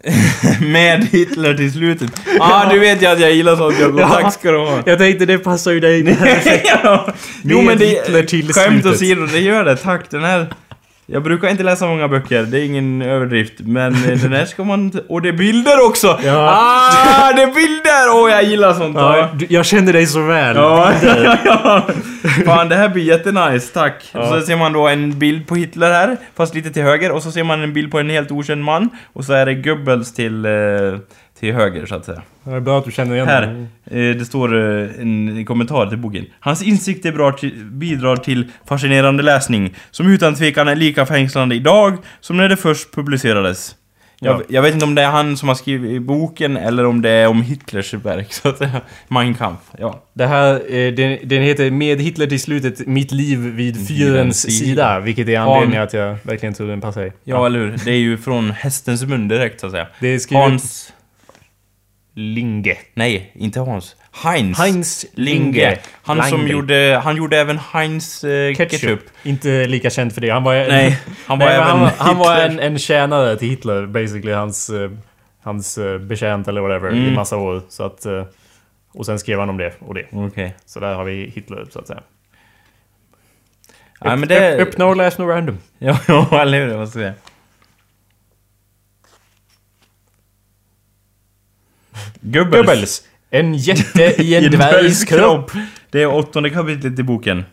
Med 0.71 1.07
Hitler 1.11 1.53
till 1.53 1.71
slutet. 1.73 2.11
Ja, 2.25 2.65
ah, 2.65 2.73
du 2.73 2.79
vet 2.79 3.01
ju 3.01 3.05
att 3.05 3.19
jag 3.19 3.31
gillar 3.31 3.55
sånt 3.55 3.79
Jakob. 3.79 3.99
Tack 3.99 4.33
ska 4.33 4.51
du 4.51 4.57
ha. 4.57 4.83
Jag 4.85 4.97
tänkte 4.97 5.25
det 5.25 5.37
passar 5.37 5.71
ju 5.71 5.79
dig 5.79 6.17
ja. 6.83 7.13
Jo 7.43 7.61
men 7.61 7.77
det... 7.77 7.85
Hitler 7.85 8.23
till 8.23 8.53
Skämt 8.53 8.81
slutet. 8.81 8.91
åsido, 8.91 9.25
det 9.25 9.39
gör 9.39 9.65
det. 9.65 9.75
Tack. 9.77 10.09
Den 10.09 10.23
här... 10.23 10.47
Jag 11.11 11.23
brukar 11.23 11.47
inte 11.49 11.63
läsa 11.63 11.87
många 11.87 12.07
böcker, 12.07 12.43
det 12.43 12.59
är 12.59 12.63
ingen 12.65 13.01
överdrift. 13.01 13.53
Men 13.59 13.93
eh, 13.93 14.17
den 14.21 14.33
här 14.33 14.45
ska 14.45 14.63
man... 14.63 14.91
Och 15.09 15.21
det 15.21 15.29
är 15.29 15.33
bilder 15.33 15.85
också! 15.87 16.19
Ja. 16.25 16.49
Ah, 16.49 17.33
det 17.35 17.41
är 17.41 17.47
bilder! 17.47 18.23
Åh, 18.23 18.31
jag 18.31 18.43
gillar 18.43 18.73
sånt. 18.73 18.95
Ja, 18.97 19.29
du- 19.33 19.45
jag 19.49 19.65
känner 19.65 19.93
dig 19.93 20.05
så 20.07 20.21
väl. 20.21 20.55
Ja. 21.45 21.81
Fan, 22.45 22.69
det 22.69 22.75
här 22.75 22.89
blir 22.89 23.03
jättenice, 23.03 23.73
tack. 23.73 24.09
Ja. 24.11 24.27
Så 24.29 24.41
ser 24.41 24.55
man 24.57 24.73
då 24.73 24.87
en 24.87 25.19
bild 25.19 25.47
på 25.47 25.55
Hitler 25.55 25.91
här, 25.91 26.17
fast 26.35 26.55
lite 26.55 26.69
till 26.71 26.83
höger. 26.83 27.11
Och 27.11 27.23
så 27.23 27.31
ser 27.31 27.43
man 27.43 27.63
en 27.63 27.73
bild 27.73 27.91
på 27.91 27.99
en 27.99 28.09
helt 28.09 28.31
okänd 28.31 28.63
man. 28.63 28.89
Och 29.13 29.25
så 29.25 29.33
är 29.33 29.45
det 29.45 29.53
Goebbels 29.53 30.13
till, 30.13 30.45
eh, 30.45 30.51
till 31.39 31.53
höger, 31.53 31.85
så 31.85 31.95
att 31.95 32.05
säga. 32.05 32.21
Det 32.43 32.51
är 32.51 32.59
bra 32.59 32.77
att 32.79 32.85
du 32.85 32.91
känner 32.91 33.15
igen 33.15 33.27
Här, 33.27 33.67
eh, 33.85 34.15
det 34.15 34.25
står 34.25 34.55
eh, 34.81 34.89
en 35.01 35.45
kommentar 35.45 35.85
till 35.87 35.97
boken. 35.97 36.25
Hans 36.39 36.63
insikter 36.63 37.11
bidrar 37.11 37.31
till, 37.31 37.65
bidrar 37.65 38.15
till 38.17 38.47
fascinerande 38.67 39.23
läsning, 39.23 39.75
som 39.91 40.07
utan 40.07 40.35
tvekan 40.35 40.67
är 40.67 40.75
lika 40.75 41.05
fängslande 41.05 41.55
idag 41.55 41.97
som 42.19 42.37
när 42.37 42.49
det 42.49 42.57
först 42.57 42.95
publicerades. 42.95 43.75
Jag, 44.21 44.39
Ja. 44.39 44.43
jag 44.49 44.61
vet 44.61 44.73
inte 44.73 44.85
om 44.85 44.95
det 44.95 45.01
är 45.01 45.09
han 45.09 45.37
som 45.37 45.47
har 45.47 45.55
skrivit 45.55 46.01
boken, 46.01 46.57
eller 46.57 46.85
om 46.85 47.01
det 47.01 47.09
är 47.09 47.27
om 47.27 47.41
Hitlers 47.41 47.93
verk, 47.93 48.33
så 48.33 48.49
att 48.49 48.57
säga. 48.57 48.81
Mein 49.07 49.33
Kampf, 49.33 49.59
ja. 49.79 50.03
Det 50.13 50.25
här, 50.27 50.53
eh, 50.53 50.93
den, 50.93 51.17
den 51.23 51.41
heter 51.43 51.71
Med 51.71 52.01
Hitler 52.01 52.27
till 52.27 52.39
slutet, 52.41 52.87
Mitt 52.87 53.11
liv 53.11 53.39
vid 53.39 53.87
fyrens 53.87 54.41
sida. 54.41 54.53
sida. 54.65 54.99
Vilket 54.99 55.27
är 55.27 55.39
anledningen 55.39 55.83
att 55.83 55.93
jag 55.93 56.17
verkligen 56.23 56.53
tror 56.53 56.67
den 56.67 56.81
passar 56.81 57.01
dig. 57.01 57.13
Ja, 57.23 57.45
eller 57.45 57.59
hur? 57.59 57.77
Det 57.85 57.91
är 57.91 57.97
ju 57.97 58.17
från 58.17 58.51
hästens 58.51 59.03
mun 59.03 59.27
direkt, 59.27 59.59
så 59.59 59.65
att 59.65 59.71
säga. 59.71 59.87
Det 59.99 60.07
är 60.07 60.19
skrivet... 60.19 60.43
Hans... 60.43 60.93
Linge. 62.13 62.77
Nej, 62.93 63.31
inte 63.35 63.59
Hans. 63.59 63.95
Heinz. 64.23 64.57
Heinz 64.59 65.05
Linge. 65.13 65.43
Linge. 65.51 65.77
Han 66.03 66.23
som 66.23 66.39
Lange. 66.39 66.51
gjorde... 66.53 67.01
Han 67.03 67.15
gjorde 67.15 67.37
även 67.37 67.57
Heinz 67.73 68.23
eh, 68.23 68.53
Ketchup. 68.55 68.71
ketchup. 68.81 68.99
Inte 69.23 69.67
lika 69.67 69.89
känd 69.89 70.13
för 70.13 70.21
det. 70.21 70.29
Han 70.29 70.43
var, 70.43 70.53
Nej, 70.53 70.97
han 71.25 71.39
var 71.39 71.45
Nej, 71.45 71.55
även 71.55 71.67
han, 71.67 71.79
var- 71.79 71.91
han 71.97 72.17
var 72.17 72.35
en, 72.37 72.59
en 72.59 72.79
tjänare 72.79 73.37
till 73.37 73.49
Hitler, 73.49 73.85
basically. 73.85 74.31
Hans, 74.31 74.69
eh, 74.69 74.91
hans 75.43 75.77
eh, 75.77 75.97
betjänt 75.97 76.47
eller 76.47 76.61
whatever, 76.61 76.93
i 76.95 76.99
Mm. 76.99 77.13
massa 77.13 77.37
år. 77.37 77.61
Så 77.69 77.83
att, 77.85 78.05
eh, 78.05 78.23
och 78.91 79.05
sen 79.05 79.19
skrev 79.19 79.39
han 79.39 79.49
om 79.49 79.57
det 79.57 79.73
och 79.79 79.93
det. 79.93 80.05
Okej. 80.11 80.55
Så 80.65 80.79
där 80.79 80.93
har 80.95 81.03
vi 81.03 81.31
Hitler, 81.35 81.65
så 81.69 81.79
att 81.79 81.87
säga. 81.87 82.01
Ja, 84.01 84.15
men 84.15 84.23
Öpp- 84.23 84.27
det... 84.27 84.57
Öppna 84.61 84.85
och 84.85 84.97
läs 84.97 85.17
nog 85.17 85.29
random. 85.29 85.57
Ja, 85.79 86.41
eller 86.41 86.59
hur? 86.67 86.73
Vad 86.75 86.89
ska 86.89 86.99
jag 86.99 87.13
säga? 87.13 87.13
Goebbels. 92.21 92.65
Goebbels. 92.65 93.01
En 93.29 93.53
jätte 93.53 94.21
i 94.21 94.35
en 94.35 94.51
dvärgs 94.51 95.05
kropp. 95.05 95.51
Det 95.91 96.01
är 96.01 96.07
åttonde 96.07 96.49
kapitlet 96.49 96.99
i 96.99 97.03
boken. 97.03 97.43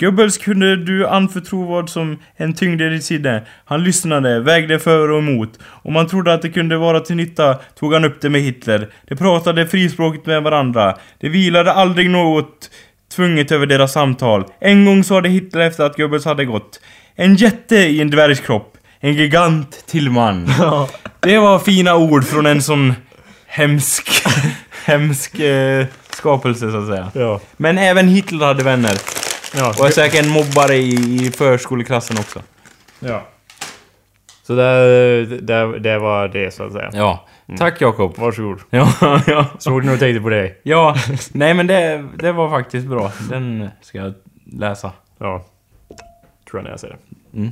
Goebbels 0.00 0.38
kunde 0.38 0.76
du 0.76 1.06
anförtro 1.06 1.64
vad 1.64 1.90
som 1.90 2.18
en 2.36 2.54
tyngde 2.54 2.86
i 2.86 2.88
ditt 2.88 3.04
sinne. 3.04 3.42
Han 3.64 3.84
lyssnade, 3.84 4.40
vägde 4.40 4.78
för 4.78 5.10
och 5.10 5.18
emot. 5.18 5.58
Om 5.64 5.92
man 5.92 6.06
trodde 6.08 6.34
att 6.34 6.42
det 6.42 6.48
kunde 6.48 6.76
vara 6.76 7.00
till 7.00 7.16
nytta 7.16 7.54
tog 7.54 7.94
han 7.94 8.04
upp 8.04 8.20
det 8.20 8.30
med 8.30 8.40
Hitler. 8.40 8.88
De 9.08 9.16
pratade 9.16 9.66
frispråkigt 9.66 10.26
med 10.26 10.42
varandra. 10.42 10.96
Det 11.20 11.28
vilade 11.28 11.72
aldrig 11.72 12.10
något 12.10 12.70
tvunget 13.16 13.52
över 13.52 13.66
deras 13.66 13.92
samtal. 13.92 14.44
En 14.60 14.84
gång 14.84 15.04
sade 15.04 15.28
Hitler 15.28 15.60
efter 15.60 15.84
att 15.84 15.96
Goebbels 15.96 16.24
hade 16.24 16.44
gått. 16.44 16.80
En 17.14 17.36
jätte 17.36 17.76
i 17.76 18.00
en 18.00 18.10
dvärgskropp. 18.10 18.76
En 19.00 19.14
gigant 19.14 19.86
till 19.86 20.10
man. 20.10 20.46
Det 21.20 21.38
var 21.38 21.58
fina 21.58 21.96
ord 21.96 22.24
från 22.24 22.46
en 22.46 22.62
sån 22.62 22.94
hemsk, 23.48 24.10
hemsk 24.84 25.38
eh, 25.38 25.86
skapelse 26.10 26.70
så 26.70 26.76
att 26.76 26.86
säga. 26.86 27.10
Ja. 27.14 27.40
Men 27.56 27.78
även 27.78 28.08
Hitler 28.08 28.46
hade 28.46 28.64
vänner. 28.64 28.94
Ja. 29.56 29.74
Och 29.78 29.86
är 29.86 29.90
säkert 29.90 30.24
en 30.24 30.30
mobbare 30.30 30.74
i, 30.76 31.24
i 31.26 31.30
förskoleklassen 31.30 32.16
också. 32.18 32.42
ja. 33.00 33.22
Så 34.42 34.54
där, 34.54 35.24
där, 35.40 35.78
det 35.78 35.98
var 35.98 36.28
det, 36.28 36.54
så 36.54 36.64
att 36.64 36.72
säga. 36.72 36.90
Ja. 36.92 37.26
Tack 37.58 37.80
Jakob. 37.80 38.18
Varsågod. 38.18 38.60
Ja, 38.70 38.92
ja. 39.26 39.46
Såg 39.58 39.82
du 39.82 39.86
något 39.90 40.00
tänkte 40.00 40.20
på 40.22 40.28
dig? 40.28 40.60
Ja, 40.62 40.96
nej 41.32 41.54
men 41.54 41.66
det, 41.66 42.04
det 42.18 42.32
var 42.32 42.50
faktiskt 42.50 42.86
bra. 42.86 43.12
Den 43.30 43.68
ska 43.80 43.98
jag 43.98 44.14
läsa. 44.52 44.92
Ja. 45.18 45.44
Tror 46.50 46.60
jag 46.60 46.62
när 46.64 46.70
jag 46.70 46.80
säger 46.80 46.96
det. 47.30 47.50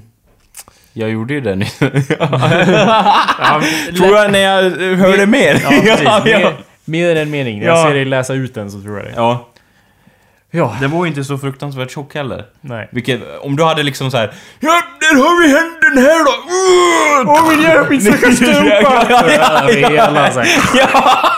Jag 0.98 1.10
gjorde 1.10 1.34
ju 1.34 1.40
den. 1.40 1.60
Ja, 2.18 3.60
Tror 3.96 4.16
jag 4.16 4.32
när 4.32 4.38
jag 4.38 4.62
hörde 4.96 5.26
mer. 5.26 5.60
Ja, 5.62 5.68
precis. 5.68 6.08
Mer, 6.24 6.54
mer 6.84 7.10
än 7.10 7.16
en 7.16 7.30
mening. 7.30 7.58
När 7.60 7.66
jag 7.66 7.78
Ja. 7.78 7.84
ser 7.86 7.94
dig 7.94 8.04
läsa 8.04 8.34
ut 8.34 8.54
den 8.54 8.70
så 8.70 8.80
tror 8.82 8.96
jag 8.96 9.06
det. 9.06 9.12
ja. 9.16 9.48
Ja. 10.56 10.76
Den 10.80 10.90
var 10.90 11.04
ju 11.04 11.08
inte 11.08 11.24
så 11.24 11.38
fruktansvärt 11.38 11.90
tjock 11.90 12.14
heller. 12.14 12.44
Nej. 12.60 12.88
Vilket, 12.92 13.20
om 13.40 13.56
du 13.56 13.64
hade 13.64 13.82
liksom 13.82 14.10
så 14.10 14.16
här. 14.16 14.32
Ja, 14.60 14.82
där 15.00 15.14
har 15.22 15.42
vi 15.42 15.48
händen 15.48 16.04
här 16.04 16.24
då! 16.24 16.32
Åh 17.32 17.48
min 17.48 17.62
jävla 17.62 17.90
min 17.90 18.00
stackars 18.00 18.36
strumpa! 18.36 18.66
Ja, 18.82 19.04
ja, 19.08 19.30
ja, 19.90 20.10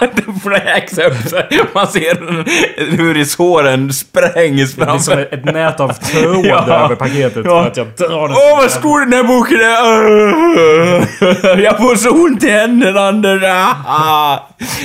Det 0.01 0.23
ja, 0.27 0.33
fläks 0.43 0.99
upp 0.99 1.29
så. 1.31 1.43
Man 1.75 1.87
ser 1.87 2.97
hur 2.97 3.17
i 3.17 3.25
såren 3.25 3.93
sprängs 3.93 4.75
Det 4.75 4.85
är 4.85 4.99
som 4.99 5.19
ett, 5.19 5.33
ett 5.33 5.45
nät 5.45 5.81
av 5.81 5.93
tråd 5.93 6.47
Ja. 6.47 6.85
över 6.85 6.95
paketet. 6.97 7.43
Ja. 7.45 7.63
För 7.63 7.71
att 7.71 7.77
jag 7.77 7.87
drar. 7.87 8.29
Åh 8.29 8.57
vad 8.61 8.71
stor 8.71 9.01
den 9.01 9.13
här 9.13 9.23
boken 9.25 9.61
är! 9.61 11.59
Jag 11.69 11.77
får 11.79 11.97
så 11.97 12.11
ont 12.11 12.45
i 12.45 12.51
händerna 12.51 13.01
Anders! 13.09 13.43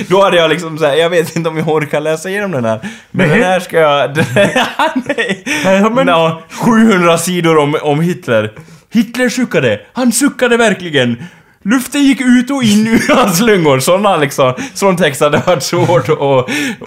Då 0.08 0.22
hade 0.22 0.36
jag 0.36 0.50
liksom 0.50 0.78
såhär, 0.78 0.94
jag 0.94 1.10
vet 1.10 1.36
inte 1.36 1.48
om 1.48 1.58
jag 1.58 1.68
orkar 1.68 2.00
läsa 2.00 2.28
igenom 2.28 2.50
den 2.50 2.64
här. 2.64 2.80
Men 3.10 3.28
den 3.28 3.42
här 3.42 3.60
ska 3.60 3.78
jag... 3.80 4.23
Nej! 5.16 5.44
Ja, 5.64 5.90
men- 5.90 6.06
Nå, 6.06 6.42
700 6.50 7.18
sidor 7.18 7.58
om, 7.58 7.76
om 7.82 8.00
Hitler. 8.00 8.52
Hitler 8.92 9.28
suckade. 9.28 9.80
Han 9.92 10.12
suckade 10.12 10.56
verkligen. 10.56 11.24
Luften 11.64 12.02
gick 12.04 12.20
ut 12.20 12.50
och 12.50 12.62
in 12.62 12.86
ur 12.86 13.14
hans 13.14 13.40
lungor. 13.40 13.78
Såna 13.78 14.16
liksom, 14.16 14.54
sån 14.74 14.96
text 14.96 15.20
hade 15.20 15.38
varit 15.46 15.62
svårt 15.62 16.08
att, 16.08 16.20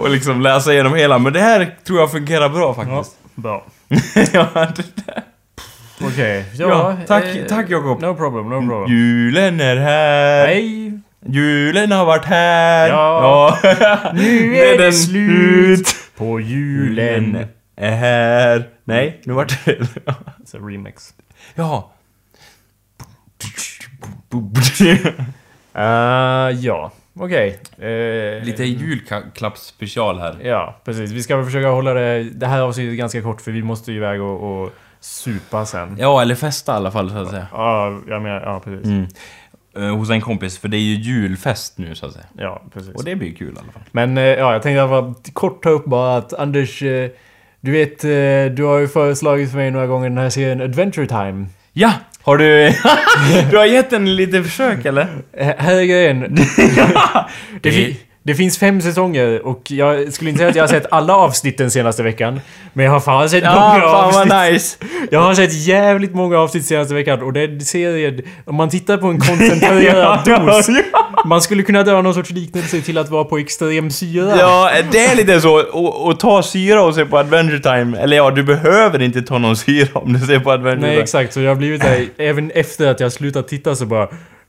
att 0.02 0.12
liksom 0.12 0.42
läsa 0.42 0.74
igenom 0.74 0.96
hela. 0.96 1.20
Men 1.20 1.34
det 1.34 1.40
här 1.40 1.76
tror 1.88 2.00
jag 2.00 2.12
fungerar 2.12 2.50
bra 2.50 2.76
Ja, 2.78 2.84
faktiskt. 2.84 3.16
bra. 3.36 3.66
Ja, 4.34 4.48
det 4.76 4.84
där. 5.06 5.24
Okej. 6.02 6.46
Ja, 6.54 6.68
Ja, 6.68 6.98
tack- 7.08 7.24
eh, 7.36 7.46
tack, 7.50 7.66
Jakob. 7.70 8.02
No 8.02 8.16
problem, 8.16 8.50
no 8.50 8.60
problem. 8.70 8.98
Julen 8.98 9.60
är 9.62 9.76
här. 9.76 10.46
Nej. 10.48 10.92
Julen 11.30 11.92
har 11.92 12.06
varit 12.06 12.26
här. 12.26 12.90
Ja. 12.90 13.58
Ja. 13.64 13.98
Nu 14.14 14.58
är 14.64 14.78
det 14.78 14.92
slut 14.94 15.96
på 16.18 16.40
julen. 16.40 17.48
är 17.76 17.96
här. 17.96 18.70
Nej, 18.84 19.22
nu 19.24 19.34
vart 19.34 19.66
det... 19.66 19.72
It's 20.40 20.56
a 20.56 20.60
remix. 20.62 21.14
Ja. 21.56 21.92
Uh, 25.76 26.60
ja, 26.66 26.92
okej. 27.20 27.60
Eh, 27.78 28.44
Lite 28.46 28.64
julklappsspecial 28.64 30.20
här. 30.20 30.38
Ja, 30.44 30.82
precis. 30.86 31.12
Vi 31.12 31.24
ska 31.24 31.36
väl 31.36 31.46
försöka 31.46 31.68
hålla 31.70 31.94
det, 31.94 32.24
det 32.24 32.48
här 32.48 32.62
avsnittet 32.62 32.98
ganska 32.98 33.22
kort 33.22 33.42
för 33.42 33.52
vi 33.52 33.64
måste 33.64 33.92
ju 33.92 33.98
iväg 33.98 34.22
och, 34.22 34.64
och 34.64 34.74
supa 35.00 35.66
sen. 35.66 35.96
Ja, 36.00 36.22
eller 36.22 36.36
festa 36.36 36.74
i 36.74 36.76
alla 36.76 36.92
fall 36.92 37.10
så 37.10 37.18
att 37.18 37.30
säga. 37.30 37.48
Ja, 37.52 38.00
jag 38.08 38.22
menar, 38.22 38.42
ja 38.42 38.60
precis. 38.60 38.86
Mm. 38.86 39.08
Eh, 39.78 39.96
hos 39.96 40.10
en 40.10 40.22
kompis, 40.22 40.58
för 40.58 40.68
det 40.68 40.78
är 40.78 40.82
ju 40.82 40.96
julfest 40.96 41.78
nu 41.78 41.96
så 41.96 42.06
att 42.06 42.14
säga. 42.14 42.26
Ja, 42.38 42.62
precis. 42.74 42.96
Och 42.96 43.04
det 43.04 43.16
blir 43.16 43.34
kul 43.34 43.54
i 43.56 43.60
alla 43.60 43.72
fall. 43.72 43.82
Men 43.92 44.18
eh, 44.18 44.24
ja, 44.24 44.54
jag 44.54 44.62
tänkte 44.62 44.88
bara 44.88 45.14
kort 45.34 45.64
ta 45.64 45.70
upp 45.70 45.86
bara 45.86 46.18
att 46.18 46.34
Anders, 46.34 46.84
eh, 46.84 47.10
du 47.62 47.72
vet, 47.72 48.02
du 48.58 48.64
har 48.64 48.80
ju 48.80 48.88
föreslagit 48.88 49.52
för 49.52 49.58
mig 49.58 49.72
några 49.72 49.88
gånger 49.88 50.10
den 50.10 50.18
här 50.18 50.30
serien 50.30 50.62
Adventure 50.62 51.08
Time. 51.08 51.48
Ja! 51.74 51.94
Har 52.22 52.38
du... 52.38 52.46
du 53.52 53.58
har 53.58 53.66
gett 53.66 53.94
en 53.94 54.16
lite 54.16 54.44
försök 54.44 54.86
eller? 54.86 55.08
Här 55.38 55.76
är 55.76 55.84
grejen. 55.84 56.20
det, 57.62 57.98
det 58.28 58.36
finns 58.36 58.58
fem 58.58 58.82
säsonger 58.82 59.46
och 59.48 59.72
jag 59.72 60.14
skulle 60.14 60.30
inte 60.30 60.38
säga 60.40 60.50
att 60.50 60.56
jag 60.56 60.64
har 60.64 60.68
sett 60.68 60.86
alla 60.92 61.16
avsnitt 61.16 61.58
den 61.58 61.72
senaste 61.72 62.04
veckan. 62.04 62.40
Men 62.74 62.86
jag 62.86 62.92
har 62.92 63.00
fan 63.00 63.30
sett 63.30 63.44
många 63.44 63.56
Ja, 63.56 63.82
fan 63.82 64.06
avsnitt. 64.08 64.30
vad 64.34 64.52
nice! 64.52 64.78
Jag 65.12 65.20
har 65.20 65.34
sett 65.34 65.54
jävligt 65.54 66.16
många 66.16 66.38
avsnitt 66.40 66.66
senaste 66.66 66.94
veckan 66.94 67.22
och 67.22 67.34
den 67.34 67.62
serien, 67.62 68.22
om 68.46 68.56
man 68.56 68.70
tittar 68.70 68.98
på 68.98 69.08
en 69.08 69.20
koncentrerad 69.20 70.20
dos. 70.46 70.68
Man 71.26 71.42
skulle 71.42 71.64
kunna 71.64 71.84
dra 71.84 72.02
någon 72.02 72.14
sorts 72.14 72.30
liknelse 72.30 72.82
till 72.82 72.98
att 72.98 73.10
vara 73.10 73.24
på 73.24 73.38
extrem 73.38 73.92
syra. 73.92 74.38
Ja, 74.40 74.72
det 74.92 75.06
är 75.06 75.16
lite 75.16 75.42
så. 75.42 75.60
Och, 75.62 76.06
och 76.08 76.20
ta 76.20 76.44
syra 76.44 76.82
och 76.84 76.96
se 76.96 77.06
på 77.06 77.18
Adventure 77.18 77.60
Time. 77.60 77.98
Eller 78.00 78.18
ja, 78.18 78.32
du 78.32 78.44
behöver 78.44 79.02
inte 79.02 79.22
ta 79.22 79.38
någon 79.38 79.56
syra 79.58 79.88
om 79.94 80.14
du 80.14 80.20
ser 80.20 80.40
på 80.40 80.52
Adventure 80.52 80.82
Nej 80.82 80.90
Time. 80.92 81.04
exakt, 81.04 81.34
så 81.34 81.42
jag 81.42 81.52
har 81.52 81.56
blivit 81.56 81.82
där, 81.82 82.06
även 82.18 82.52
efter 82.52 82.88
att 82.92 83.00
jag 83.00 83.12
slutat 83.12 83.48
titta 83.48 83.76
så 83.76 83.86
bara 83.86 84.08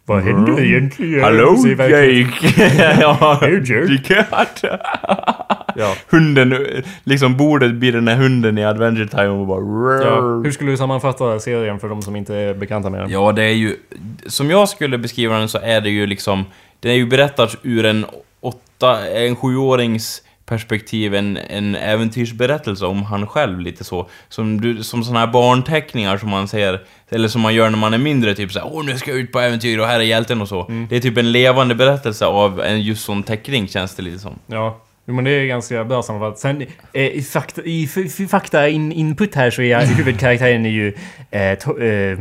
Vad 0.09 0.23
händer 0.23 0.61
egentligen? 0.65 1.13
Mm. 1.15 1.25
Hallå 1.25 1.57
Så 1.57 1.69
är 1.69 1.75
verkligen- 1.75 2.29
Jake! 2.31 2.97
ja, 3.01 3.39
Hej, 3.41 3.63
Jake. 3.73 4.27
Ja. 5.77 5.95
Hunden, 6.11 6.55
liksom 7.05 7.37
bordet 7.37 7.75
blir 7.75 7.93
den 7.93 8.09
här 8.09 8.17
hunden 8.17 8.59
i 8.59 8.65
Adventure 8.65 9.09
Time 9.09 9.29
och 9.29 9.47
bara... 9.47 10.03
Ja. 10.05 10.21
Hur 10.45 10.51
skulle 10.51 10.71
du 10.71 10.77
sammanfatta 10.77 11.41
serien 11.41 11.79
för 11.81 11.89
de 11.89 12.03
som 12.03 12.17
inte 12.17 12.35
är 12.37 12.55
bekanta 12.55 12.91
med 12.91 13.01
den? 13.01 13.11
Ja, 13.11 13.33
det 13.33 13.43
är 13.43 13.53
ju... 13.53 13.77
Som 14.27 14.51
jag 14.51 14.69
skulle 14.69 14.99
beskriva 14.99 15.39
den 15.39 15.49
så 15.49 15.59
är 15.59 15.81
det 15.81 15.91
ju 15.91 16.07
liksom... 16.07 16.45
Den 16.81 16.93
är 16.93 16.97
ju 16.97 17.07
berättad 17.07 17.49
ur 17.63 17.85
en 17.85 18.07
åtta... 18.41 19.09
En 19.09 19.37
sjuårings 19.37 20.23
perspektiv, 20.49 21.15
en, 21.15 21.37
en 21.37 21.75
äventyrsberättelse 21.75 22.87
om 22.87 23.03
han 23.03 23.27
själv 23.27 23.61
lite 23.61 23.85
så. 23.85 24.09
Som, 24.29 24.61
du, 24.61 24.83
som 24.85 25.05
såna 25.05 25.19
här 25.21 25.27
barnteckningar 25.27 26.19
som 26.19 26.31
man 26.31 26.49
ser, 26.49 26.81
eller 27.11 27.29
som 27.29 27.41
man 27.41 27.55
gör 27.55 27.71
när 27.71 27.79
man 27.79 27.95
är 27.95 27.99
mindre, 27.99 28.35
typ 28.35 28.53
såhär 28.53 28.71
Åh, 28.73 28.85
nu 28.85 28.97
ska 28.99 29.11
jag 29.11 29.21
ut 29.21 29.33
på 29.33 29.41
äventyr 29.41 29.79
och 29.79 29.87
här 29.87 30.01
är 30.01 30.05
hjälten 30.05 30.41
och 30.43 30.49
så. 30.49 30.71
Det 30.91 30.97
är 30.97 31.01
typ 31.01 31.17
en 31.19 31.33
levande 31.33 31.75
berättelse 31.75 32.27
av 32.27 32.61
en 32.61 32.81
just 32.83 33.05
sån 33.05 33.23
teckning, 33.23 33.69
känns 33.69 33.95
det 33.95 34.03
lite 34.03 34.19
som. 34.19 34.39
Ja. 34.47 34.81
Men 35.11 35.25
det 35.25 35.31
är 35.31 35.47
ganska 35.47 35.85
bra 35.85 36.03
sammanfattat. 36.03 36.39
Sen 36.39 36.63
eh, 36.93 37.03
i 37.07 37.23
fakta, 37.23 37.63
i, 37.65 37.85
f- 37.85 38.31
fakta 38.31 38.69
in, 38.69 38.93
input 38.93 39.35
här 39.35 39.51
så 39.51 39.63
är 39.63 39.87
huvudkaraktären 39.97 40.67
är 40.67 40.71
ju... 40.71 40.95
Eh, 41.31 41.59
to, 41.59 41.79
eh, 41.81 42.19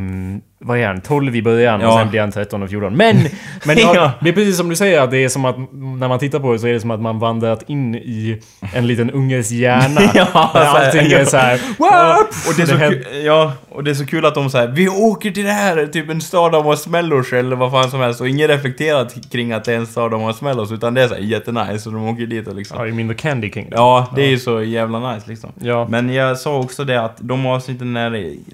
vad 0.60 0.80
är 0.80 0.88
han? 0.88 1.02
12 1.02 1.36
i 1.36 1.42
början 1.42 1.82
och 1.82 1.88
Ja. 1.88 1.98
sen 1.98 2.10
blir 2.10 2.20
han 2.20 2.32
13 2.32 2.64
och 2.64 2.70
14. 2.70 2.98
Men! 2.98 3.16
men 3.66 3.78
ja, 3.78 4.12
det 4.22 4.30
är 4.30 4.34
precis 4.34 4.58
som 4.58 4.70
du 4.70 4.76
säger, 4.76 5.02
att 5.02 5.12
det 5.12 5.18
är 5.18 5.30
som 5.30 5.46
att 5.46 5.56
när 5.74 6.08
man 6.08 6.20
tittar 6.20 6.40
på 6.40 6.54
det 6.54 6.60
så 6.60 6.68
är 6.68 6.74
det 6.74 6.80
som 6.80 6.92
att 6.92 7.02
man 7.02 7.20
vandrat 7.20 7.64
in 7.70 7.96
i 7.96 8.42
en 8.74 8.88
liten 8.88 9.12
unges 9.12 9.52
hjärna. 9.52 10.02
Ja, 10.14 10.52
där 10.54 10.66
allting 10.66 11.08
ja. 11.12 11.18
är 11.18 11.26
såhär... 11.26 11.60
Och 12.50 12.54
det, 12.58 12.62
är 12.62 12.66
så 12.66 12.78
kul, 12.78 13.06
ja, 13.26 13.54
och 13.70 13.84
det 13.84 13.92
är 13.92 13.96
så 13.96 14.06
kul 14.06 14.26
att 14.26 14.36
de 14.36 14.50
säger 14.50 14.68
Vi 14.68 14.90
åker 14.90 15.32
till 15.32 15.46
det 15.46 15.52
här, 15.52 15.86
typ 15.86 16.10
en 16.10 16.22
stad 16.22 16.56
av 16.56 16.66
marshmallows 16.66 17.34
eller 17.34 17.56
vad 17.56 17.72
fan 17.72 17.92
som 17.92 18.00
helst 18.00 18.22
och 18.22 18.30
ingen 18.30 18.48
reflekterat 18.48 19.32
kring 19.32 19.52
att 19.52 19.64
det 19.64 19.74
är 19.74 19.78
en 19.78 19.88
stad 19.88 20.14
av 20.14 20.20
marshmallows 20.20 20.72
utan 20.72 20.94
det 20.94 21.04
är 21.04 21.08
såhär 21.08 21.22
jättenice 21.22 21.90
och 21.90 21.96
de 21.96 22.08
åker 22.08 22.26
dit 22.26 22.48
och 22.48 22.56
liksom 22.56 22.78
Ja, 22.80 22.88
i 22.88 22.92
mindre 22.92 23.16
Candy 23.16 23.52
King. 23.52 23.68
Ja, 23.72 24.08
det 24.16 24.22
är 24.22 24.30
ju 24.30 24.40
så 24.40 24.62
jävla 24.62 25.14
nice 25.14 25.30
liksom. 25.30 25.50
Ja. 25.60 25.88
Men 25.90 26.14
jag 26.14 26.38
sa 26.38 26.58
också 26.58 26.84
det 26.84 27.02
att 27.02 27.18
de 27.20 27.46
avsnitten 27.46 27.94
när 27.94 28.12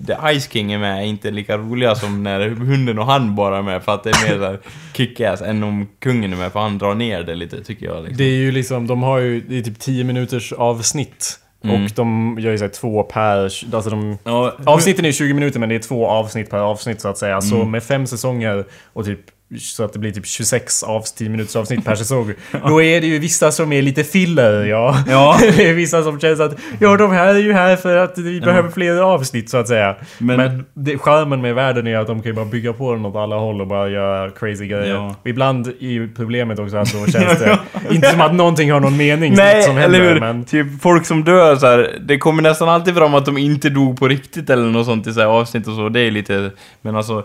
The 0.07 0.39
Ice 0.39 0.51
King 0.51 0.71
är 0.73 0.77
med 0.79 0.97
är 0.99 1.05
inte 1.05 1.31
lika 1.31 1.57
roliga 1.57 1.92
som 1.95 2.23
när 2.23 2.49
hunden 2.49 2.99
och 2.99 3.05
han 3.05 3.35
bara 3.35 3.57
är 3.57 3.61
med 3.61 3.83
för 3.83 3.93
att 3.93 4.03
det 4.03 4.09
är 4.09 4.29
mer 4.29 4.37
såhär 4.37 4.59
kick-ass 4.93 5.41
än 5.41 5.63
om 5.63 5.87
kungen 5.99 6.33
är 6.33 6.37
med 6.37 6.51
för 6.51 6.59
han 6.59 6.77
drar 6.77 6.95
ner 6.95 7.23
det 7.23 7.35
lite 7.35 7.63
tycker 7.63 7.85
jag 7.85 7.97
liksom. 8.03 8.17
Det 8.17 8.23
är 8.23 8.35
ju 8.37 8.51
liksom, 8.51 8.87
de 8.87 9.03
har 9.03 9.17
ju, 9.19 9.41
det 9.41 9.57
är 9.57 9.61
typ 9.61 9.79
10 9.79 10.03
minuters 10.03 10.53
avsnitt. 10.53 11.39
Mm. 11.63 11.83
Och 11.83 11.91
de 11.95 12.37
gör 12.39 12.51
ju 12.51 12.57
såhär 12.57 12.71
två 12.71 13.03
per, 13.03 13.43
alltså 13.75 13.89
de... 13.89 14.17
Ja, 14.23 14.53
Avsnitten 14.65 15.05
är 15.05 15.11
20 15.11 15.33
minuter 15.33 15.59
men 15.59 15.69
det 15.69 15.75
är 15.75 15.79
två 15.79 16.07
avsnitt 16.07 16.49
per 16.49 16.57
avsnitt 16.57 17.01
så 17.01 17.07
att 17.07 17.17
säga. 17.17 17.41
Så 17.41 17.55
Mm. 17.55 17.71
med 17.71 17.83
fem 17.83 18.07
säsonger 18.07 18.65
och 18.93 19.05
typ 19.05 19.19
så 19.59 19.83
att 19.83 19.93
det 19.93 19.99
blir 19.99 20.11
typ 20.11 20.25
26 20.25 20.83
av 20.83 21.01
10 21.17 21.29
minuters 21.29 21.55
avsnitt 21.55 21.85
per 21.85 21.95
säsong. 22.03 22.33
Då 22.67 22.81
är 22.81 23.01
det 23.01 23.07
ju 23.07 23.19
vissa 23.19 23.51
som 23.51 23.73
är 23.73 23.81
lite 23.81 24.03
filler, 24.03 24.65
ja. 24.65 24.97
Ja. 25.07 25.37
det 25.57 25.69
är 25.69 25.73
vissa 25.73 26.03
som 26.03 26.19
känns 26.19 26.39
att 26.39 26.55
ja, 26.79 26.97
de 26.97 27.11
här 27.11 27.35
är 27.35 27.39
ju 27.39 27.53
här 27.53 27.75
för 27.75 27.95
att 27.97 28.17
vi 28.17 28.41
behöver 28.41 28.69
fler 28.69 28.97
avsnitt 29.01 29.49
så 29.49 29.57
att 29.57 29.67
säga. 29.67 29.95
Men, 30.17 30.37
Men- 30.37 30.65
det, 30.73 30.97
charmen 30.97 31.41
med 31.41 31.55
världen 31.55 31.87
är 31.87 31.97
att 31.97 32.07
de 32.07 32.21
kan 32.21 32.29
ju 32.29 32.33
bara 32.35 32.45
bygga 32.45 32.73
på 32.73 32.93
den 32.93 33.05
åt 33.05 33.15
alla 33.15 33.35
håll 33.35 33.61
och 33.61 33.67
bara 33.67 33.89
göra 33.89 34.29
crazy 34.29 34.67
grejer. 34.67 34.93
Ja. 34.93 35.15
Ibland 35.25 35.67
är 35.67 36.15
problemet 36.15 36.59
också 36.59 36.77
att 36.77 36.93
då 36.93 37.11
känns 37.11 37.39
det 37.39 37.59
inte 37.91 38.09
som 38.09 38.21
att 38.21 38.33
någonting 38.35 38.71
har 38.71 38.79
någon 38.79 38.97
mening 38.97 39.33
Nej, 39.37 39.63
som 39.63 39.77
eller 39.77 39.99
händer. 39.99 40.13
hur? 40.13 40.19
Men, 40.19 40.45
Typ 40.45 40.81
folk 40.81 41.05
som 41.05 41.23
dör 41.23 41.55
så 41.55 41.65
här, 41.67 41.97
det 42.01 42.17
kommer 42.17 42.41
nästan 42.43 42.69
alltid 42.69 42.95
fram 42.95 43.13
att 43.15 43.25
de 43.25 43.37
inte 43.37 43.69
dog 43.69 43.99
på 43.99 44.07
riktigt 44.07 44.49
eller 44.49 44.63
något 44.63 44.85
sånt 44.85 45.07
i 45.07 45.13
så 45.13 45.19
här 45.19 45.27
avsnitt 45.27 45.67
och 45.67 45.75
så, 45.75 45.89
det 45.89 45.99
är 45.99 46.11
lite... 46.11 46.51
Men 46.81 46.95
alltså... 46.95 47.23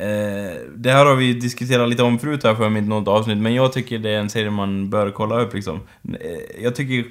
Eh, 0.00 0.54
det 0.76 0.92
här 0.92 1.06
har 1.06 1.14
vi 1.14 1.32
diskuterat 1.32 1.88
lite 1.88 2.02
om 2.02 2.18
förut 2.18 2.44
här 2.44 2.54
för 2.54 2.68
mig 2.68 2.82
i 2.82 2.86
något 2.86 3.08
avsnitt, 3.08 3.38
men 3.38 3.54
jag 3.54 3.72
tycker 3.72 3.98
det 3.98 4.10
är 4.10 4.18
en 4.18 4.30
serie 4.30 4.50
man 4.50 4.90
bör 4.90 5.10
kolla 5.10 5.40
upp 5.40 5.54
liksom. 5.54 5.80
Eh, 6.20 6.62
jag 6.62 6.76
tycker 6.76 7.04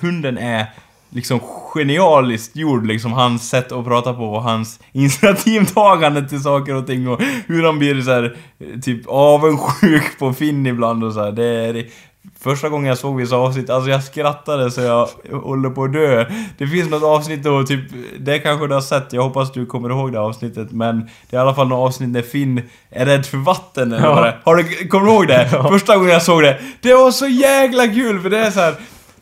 hunden 0.00 0.38
är 0.38 0.66
liksom 1.10 1.40
genialiskt 1.74 2.56
gjord, 2.56 2.86
liksom 2.86 3.12
hans 3.12 3.48
sätt 3.48 3.72
att 3.72 3.84
prata 3.84 4.14
på 4.14 4.24
och 4.24 4.42
hans 4.42 4.80
initiativtagande 4.92 6.28
till 6.28 6.42
saker 6.42 6.74
och 6.74 6.86
ting 6.86 7.08
och 7.08 7.22
hur 7.46 7.62
han 7.62 7.78
blir 7.78 8.02
så 8.02 8.10
här, 8.10 8.36
eh, 8.58 8.80
typ 8.80 9.06
avundsjuk 9.06 10.18
på 10.18 10.32
Finn 10.32 10.66
ibland 10.66 11.04
och 11.04 11.12
så 11.12 11.24
här. 11.24 11.32
Det 11.32 11.44
är 11.44 11.86
Första 12.40 12.68
gången 12.68 12.88
jag 12.88 12.98
såg 12.98 13.16
vissa 13.16 13.36
avsnitt, 13.36 13.70
alltså 13.70 13.90
jag 13.90 14.04
skrattade 14.04 14.70
så 14.70 14.80
jag 14.80 15.08
håller 15.42 15.70
på 15.70 15.84
att 15.84 15.92
dö. 15.92 16.26
Det 16.58 16.66
finns 16.66 16.90
något 16.90 17.02
avsnitt 17.02 17.42
då, 17.42 17.62
typ, 17.62 17.80
det 18.18 18.38
kanske 18.38 18.66
du 18.66 18.74
har 18.74 18.80
sett, 18.80 19.12
jag 19.12 19.22
hoppas 19.22 19.52
du 19.52 19.66
kommer 19.66 19.90
ihåg 19.90 20.12
det 20.12 20.20
avsnittet, 20.20 20.72
men 20.72 21.10
det 21.30 21.36
är 21.36 21.40
i 21.40 21.42
alla 21.42 21.54
fall 21.54 21.68
något 21.68 21.88
avsnitt 21.88 22.08
när 22.08 22.22
Finn 22.22 22.62
är 22.90 23.06
rädd 23.06 23.26
för 23.26 23.38
vatten 23.38 23.92
eller 23.92 24.04
Ja. 24.06 24.32
Har 24.44 24.56
du, 24.56 24.88
kommer 24.88 25.06
du 25.06 25.12
ihåg 25.12 25.28
det? 25.28 25.48
Första 25.70 25.96
gången 25.96 26.12
jag 26.12 26.22
såg 26.22 26.42
det, 26.42 26.60
det 26.80 26.94
var 26.94 27.10
så 27.10 27.26
jäkla 27.26 27.86
kul 27.86 28.20
för 28.20 28.30
det 28.30 28.38
är 28.38 28.50
så 28.50 28.60
här. 28.60 28.74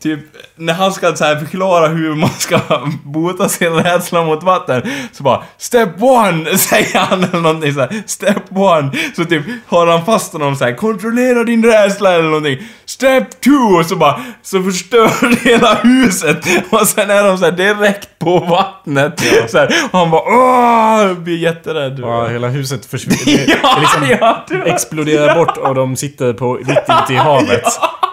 Typ, 0.03 0.19
när 0.55 0.73
han 0.73 0.93
ska 0.93 1.15
så 1.15 1.23
här 1.25 1.35
förklara 1.35 1.87
hur 1.87 2.15
man 2.15 2.29
ska 2.29 2.59
bota 3.03 3.49
sin 3.49 3.73
rädsla 3.73 4.23
mot 4.23 4.43
vatten 4.43 4.81
Så 5.11 5.23
bara 5.23 5.43
Step 5.57 5.89
one! 6.01 6.57
Säger 6.57 6.99
han 6.99 7.23
eller 7.23 7.39
någonting 7.39 7.73
så 7.73 7.79
här. 7.79 8.03
Step 8.05 8.43
one! 8.49 8.91
Så 9.15 9.25
typ 9.25 9.43
har 9.67 9.87
han 9.87 10.05
fast 10.05 10.33
honom 10.33 10.55
så 10.55 10.65
här. 10.65 10.73
Kontrollera 10.75 11.43
din 11.43 11.65
rädsla 11.65 12.13
eller 12.13 12.23
någonting 12.23 12.57
Step 12.85 13.41
two! 13.41 13.79
Och 13.79 13.85
så 13.85 13.95
bara 13.95 14.21
Så 14.41 14.63
förstör 14.63 15.43
hela 15.43 15.73
huset 15.75 16.47
Och 16.69 16.87
sen 16.87 17.09
är 17.09 17.23
de 17.23 17.37
så 17.37 17.45
här 17.45 17.51
direkt 17.51 18.19
på 18.19 18.39
vattnet 18.39 19.21
så 19.47 19.57
här. 19.57 19.69
Och 19.91 19.99
han 19.99 20.11
bara 20.11 20.21
åh! 20.21 21.13
Blir 21.13 21.37
jätterädd 21.37 21.99
ja, 21.99 22.27
hela 22.27 22.47
huset 22.47 22.85
försvinner. 22.85 23.57
Ja, 23.63 23.77
liksom 23.79 24.17
ja, 24.19 24.45
exploderar 24.65 25.35
bort 25.35 25.57
och 25.57 25.75
de 25.75 25.95
sitter 25.95 26.33
på, 26.33 26.53
mitt 26.53 27.03
ute 27.03 27.13
i 27.13 27.15
havet. 27.15 27.63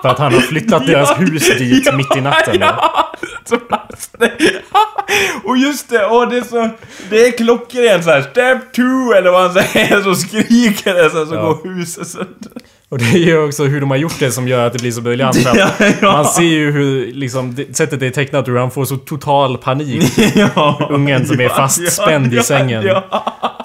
För 0.03 0.09
att 0.09 0.19
han 0.19 0.35
har 0.35 0.41
flyttat 0.41 0.87
deras 0.87 1.19
hus 1.21 1.59
dit 1.59 1.95
mitt 1.95 2.17
i 2.17 2.21
natten. 2.21 2.57
Ja! 2.61 3.13
Och 5.45 5.57
just 5.57 5.89
det, 5.91 6.07
åh 6.07 6.29
det 6.29 6.37
är 6.39 6.43
så... 6.43 6.69
Det 7.11 7.27
är 7.27 7.31
klockrent 7.33 8.05
såhär, 8.05 8.23
step 8.23 8.73
two 8.73 9.17
eller 9.17 9.31
vad 9.31 9.43
han 9.43 9.53
säger, 9.53 10.03
så 10.03 10.15
skriker 10.15 10.95
det 10.95 11.11
så, 11.11 11.27
så 11.27 11.35
Ja. 11.35 11.43
går 11.43 11.75
huset 11.75 12.07
sönder. 12.09 12.53
Och 12.89 12.99
det 12.99 13.05
är 13.05 13.19
ju 13.19 13.45
också 13.45 13.65
hur 13.65 13.81
de 13.81 13.91
har 13.91 13.97
gjort 13.97 14.19
det 14.19 14.33
som 14.33 14.49
gör 14.49 14.67
att 14.67 14.73
det 14.73 14.79
blir 14.79 14.93
så 14.93 15.01
briljant. 15.01 15.37
Ja, 15.37 15.71
ja. 16.01 16.13
Man 16.13 16.25
ser 16.25 16.43
ju 16.43 16.71
hur 16.71 17.13
liksom, 17.13 17.57
sättet 17.73 18.01
det 18.01 18.07
är 18.07 18.11
tecknat 18.11 18.49
hur 18.49 18.57
han 18.57 18.71
får 18.71 18.85
så 18.85 18.97
total 18.97 19.59
panik. 19.59 20.13
ja, 20.35 20.89
Ungen 20.91 21.27
som 21.27 21.41
är 21.41 21.45
ja, 21.45 21.51
fastspänd 21.51 22.33
i 22.33 22.37
ja, 22.37 22.43
sängen. 22.43 22.85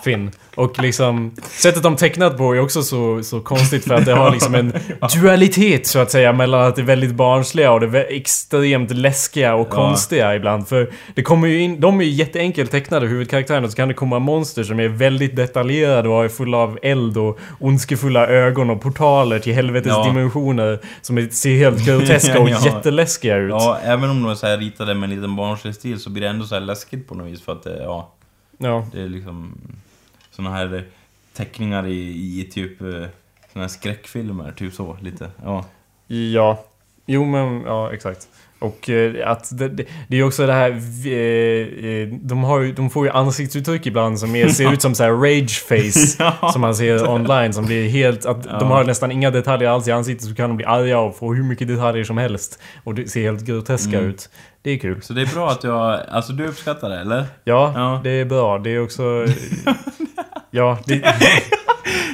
Ja, 0.05 0.11
Finn. 0.11 0.31
Och 0.55 0.79
liksom, 0.79 1.31
sättet 1.41 1.83
de 1.83 1.95
tecknat 1.95 2.37
på 2.37 2.55
är 2.55 2.59
också 2.59 2.83
så, 2.83 3.23
så 3.23 3.39
konstigt 3.41 3.83
för 3.83 3.95
att 3.95 4.05
det 4.05 4.13
har 4.13 4.31
liksom 4.31 4.55
en 4.55 4.73
dualitet 5.21 5.87
så 5.87 5.99
att 5.99 6.11
säga 6.11 6.33
mellan 6.33 6.67
att 6.67 6.75
det 6.75 6.81
är 6.81 6.85
väldigt 6.85 7.15
barnsliga 7.15 7.71
och 7.71 7.79
det 7.79 7.99
är 7.99 8.13
extremt 8.17 8.91
läskiga 8.91 9.55
och 9.55 9.69
konstiga 9.69 10.35
ibland. 10.35 10.67
För 10.67 10.91
det 11.15 11.21
kommer 11.23 11.47
ju 11.47 11.59
in, 11.61 11.79
de 11.81 12.01
är 12.01 12.05
ju 12.05 12.11
jätteenkelt 12.11 12.71
tecknade, 12.71 13.07
huvudkaraktärerna, 13.07 13.67
så 13.67 13.75
kan 13.75 13.87
det 13.87 13.93
komma 13.93 14.19
monster 14.19 14.63
som 14.63 14.79
är 14.79 14.87
väldigt 14.87 15.35
detaljerade 15.35 16.09
och 16.09 16.23
är 16.25 16.29
fulla 16.29 16.57
av 16.57 16.79
eld 16.81 17.17
och 17.17 17.39
ondskefulla 17.59 18.27
ögon 18.27 18.69
och 18.69 18.81
portaler 18.81 19.39
till 19.39 19.53
helvetets 19.53 19.95
Ja. 19.95 20.03
dimensioner 20.05 20.79
som 21.01 21.27
ser 21.31 21.55
helt 21.57 21.85
groteska 21.85 22.39
och 22.39 22.49
Ja. 22.55 22.59
jätteläskiga 22.65 23.37
ut. 23.37 23.49
ja, 23.49 23.77
även 23.83 24.09
om 24.09 24.23
de 24.23 24.31
är 24.31 24.35
så 24.35 24.47
här 24.47 24.57
ritade 24.57 24.93
med 24.93 25.09
en 25.09 25.15
liten 25.15 25.35
barnslig 25.35 25.75
stil 25.75 25.99
så 25.99 26.09
blir 26.09 26.23
det 26.23 26.29
ändå 26.29 26.45
så 26.45 26.55
här 26.55 26.61
läskigt 26.61 27.07
på 27.07 27.15
något 27.15 27.27
vis 27.31 27.41
för 27.41 27.51
att 27.51 27.63
det, 27.63 27.83
ja, 27.83 28.11
Ja. 28.57 28.87
det 28.93 29.01
är 29.01 29.07
liksom 29.09 29.57
såna 30.35 30.49
här 30.51 30.83
teckningar 31.37 31.87
i, 31.87 32.39
i 32.39 32.49
typ 32.53 32.81
eh, 32.81 32.87
såna 33.53 33.63
här 33.63 33.67
skräckfilmer, 33.67 34.51
typ 34.51 34.73
så, 34.73 34.97
lite, 35.01 35.29
ja. 35.43 35.65
Ja. 36.07 36.63
Jo 37.05 37.25
men, 37.25 37.61
ja 37.61 37.93
exakt. 37.93 38.27
Och 38.59 38.89
eh, 38.89 39.29
att 39.31 39.57
det, 39.57 39.69
det, 39.69 39.85
det 40.07 40.17
är 40.19 40.23
också 40.23 40.47
det 40.47 40.53
här... 40.53 40.71
Eh, 40.71 42.07
de, 42.21 42.43
har 42.43 42.59
ju, 42.59 42.71
de 42.73 42.89
får 42.89 43.05
ju 43.05 43.11
ansiktsuttryck 43.11 43.85
ibland 43.85 44.19
som 44.19 44.35
är, 44.35 44.47
ser 44.47 44.73
ut 44.73 44.81
som 44.81 44.95
så 44.95 45.03
här 45.03 45.11
rage 45.11 45.63
face. 45.67 46.15
Ja. 46.41 46.49
Som 46.51 46.61
man 46.61 46.75
ser 46.75 47.09
online 47.09 47.53
som 47.53 47.65
blir 47.65 47.89
helt... 47.89 48.25
Att 48.25 48.45
Ja. 48.45 48.59
De 48.59 48.69
har 48.71 48.83
nästan 48.83 49.11
inga 49.11 49.31
detaljer 49.31 49.69
alls 49.69 49.87
i 49.87 49.91
ansiktet 49.91 50.27
så 50.29 50.35
kan 50.35 50.49
de 50.49 50.57
bli 50.57 50.65
arga 50.65 50.99
och 50.99 51.15
få 51.17 51.33
hur 51.33 51.43
mycket 51.43 51.67
detaljer 51.67 52.03
som 52.03 52.17
helst. 52.17 52.59
Och 52.83 52.95
det 52.95 53.07
ser 53.07 53.21
helt 53.21 53.41
groteska 53.45 53.97
Mm. 53.97 54.09
ut. 54.09 54.29
Det 54.61 54.71
är 54.71 54.77
kul. 54.77 55.01
Så 55.01 55.13
det 55.13 55.21
är 55.21 55.33
bra 55.33 55.49
att 55.49 55.63
jag, 55.63 55.99
alltså 56.09 56.33
du 56.33 56.47
uppskattar 56.47 56.89
det, 56.89 56.99
eller? 56.99 57.25
Ja, 57.43 57.71
Ja. 57.75 58.01
det 58.03 58.09
är 58.09 58.25
bra. 58.25 58.57
Det 58.59 58.69
är 58.69 58.83
också... 58.83 59.03
ja, 60.55 60.77
det, 60.85 61.01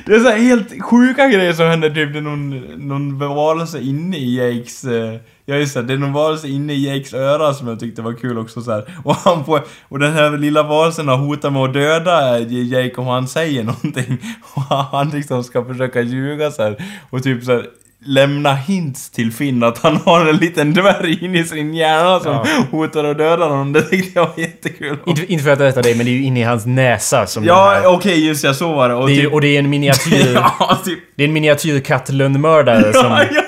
Det 0.05 0.15
är 0.15 0.19
så 0.19 0.29
här 0.29 0.37
helt 0.37 0.83
sjuka 0.83 1.27
grejer 1.27 1.53
som 1.53 1.65
händer, 1.65 1.89
typ 1.89 2.13
det 2.13 2.19
är 2.19 2.21
någon, 2.21 2.49
någon 2.87 3.17
varelse 3.19 3.79
inne 3.79 4.17
i 4.17 4.37
Jakes... 4.37 4.83
Eh, 4.83 5.19
ja 5.45 5.55
just 5.55 5.73
det, 5.73 5.81
det 5.81 5.93
är 5.93 5.97
någon 5.97 6.13
varelse 6.13 6.47
inne 6.47 6.73
i 6.73 6.87
Jakes 6.87 7.13
öra 7.13 7.53
som 7.53 7.67
jag 7.67 7.79
tyckte 7.79 8.01
var 8.01 8.13
kul 8.13 8.37
också 8.37 8.61
så 8.61 8.71
här. 8.71 8.97
Och 9.03 9.15
han 9.15 9.45
får, 9.45 9.61
och 9.89 9.99
den 9.99 10.13
här 10.13 10.37
lilla 10.37 10.63
varelsen 10.63 11.07
har 11.07 11.17
hotat 11.17 11.53
med 11.53 11.61
att 11.61 11.73
döda 11.73 12.39
Jake 12.39 12.95
om 12.95 13.07
han 13.07 13.27
säger 13.27 13.63
någonting. 13.63 14.17
Och 14.53 14.61
han 14.61 15.09
liksom 15.09 15.43
ska 15.43 15.65
försöka 15.65 16.01
ljuga 16.01 16.51
så 16.51 16.63
här. 16.63 16.83
Och 17.09 17.23
typ 17.23 17.43
så 17.43 17.51
här 17.51 17.65
lämna 18.05 18.53
hints 18.55 19.09
till 19.09 19.31
Finn 19.31 19.63
att 19.63 19.77
han 19.77 19.97
har 20.05 20.25
en 20.25 20.35
liten 20.37 20.73
dvärg 20.73 21.25
inne 21.25 21.39
i 21.39 21.43
sin 21.43 21.73
hjärna 21.73 22.19
som 22.19 22.31
Ja. 22.33 22.45
hotar 22.71 23.03
att 23.03 23.17
döda 23.17 23.45
honom. 23.45 23.73
Det 23.73 23.81
tyckte 23.81 24.19
jag 24.19 24.25
var 24.27 24.33
jättekul. 24.39 24.97
inte, 25.07 25.31
inte 25.33 25.43
för 25.43 25.51
att 25.51 25.59
rätta 25.59 25.81
dig, 25.81 25.95
men 25.95 26.05
det 26.05 26.11
är 26.11 26.13
ju 26.13 26.23
inne 26.23 26.39
i 26.39 26.43
hans 26.43 26.65
näsa 26.65 27.27
som 27.27 27.43
Ja, 27.45 27.81
okej, 27.85 28.27
just 28.27 28.43
ja, 28.43 28.53
så 28.53 28.73
var 28.73 28.89
det. 28.89 28.95
Och 28.95 29.07
det 29.07 29.13
är, 29.13 29.21
typ, 29.21 29.33
och 29.33 29.41
det 29.41 29.47
är 29.55 29.59
en 29.59 29.69
miniatyr... 29.69 30.33
ja, 30.35 30.77
typ... 30.85 30.99
Det 31.15 31.23
är 31.23 31.27
en 31.27 31.33
miniatyr 31.33 31.79
kattlundmördare 31.79 32.93
som... 32.93 33.11
Ja, 33.31 33.41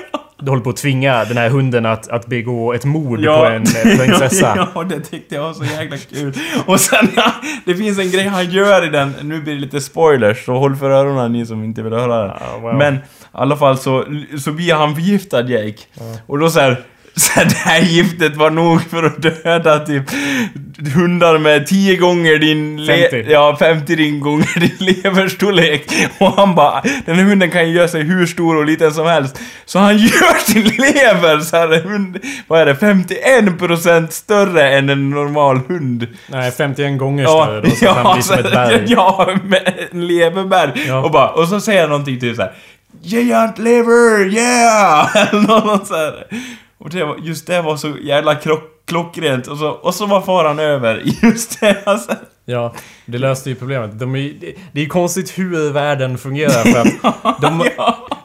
ja. 0.44 0.50
håller 0.50 0.62
på 0.62 0.70
att 0.70 0.76
tvinga 0.76 1.24
den 1.24 1.36
här 1.36 1.48
hunden 1.48 1.86
att, 1.86 2.08
att 2.08 2.26
begå 2.26 2.72
ett 2.72 2.84
mord 2.84 3.24
på 3.24 3.44
en 3.44 3.62
eh, 3.62 3.98
prinsessa. 3.98 4.68
ja, 4.74 4.82
det 4.82 5.00
tyckte 5.00 5.34
jag 5.34 5.42
var 5.42 5.52
så 5.52 5.64
jäkla 5.64 5.96
kul. 5.96 6.34
Och 6.66 6.80
sen, 6.80 7.08
det 7.64 7.74
finns 7.74 7.98
en 7.98 8.10
grej 8.10 8.26
han 8.26 8.50
gör 8.50 8.86
i 8.86 8.88
den, 8.88 9.14
nu 9.22 9.40
blir 9.40 9.54
det 9.54 9.60
lite 9.60 9.80
spoilers, 9.80 10.44
så 10.44 10.58
håll 10.58 10.76
för 10.76 10.90
öronen 10.90 11.32
ni 11.32 11.46
som 11.46 11.64
inte 11.64 11.82
vill 11.82 11.92
höra 11.92 12.26
det. 12.26 12.34
Ja, 12.40 12.58
wow. 12.58 12.74
Men 12.74 12.94
i 12.94 13.00
alla 13.32 13.56
fall 13.56 13.78
så, 13.78 14.04
så 14.38 14.52
blir 14.52 14.74
han 14.74 14.94
förgiftad 14.94 15.42
Jake. 15.42 15.82
Och 16.26 16.38
då 16.38 16.50
så 16.50 16.60
här, 16.60 16.84
så 17.16 17.32
här, 17.32 17.44
det 17.44 17.54
här 17.56 17.80
giftet 17.80 18.36
var 18.36 18.50
nog 18.50 18.82
för 18.90 19.02
att 19.02 19.22
döda 19.22 19.78
typ 19.78 20.02
hundar 20.94 21.38
med 21.38 21.66
10 21.66 21.96
gånger 21.96 22.38
din... 22.38 22.84
le- 22.84 23.08
50. 23.10 23.32
Ja, 23.32 23.56
50 23.58 23.96
din 23.96 24.20
gånger 24.20 24.60
din 24.60 24.76
leverstorlek. 24.78 25.92
Och 26.18 26.32
han 26.36 26.54
bara, 26.54 26.82
den 27.06 27.16
här 27.16 27.24
hunden 27.24 27.50
kan 27.50 27.68
ju 27.68 27.74
göra 27.74 27.88
sig 27.88 28.02
hur 28.02 28.26
stor 28.26 28.56
och 28.56 28.64
liten 28.66 28.92
som 28.94 29.06
helst. 29.06 29.38
Så 29.64 29.78
han 29.78 29.98
gör 29.98 30.38
sin 30.52 30.62
lever 30.64 31.40
så 31.40 31.56
här, 31.56 31.80
hund, 31.80 32.18
vad 32.46 32.60
är 32.60 32.66
det, 32.66 32.74
51% 32.74 34.08
större 34.10 34.70
än 34.70 34.88
en 34.88 35.10
normal 35.10 35.60
hund. 35.68 36.06
Nej, 36.26 36.50
51 36.52 36.98
gånger 36.98 37.26
större 37.26 37.60
då, 37.60 37.70
så 37.70 37.88
att 37.88 37.96
han 38.04 38.12
blir 38.14 38.22
som 38.22 38.38
ett 38.38 38.52
berg. 38.52 38.84
ja, 38.86 39.28
med 39.44 39.74
en 39.92 40.06
leverberg. 40.06 40.84
Ja. 40.88 40.98
Och, 41.04 41.10
bara, 41.10 41.28
och 41.28 41.48
så 41.48 41.60
säger 41.60 41.80
han 41.80 41.90
någonting 41.90 42.20
typ 42.20 42.36
såhär 42.36 42.52
Giant 43.02 43.58
lever, 43.58 44.26
yeah! 44.34 45.16
Eller 45.32 45.40
något 45.42 45.86
så 45.86 45.94
här. 45.94 46.24
Och 46.78 46.90
det 46.90 47.04
var, 47.04 47.16
just 47.16 47.46
det 47.46 47.62
var 47.62 47.76
så 47.76 47.96
jävla 48.02 48.34
krock, 48.34 48.62
klockrent. 48.84 49.46
Och 49.46 49.58
så, 49.58 49.70
och 49.70 49.94
så 49.94 50.06
var 50.06 50.20
faran 50.20 50.58
över 50.58 51.02
just 51.22 51.60
det. 51.60 51.82
Alltså. 51.86 52.12
Ja, 52.46 52.74
det 53.06 53.18
löste 53.18 53.50
ju 53.50 53.54
problemet. 53.56 53.98
De 53.98 54.14
är, 54.16 54.32
det, 54.72 54.82
är 54.82 54.86
konstigt 54.86 55.38
hur 55.38 55.72
världen 55.72 56.18
fungerar 56.18 56.50
för 56.72 56.80
att 56.80 57.40
de, 57.40 57.64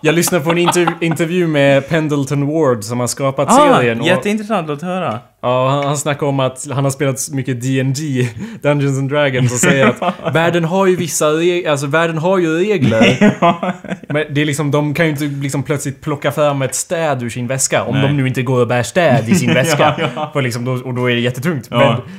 Jag 0.02 0.16
lyssnade 0.16 0.44
på 0.44 0.52
en 0.52 0.58
intervju, 0.58 0.88
intervju 1.02 1.48
med 1.48 1.90
Pendleton 1.90 2.48
Ward 2.48 2.84
som 2.84 3.00
har 3.00 3.08
skapat 3.08 3.54
serien. 3.56 4.00
och- 4.00 4.06
Ah, 4.06 4.10
jätteintressant 4.10 4.70
att 4.70 4.82
höra. 4.82 5.20
Ja, 5.42 5.70
han, 5.70 5.86
han 5.86 5.98
snackar 5.98 6.28
om 6.28 6.40
att 6.40 6.68
han 6.72 6.84
har 6.84 6.92
spelat 6.92 7.20
mycket 7.32 7.62
D&D, 7.62 8.30
Dungeons 8.62 8.98
and 9.00 9.10
Dragons, 9.10 9.54
och 9.54 9.60
säger 9.60 9.88
att 9.88 10.16
världen 10.36 10.64
har 10.66 10.88
ju 10.88 10.96
vissa 10.96 11.28
regler, 11.30 11.72
alltså 11.72 11.88
världen 11.88 12.18
har 12.18 12.38
ju 12.38 12.58
regler. 12.60 13.34
Men 14.14 14.34
det 14.34 14.42
är 14.42 14.46
liksom, 14.46 14.72
de 14.72 14.94
kan 14.94 15.06
ju 15.06 15.12
inte 15.12 15.24
liksom 15.24 15.64
plötsligt 15.64 16.02
plocka 16.02 16.32
fram 16.32 16.62
ett 16.62 16.76
städ 16.76 17.24
ur 17.24 17.30
sin 17.30 17.48
väska, 17.48 17.84
om 17.84 17.94
Nej. 17.96 18.04
de 18.08 18.18
nu 18.18 18.28
inte 18.28 18.42
går 18.42 18.62
och 18.62 18.68
bär 18.68 18.84
städ 18.84 19.30
i 19.30 19.36
sin 19.36 19.54
väska. 19.54 19.96
Ja, 20.00 20.08
ja. 20.16 20.30
För 20.34 20.42
liksom, 20.42 20.66
då, 20.66 20.72
och 20.72 20.94
då 20.94 21.10
är 21.12 21.16
det 21.16 21.22
jättetungt. 21.22 21.68
Ja. 21.72 21.78
Men, 21.78 22.14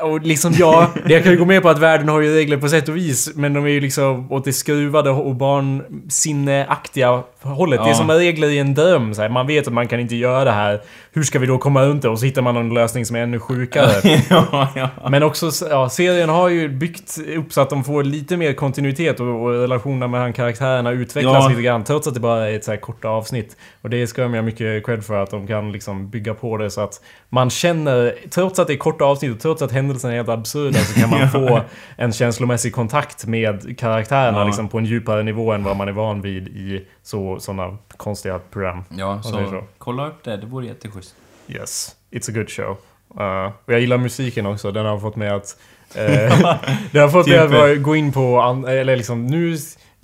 och 0.00 0.20
liksom 0.20 0.52
ja, 0.58 0.90
det 1.06 1.12
jag 1.12 1.22
kan 1.22 1.32
ju 1.32 1.38
gå 1.38 1.44
med 1.44 1.62
på 1.62 1.68
att 1.68 1.78
världen 1.78 2.08
har 2.08 2.20
ju 2.20 2.34
regler 2.34 2.56
på 2.56 2.68
sätt 2.68 2.88
och 2.88 2.96
vis, 2.96 3.30
men 3.34 3.52
de 3.54 3.64
är 3.64 3.68
ju 3.70 3.80
liksom 3.80 4.32
åt 4.32 4.44
det 4.44 4.52
skruvade 4.52 5.10
och 5.10 5.34
barnsinneaktiga 5.34 7.22
hållet. 7.42 7.80
Det 7.80 7.84
är 7.84 7.88
Ja. 7.88 7.94
som 7.94 8.10
regler 8.10 8.48
i 8.48 8.58
en 8.58 8.74
dröm. 8.74 9.14
Så 9.14 9.22
här. 9.22 9.28
Man 9.28 9.46
vet 9.46 9.66
att 9.66 9.72
man 9.72 9.88
kan 9.88 10.00
inte 10.00 10.16
göra 10.16 10.44
det 10.44 10.50
här. 10.50 10.80
Hur 11.12 11.22
ska 11.22 11.38
vi 11.38 11.46
då 11.46 11.58
komma 11.58 11.84
runt 11.84 12.02
det? 12.02 12.08
Och 12.08 12.18
så 12.18 12.24
hittar 12.26 12.42
man 12.42 12.54
någon 12.54 12.74
lösning 12.74 13.06
som 13.06 13.16
är 13.16 13.20
ännu 13.20 13.38
sjukare. 13.40 14.20
ja, 14.30 14.68
ja. 14.74 14.88
Men 15.10 15.22
också, 15.22 15.50
ja, 15.70 15.88
serien 15.88 16.28
har 16.28 16.48
ju 16.48 16.68
byggt 16.68 17.18
upp 17.36 17.52
så 17.52 17.60
att 17.60 17.70
de 17.70 17.84
får 17.84 18.04
lite 18.04 18.36
mer 18.36 18.52
kontinuitet 18.52 19.20
och, 19.20 19.42
och 19.42 19.50
relationerna 19.52 20.08
mellan 20.08 20.32
karaktärerna 20.32 20.90
utvecklas 20.90 21.34
Ja. 21.44 21.48
lite 21.48 21.62
grann. 21.62 21.84
Trots 21.84 22.06
att 22.08 22.14
det 22.14 22.20
bara 22.20 22.50
är 22.50 22.56
ett 22.56 22.64
så 22.64 22.70
här 22.70 22.78
korta 22.78 23.08
avsnitt. 23.08 23.56
Och 23.82 23.90
det 23.90 24.06
ska 24.06 24.22
de 24.22 24.34
ha 24.34 24.42
mycket 24.42 24.86
cred 24.86 25.04
för 25.04 25.22
att 25.22 25.30
de 25.30 25.46
kan 25.46 25.72
liksom 25.72 26.10
bygga 26.10 26.34
på 26.34 26.56
det 26.56 26.70
så 26.70 26.80
att 26.80 27.00
man 27.28 27.50
känner, 27.50 28.14
trots 28.30 28.58
att 28.58 28.66
det 28.66 28.72
är 28.72 28.76
korta 28.76 29.04
avsnitt 29.04 29.32
och 29.32 29.40
trots 29.40 29.62
att 29.62 29.69
händelserna 29.70 30.12
är 30.12 30.16
helt 30.16 30.28
absurda 30.28 30.78
så 30.78 31.00
kan 31.00 31.10
man 31.10 31.28
få 31.32 31.60
en 31.96 32.12
känslomässig 32.12 32.74
kontakt 32.74 33.26
med 33.26 33.78
karaktärerna 33.78 34.38
Ja. 34.38 34.44
liksom 34.44 34.68
på 34.68 34.78
en 34.78 34.84
djupare 34.84 35.22
nivå 35.22 35.52
än 35.52 35.64
vad 35.64 35.76
man 35.76 35.88
är 35.88 35.92
van 35.92 36.22
vid 36.22 36.48
i 36.48 36.86
så, 37.02 37.40
sådana 37.40 37.76
konstiga 37.96 38.38
program. 38.50 38.84
Ja, 38.88 39.22
så 39.22 39.30
så. 39.30 39.64
kolla 39.78 40.06
upp 40.08 40.24
det, 40.24 40.36
det 40.36 40.46
vore 40.46 40.66
jätteschysst. 40.66 41.14
Yes, 41.48 41.96
it's 42.10 42.30
a 42.30 42.32
good 42.34 42.50
show. 42.50 42.76
Uh, 43.20 43.52
och 43.64 43.72
jag 43.72 43.80
gillar 43.80 43.96
musiken 43.98 44.46
också, 44.46 44.72
den 44.72 44.86
har 44.86 44.98
fått 44.98 45.16
mig 45.16 45.28
att... 45.28 45.56
Uh, 45.96 46.02
den 46.92 47.02
har 47.02 47.08
fått 47.08 47.26
mig 47.26 47.38
att 47.38 47.50
Typ, 47.50 47.82
gå 47.82 47.96
in 47.96 48.12
på... 48.12 48.64
Eller 48.68 48.96
liksom 48.96 49.26
nu... 49.26 49.56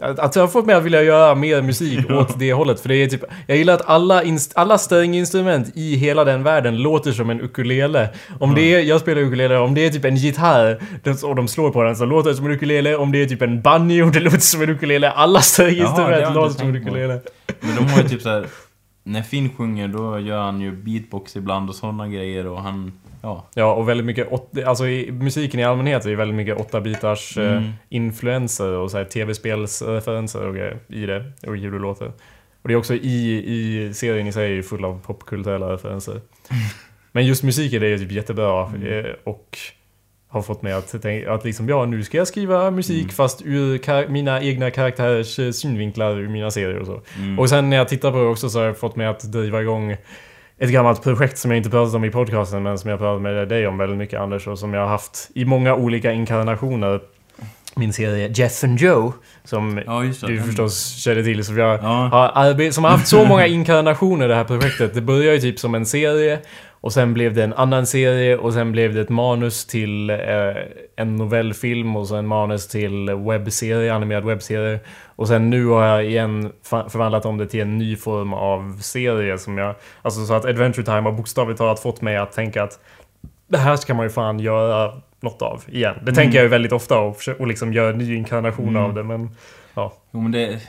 Att 0.02 0.18
att 0.18 0.36
jag 0.36 0.42
har 0.42 0.48
fått 0.48 0.66
mig 0.66 0.74
att 0.74 0.84
vilja 0.84 1.02
göra 1.02 1.34
mer 1.34 1.62
musik 1.62 2.10
åt 2.10 2.38
det 2.38 2.52
hållet. 2.52 2.80
För 2.80 2.88
det 2.88 2.96
är 2.96 3.06
typ... 3.06 3.24
Jag 3.46 3.56
gillar 3.56 3.74
att 3.74 3.88
alla, 3.88 4.22
alla 4.54 4.78
stränginstrument 4.78 5.72
i 5.74 5.96
hela 5.96 6.24
den 6.24 6.42
världen 6.42 6.82
låter 6.82 7.12
som 7.12 7.30
en 7.30 7.40
ukulele. 7.40 8.08
Om 8.40 8.54
det 8.54 8.74
är... 8.74 8.80
Jag 8.80 9.00
spelar 9.00 9.22
ukulele, 9.22 9.58
om 9.58 9.74
det 9.74 9.86
är 9.86 9.90
typ 9.90 10.04
en 10.04 10.16
gitarr 10.16 10.78
och 11.24 11.36
de 11.36 11.48
slår 11.48 11.70
på 11.70 11.82
den 11.82 11.96
så 11.96 12.04
låter 12.04 12.30
det 12.30 12.36
som 12.36 12.46
en 12.46 12.52
ukulele. 12.52 12.96
Om 12.96 13.12
det 13.12 13.22
är 13.22 13.26
typ 13.26 13.42
en 13.42 13.62
banjo, 13.62 14.10
det 14.10 14.20
låter 14.20 14.38
som 14.38 14.62
en 14.62 14.70
ukulele. 14.70 15.10
Alla 15.10 15.40
stränginstrument 15.40 16.34
låter 16.34 16.58
som 16.58 16.68
en 16.68 16.76
ukulele. 16.76 17.20
Men 17.60 17.76
de 17.76 17.84
har 17.84 18.02
ju 18.02 18.08
typ 18.08 18.22
så 18.22 18.28
här. 18.28 18.46
När 19.04 19.22
Finn 19.22 19.50
sjunger 19.56 19.88
då 19.88 20.18
gör 20.18 20.42
han 20.42 20.60
ju 20.60 20.72
beatbox 20.72 21.36
ibland 21.36 21.68
och 21.68 21.74
sådana 21.74 22.08
grejer 22.08 22.46
och 22.46 22.62
han... 22.62 22.92
Ja. 23.26 23.46
Ja, 23.54 23.74
och 23.74 23.88
väldigt 23.88 24.06
mycket... 24.06 24.28
Alltså 24.66 24.86
i, 24.88 25.12
musiken 25.12 25.60
i 25.60 25.64
allmänhet 25.64 26.04
är 26.04 26.10
ju 26.10 26.16
väldigt 26.16 26.34
mycket 26.36 26.56
8-bitars 26.58 27.38
eh, 27.38 27.52
Mm. 27.56 27.70
influenser 27.88 28.68
och 28.72 28.90
så 28.90 28.96
här 28.98 29.04
tv-spelsreferenser 29.04 30.46
och 30.48 30.54
grejer 30.54 30.78
i 30.88 31.06
det. 31.06 31.32
Och 31.46 31.56
hur 31.56 31.72
det 31.72 31.78
låter. 31.78 32.06
Och 32.62 32.68
det 32.68 32.72
är 32.74 32.76
också 32.76 32.94
i, 32.94 33.44
i 33.46 33.90
serien 33.94 34.26
i 34.26 34.32
sig 34.32 34.62
full 34.62 34.84
av 34.84 35.00
popkulturella 35.06 35.72
referenser. 35.72 36.20
Men 37.12 37.26
just 37.26 37.42
musiken 37.42 37.82
är 37.82 37.86
ju 37.86 37.98
typ 37.98 38.12
jättebra 38.12 38.66
Mm. 38.66 39.04
eh, 39.04 39.10
och 39.24 39.58
har 40.28 40.42
fått 40.42 40.62
mig 40.62 40.72
att 40.72 41.02
tänka 41.02 41.32
att 41.32 41.44
liksom, 41.44 41.68
ja 41.68 41.84
nu 41.86 42.02
ska 42.02 42.18
jag 42.18 42.26
skriva 42.28 42.70
musik 42.70 43.02
Mm. 43.02 43.08
fast 43.08 43.42
ur 43.44 44.08
mina 44.08 44.42
egna 44.42 44.70
karaktärers 44.70 45.38
eh, 45.38 45.50
synvinklar 45.50 46.18
ur 46.18 46.28
mina 46.28 46.50
serier 46.50 46.78
och 46.78 46.86
så. 46.86 47.02
Mm. 47.18 47.38
Och 47.38 47.48
sen 47.48 47.70
när 47.70 47.76
jag 47.76 47.88
tittar 47.88 48.10
på 48.12 48.16
det 48.18 48.24
också 48.26 48.48
så 48.50 48.58
har 48.58 48.66
jag 48.66 48.78
fått 48.78 48.96
mig 48.96 49.06
att 49.06 49.32
driva 49.32 49.60
igång 49.62 49.96
ett 50.58 50.70
gammalt 50.70 51.02
projekt 51.02 51.38
som 51.38 51.50
jag 51.50 51.58
inte 51.58 51.70
pratat 51.70 51.94
om 51.94 52.04
i 52.04 52.10
podcasten 52.10 52.62
men 52.62 52.78
som 52.78 52.90
jag 52.90 52.98
pratat 52.98 53.22
med 53.22 53.48
dig 53.48 53.66
om 53.66 53.78
väldigt 53.78 53.98
mycket 53.98 54.20
Anders 54.20 54.46
och 54.46 54.58
som 54.58 54.74
jag 54.74 54.80
har 54.80 54.88
haft 54.88 55.30
i 55.34 55.44
många 55.44 55.74
olika 55.74 56.12
inkarnationer. 56.12 57.00
Min 57.78 57.92
serie 57.92 58.28
Jeff 58.34 58.64
and 58.64 58.78
Joe 58.80 59.12
som 59.44 59.80
Ja, 59.86 60.00
det. 60.02 60.26
du 60.26 60.36
Den- 60.36 60.44
förstås 60.46 60.96
känner 60.96 61.22
till 61.22 61.44
som 61.44 61.58
jag 61.58 61.78
Ja. 61.82 62.08
har 62.12 62.70
som 62.70 62.84
har 62.84 62.90
haft 62.90 63.06
så 63.08 63.24
många 63.24 63.46
inkarnationer 63.46 64.28
det 64.28 64.34
här 64.34 64.44
projektet. 64.44 64.94
Det 64.94 65.00
började 65.00 65.34
ju 65.34 65.40
typ 65.40 65.58
som 65.58 65.74
en 65.74 65.86
serie 65.86 66.38
och 66.80 66.92
sen 66.92 67.14
blev 67.14 67.34
det 67.34 67.44
en 67.44 67.52
annan 67.52 67.86
serie 67.86 68.36
och 68.36 68.52
sen 68.52 68.72
blev 68.72 68.94
det 68.94 69.00
ett 69.00 69.08
manus 69.08 69.66
till 69.66 70.10
eh, 70.10 70.16
en 70.96 71.16
novellfilm 71.16 71.96
och 71.96 72.08
sen 72.08 72.26
manus 72.26 72.68
till 72.68 73.10
webbserie, 73.14 73.94
animerad 73.94 74.24
webbserie. 74.24 74.80
Och 75.04 75.28
sen 75.28 75.50
nu 75.50 75.66
har 75.66 75.84
jag 75.86 76.04
igen 76.04 76.52
förvandlat 76.68 77.26
om 77.26 77.38
det 77.38 77.46
till 77.46 77.60
en 77.60 77.78
ny 77.78 77.96
form 77.96 78.32
av 78.34 78.78
serie 78.80 79.38
som 79.38 79.58
jag... 79.58 79.74
Alltså 80.02 80.26
så 80.26 80.34
att 80.34 80.44
Adventure 80.44 80.84
Time 80.84 81.00
har 81.00 81.12
bokstavligt 81.12 81.58
talat 81.58 81.80
fått 81.80 82.00
mig 82.02 82.16
att 82.16 82.32
tänka 82.32 82.62
att 82.62 82.78
det 83.48 83.58
här 83.58 83.76
ska 83.76 83.94
man 83.94 84.06
ju 84.06 84.10
fan 84.10 84.40
göra 84.40 84.92
något 85.20 85.42
av 85.42 85.62
igen. 85.68 85.94
Det 86.02 86.12
tänker 86.12 86.36
jag 86.38 86.42
ju 86.42 86.48
väldigt 86.48 86.72
ofta 86.72 86.98
och, 86.98 87.16
och 87.38 87.46
liksom 87.46 87.72
göra 87.72 87.90
en 87.90 87.98
ny 87.98 88.16
inkarnation 88.16 88.68
Mm. 88.68 88.82
av 88.82 88.94
det 88.94 89.02
men... 89.02 89.30
Ja, 89.74 89.92
Jo 90.10 90.20
men 90.20 90.32
det, 90.32 90.60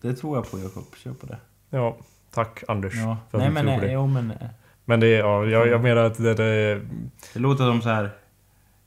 det 0.00 0.14
tror 0.14 0.36
jag 0.36 0.50
på 0.50 0.58
Jakob. 0.58 0.84
Kör 1.04 1.10
på 1.12 1.26
det. 1.26 1.36
ja. 1.70 1.96
Tack 2.34 2.62
Anders. 2.68 2.92
Ja. 2.96 3.16
för 3.30 3.38
att 3.38 3.42
Nej 3.42 3.48
du 3.48 3.54
men, 3.54 3.64
tror 3.66 3.74
på 3.78 3.84
det. 3.86 3.92
jo, 3.92 4.06
men 4.06 4.30
eh, 4.30 4.36
Men 4.84 5.00
det 5.00 5.06
är, 5.06 5.18
ja, 5.18 5.44
jag, 5.44 5.68
jag 5.68 5.82
menar 5.82 6.04
att 6.04 6.18
det, 6.18 6.34
det 6.34 6.80
det 7.32 7.40
låter 7.40 7.64
som 7.64 7.82
så 7.82 7.88
här. 7.88 8.10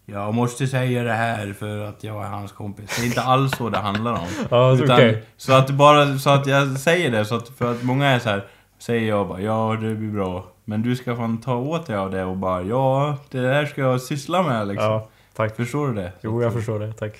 Jag 0.06 0.34
måste 0.34 0.68
säga 0.68 1.04
det 1.04 1.14
här 1.14 1.54
för 1.54 1.80
att 1.80 2.04
jag 2.04 2.24
är 2.24 2.28
hans 2.30 2.52
kompis. 2.52 2.96
Det 2.96 3.02
är 3.02 3.06
inte 3.06 3.22
alls 3.22 3.58
så 3.58 3.70
det 3.70 3.78
handlar 3.78 4.12
om. 4.12 4.28
Ja, 4.50 4.74
Utan, 4.74 4.96
okej. 4.96 5.24
Så 5.38 5.54
att 5.54 5.70
bara, 5.70 6.18
så 6.18 6.30
att 6.30 6.48
jag 6.48 6.80
säger 6.80 7.12
det, 7.12 7.26
så 7.26 7.36
att, 7.36 7.50
för 7.50 7.72
att 7.72 7.84
många 7.84 8.08
är 8.08 8.20
så 8.20 8.30
här. 8.30 8.46
Säger 8.80 9.10
jag 9.10 9.28
bara, 9.28 9.42
ja 9.42 9.78
det 9.82 9.96
blir 9.96 10.12
bra. 10.12 10.46
Men 10.66 10.82
du 10.82 10.96
ska 10.96 11.16
fan 11.16 11.38
ta 11.38 11.56
åt 11.56 11.86
dig 11.88 11.96
av 11.96 12.12
det 12.12 12.24
och 12.24 12.38
bara, 12.38 12.62
ja 12.62 13.18
det 13.30 13.42
där 13.42 13.66
ska 13.66 13.82
jag 13.82 14.02
syssla 14.02 14.44
med 14.44 14.68
liksom. 14.68 14.92
Ja, 14.92 15.08
tack. 15.36 15.56
Förstår 15.56 15.88
du 15.88 15.94
det? 15.94 16.12
Jo, 16.22 16.44
jag 16.44 16.54
förstår 16.54 16.80
det. 16.80 16.94
Tack. 16.94 17.14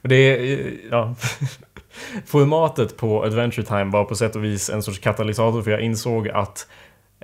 Men 0.00 0.08
det 0.08 0.16
är, 0.16 0.72
ja. 0.90 1.14
Formatet 2.26 2.96
på 2.96 3.24
Adventure 3.24 3.66
Time 3.66 3.84
var 3.84 4.04
på 4.04 4.14
sätt 4.14 4.36
och 4.36 4.44
vis 4.44 4.70
en 4.70 4.82
sorts 4.82 4.98
katalysator 4.98 5.62
för 5.62 5.70
jag 5.70 5.80
insåg 5.80 6.28
att 6.28 6.66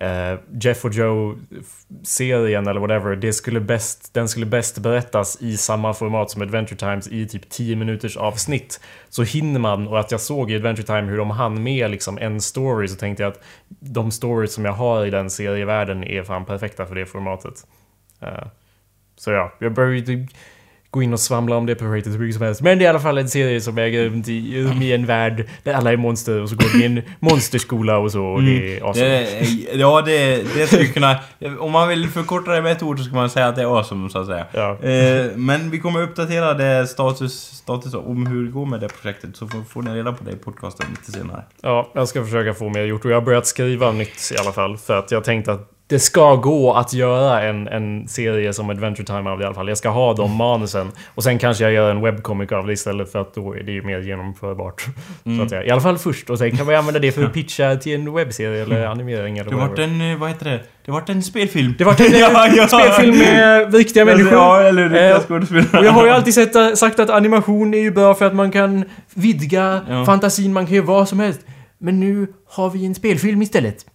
Eh, 0.00 0.38
Jeff 0.60 0.84
och 0.84 0.92
Joe-serien 0.92 2.66
eller 2.66 2.80
whatever, 2.80 3.16
det 3.16 3.32
skulle 3.32 3.60
bäst, 3.60 4.14
den 4.14 4.28
skulle 4.28 4.46
bäst 4.46 4.78
berättas 4.78 5.38
i 5.40 5.56
samma 5.56 5.94
format 5.94 6.30
som 6.30 6.42
Adventure 6.42 6.76
Times 6.76 7.08
i 7.08 7.28
typ 7.28 7.50
10 7.50 7.76
minuters 7.76 8.16
avsnitt. 8.16 8.80
Så 9.08 9.22
hinner 9.22 9.60
man, 9.60 9.88
och 9.88 10.00
att 10.00 10.10
jag 10.10 10.20
såg 10.20 10.50
i 10.50 10.56
Adventure 10.56 10.86
Time 10.86 11.10
hur 11.10 11.16
de 11.16 11.30
hann 11.30 11.62
med 11.62 11.90
liksom 11.90 12.18
en 12.18 12.40
story 12.40 12.88
så 12.88 12.96
tänkte 12.96 13.22
jag 13.22 13.32
att 13.32 13.42
de 13.68 14.10
stories 14.10 14.52
som 14.54 14.64
jag 14.64 14.72
har 14.72 15.06
i 15.06 15.10
den 15.10 15.30
serievärlden 15.30 16.04
är 16.04 16.22
fan 16.22 16.44
perfekta 16.44 16.86
för 16.86 16.94
det 16.94 17.06
formatet. 17.06 17.66
Eh, 18.20 18.46
så 19.16 19.30
ja, 19.30 19.52
jag 19.58 19.74
började 19.74 20.26
gå 20.90 21.02
in 21.02 21.12
och 21.12 21.20
svamla 21.20 21.56
om 21.56 21.66
det 21.66 21.74
projektet 21.74 22.12
hur 22.12 22.18
mycket 22.18 22.36
som 22.36 22.44
helst. 22.44 22.62
Men 22.62 22.78
det 22.78 22.84
är 22.84 22.86
i 22.86 22.88
alla 22.88 23.00
fall 23.00 23.18
en 23.18 23.28
serie 23.28 23.60
som 23.60 23.78
äger 23.78 24.04
rum 24.04 24.22
i, 24.26 24.86
i 24.86 24.92
en 24.92 25.06
värld 25.06 25.48
där 25.62 25.74
alla 25.74 25.92
är 25.92 25.96
monster 25.96 26.42
och 26.42 26.48
så 26.48 26.56
går 26.56 26.78
det 26.78 26.82
i 26.82 26.86
en 26.86 27.02
monsterskola 27.20 27.98
och 27.98 28.12
så 28.12 28.24
och 28.24 28.42
det 28.42 28.78
är 28.78 28.84
awesome. 28.84 29.08
Det, 29.08 29.74
ja, 29.74 30.02
det, 30.02 30.42
det 30.54 30.66
skulle 30.66 30.86
kunna... 30.86 31.16
Om 31.58 31.72
man 31.72 31.88
vill 31.88 32.08
förkorta 32.08 32.50
det 32.50 32.62
med 32.62 32.72
ett 32.72 32.82
ord 32.82 32.98
så 32.98 33.04
ska 33.04 33.14
man 33.14 33.30
säga 33.30 33.46
att 33.46 33.56
det 33.56 33.62
är 33.62 33.78
awesome, 33.78 34.10
så 34.10 34.18
att 34.18 34.26
säga. 34.26 34.46
Ja. 34.52 34.78
Eh, 34.88 35.26
men 35.36 35.70
vi 35.70 35.78
kommer 35.78 36.02
uppdatera 36.02 36.54
det 36.54 36.86
status, 36.86 37.32
status 37.34 37.94
om 37.94 38.26
hur 38.26 38.44
det 38.44 38.50
går 38.50 38.66
med 38.66 38.80
det 38.80 38.88
projektet, 38.88 39.36
så 39.36 39.48
får, 39.48 39.62
får 39.62 39.82
ni 39.82 39.90
reda 39.90 40.12
på 40.12 40.24
det 40.24 40.32
i 40.32 40.36
podcasten 40.36 40.86
lite 40.90 41.12
senare. 41.12 41.42
Ja, 41.62 41.90
jag 41.94 42.08
ska 42.08 42.24
försöka 42.24 42.54
få 42.54 42.68
mer 42.68 42.84
gjort 42.84 43.04
och 43.04 43.10
jag 43.10 43.16
har 43.16 43.22
börjat 43.22 43.46
skriva 43.46 43.92
nytt 43.92 44.32
i 44.34 44.38
alla 44.38 44.52
fall. 44.52 44.76
För 44.76 44.98
att 44.98 45.10
jag 45.10 45.24
tänkte 45.24 45.52
att 45.52 45.79
det 45.90 45.98
ska 45.98 46.34
gå 46.36 46.72
att 46.72 46.92
göra 46.92 47.42
en, 47.42 47.68
en 47.68 48.08
serie 48.08 48.52
som 48.52 48.70
Adventure 48.70 49.06
Time 49.06 49.30
av 49.30 49.38
det 49.38 49.42
i 49.42 49.46
alla 49.46 49.54
fall. 49.54 49.68
Jag 49.68 49.78
ska 49.78 49.88
ha 49.88 50.14
de 50.14 50.36
manusen. 50.36 50.90
Och 51.14 51.22
sen 51.24 51.38
kanske 51.38 51.64
jag 51.64 51.72
gör 51.72 51.90
en 51.90 52.00
webcomic 52.00 52.52
av 52.52 52.66
det 52.66 52.72
istället 52.72 53.12
för 53.12 53.20
att 53.20 53.34
då 53.34 53.52
är 53.56 53.62
det 53.62 53.72
ju 53.72 53.82
mer 53.82 54.00
genomförbart. 54.00 54.84
Så 55.36 55.42
att 55.42 55.50
jag, 55.50 55.66
I 55.66 55.70
alla 55.70 55.80
fall 55.80 55.98
först. 55.98 56.30
Och 56.30 56.38
sen 56.38 56.56
kan 56.56 56.66
man 56.66 56.74
använda 56.74 57.00
det 57.00 57.12
för 57.12 57.24
att 57.24 57.32
pitcha 57.32 57.76
till 57.76 57.94
en 57.94 58.14
webbserie 58.14 58.62
eller 58.62 58.86
animering 58.86 59.38
eller 59.38 59.50
Det 59.50 59.56
vart 59.56 59.78
en, 59.78 60.00
eh, 60.12 60.18
vad 60.18 60.28
heter 60.28 60.44
det? 60.50 60.60
Det 60.84 60.92
vart 60.92 61.08
en 61.08 61.22
spelfilm. 61.22 61.74
Det 61.78 61.84
vart 61.84 62.00
en 62.00 62.06
Ja, 62.18 62.48
ja. 62.56 62.68
spelfilm 62.68 63.18
med 63.18 63.74
riktiga 63.74 64.04
människor. 64.04 64.32
Ja, 64.32 64.62
eller 64.62 64.82
riktiga 64.82 65.16
Eh, 65.16 65.20
skådespelare. 65.22 65.78
Och 65.78 65.84
jag 65.84 65.92
har 65.92 66.04
ju 66.06 66.10
alltid 66.10 66.34
sett, 66.34 66.78
sagt 66.78 67.00
att 67.00 67.10
animation 67.10 67.74
är 67.74 67.78
ju 67.78 67.90
bra 67.90 68.14
för 68.14 68.26
att 68.26 68.34
man 68.34 68.50
kan 68.50 68.84
vidga 69.14 69.80
Ja. 69.88 70.04
fantasin, 70.04 70.52
man 70.52 70.66
kan 70.66 70.74
göra 70.74 70.86
vad 70.86 71.08
som 71.08 71.20
helst. 71.20 71.40
Men 71.78 72.00
nu 72.00 72.26
har 72.50 72.70
vi 72.70 72.86
en 72.86 72.94
spelfilm 72.94 73.42
istället. 73.42 73.86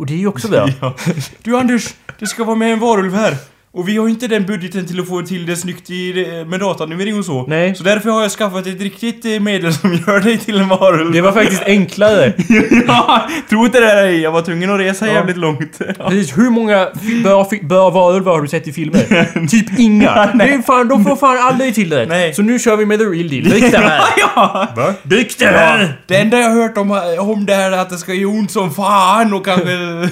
Och 0.00 0.06
det 0.06 0.14
är 0.14 0.18
ju 0.18 0.26
också 0.26 0.48
bra. 0.48 0.68
Ja. 0.80 0.94
Du 1.42 1.56
Anders, 1.56 1.94
det 2.18 2.26
ska 2.26 2.44
vara 2.44 2.56
med 2.56 2.72
en 2.72 2.78
varulv 2.78 3.14
här. 3.14 3.36
Och 3.72 3.88
vi 3.88 3.96
har 3.96 4.08
inte 4.08 4.26
den 4.28 4.46
budgeten 4.46 4.86
till 4.86 5.00
att 5.00 5.08
få 5.08 5.22
till 5.22 5.46
det 5.46 5.56
snyggt 5.56 5.90
i, 5.90 6.44
med 6.48 6.60
datanimering 6.60 7.18
och 7.18 7.24
så. 7.24 7.46
Nej. 7.46 7.74
Så 7.74 7.82
därför 7.84 8.10
har 8.10 8.22
jag 8.22 8.30
skaffat 8.30 8.66
ett 8.66 8.80
riktigt 8.80 9.24
eh, 9.24 9.40
medel 9.40 9.72
som 9.74 9.92
gör 10.06 10.20
dig 10.20 10.38
till 10.38 10.60
en 10.60 10.68
varulv. 10.68 11.12
Det 11.12 11.20
var 11.20 11.32
faktiskt 11.32 11.62
enklare. 11.66 12.32
ja, 12.86 13.28
tro 13.50 13.64
inte 13.64 13.80
det 13.80 13.86
där 13.86 14.06
jag 14.08 14.32
var 14.32 14.42
tvungen 14.42 14.70
att 14.70 14.80
resa 14.80 15.06
Ja. 15.06 15.12
jävligt 15.12 15.36
långt. 15.36 15.80
Ja. 15.98 16.08
Precis, 16.08 16.38
hur 16.38 16.50
många 16.50 16.88
fi- 17.50 17.60
bra 17.64 17.90
varulvar 17.90 18.32
har 18.32 18.42
du 18.42 18.48
sett 18.48 18.68
i 18.68 18.72
filmer? 18.72 19.46
typ 19.46 19.78
inga. 19.78 20.26
Det 20.34 20.44
är 20.44 20.62
fan, 20.62 20.88
de 20.88 21.04
får 21.04 21.16
fan 21.16 21.38
aldrig 21.38 21.74
till 21.74 21.88
det. 21.88 22.06
Nej. 22.06 22.34
Så 22.34 22.42
nu 22.42 22.58
kör 22.58 22.76
vi 22.76 22.86
med 22.86 22.98
the 22.98 23.04
real 23.04 23.28
deal. 23.28 23.44
Drick 23.44 23.72
det 23.72 23.78
här! 23.78 24.00
ja. 24.16 24.66
Drick 25.02 25.38
det 25.38 25.44
Ja, 25.44 25.50
här! 25.50 26.00
det 26.06 26.16
enda 26.16 26.38
jag 26.38 26.48
har 26.50 26.62
hört 26.62 26.78
om, 26.78 26.90
om 27.18 27.46
det 27.46 27.54
här 27.54 27.72
är 27.72 27.78
att 27.78 27.90
det 27.90 27.98
ska 27.98 28.14
göra 28.14 28.30
ont 28.30 28.50
som 28.50 28.74
fan 28.74 29.34
och 29.34 29.44
kanske 29.44 30.08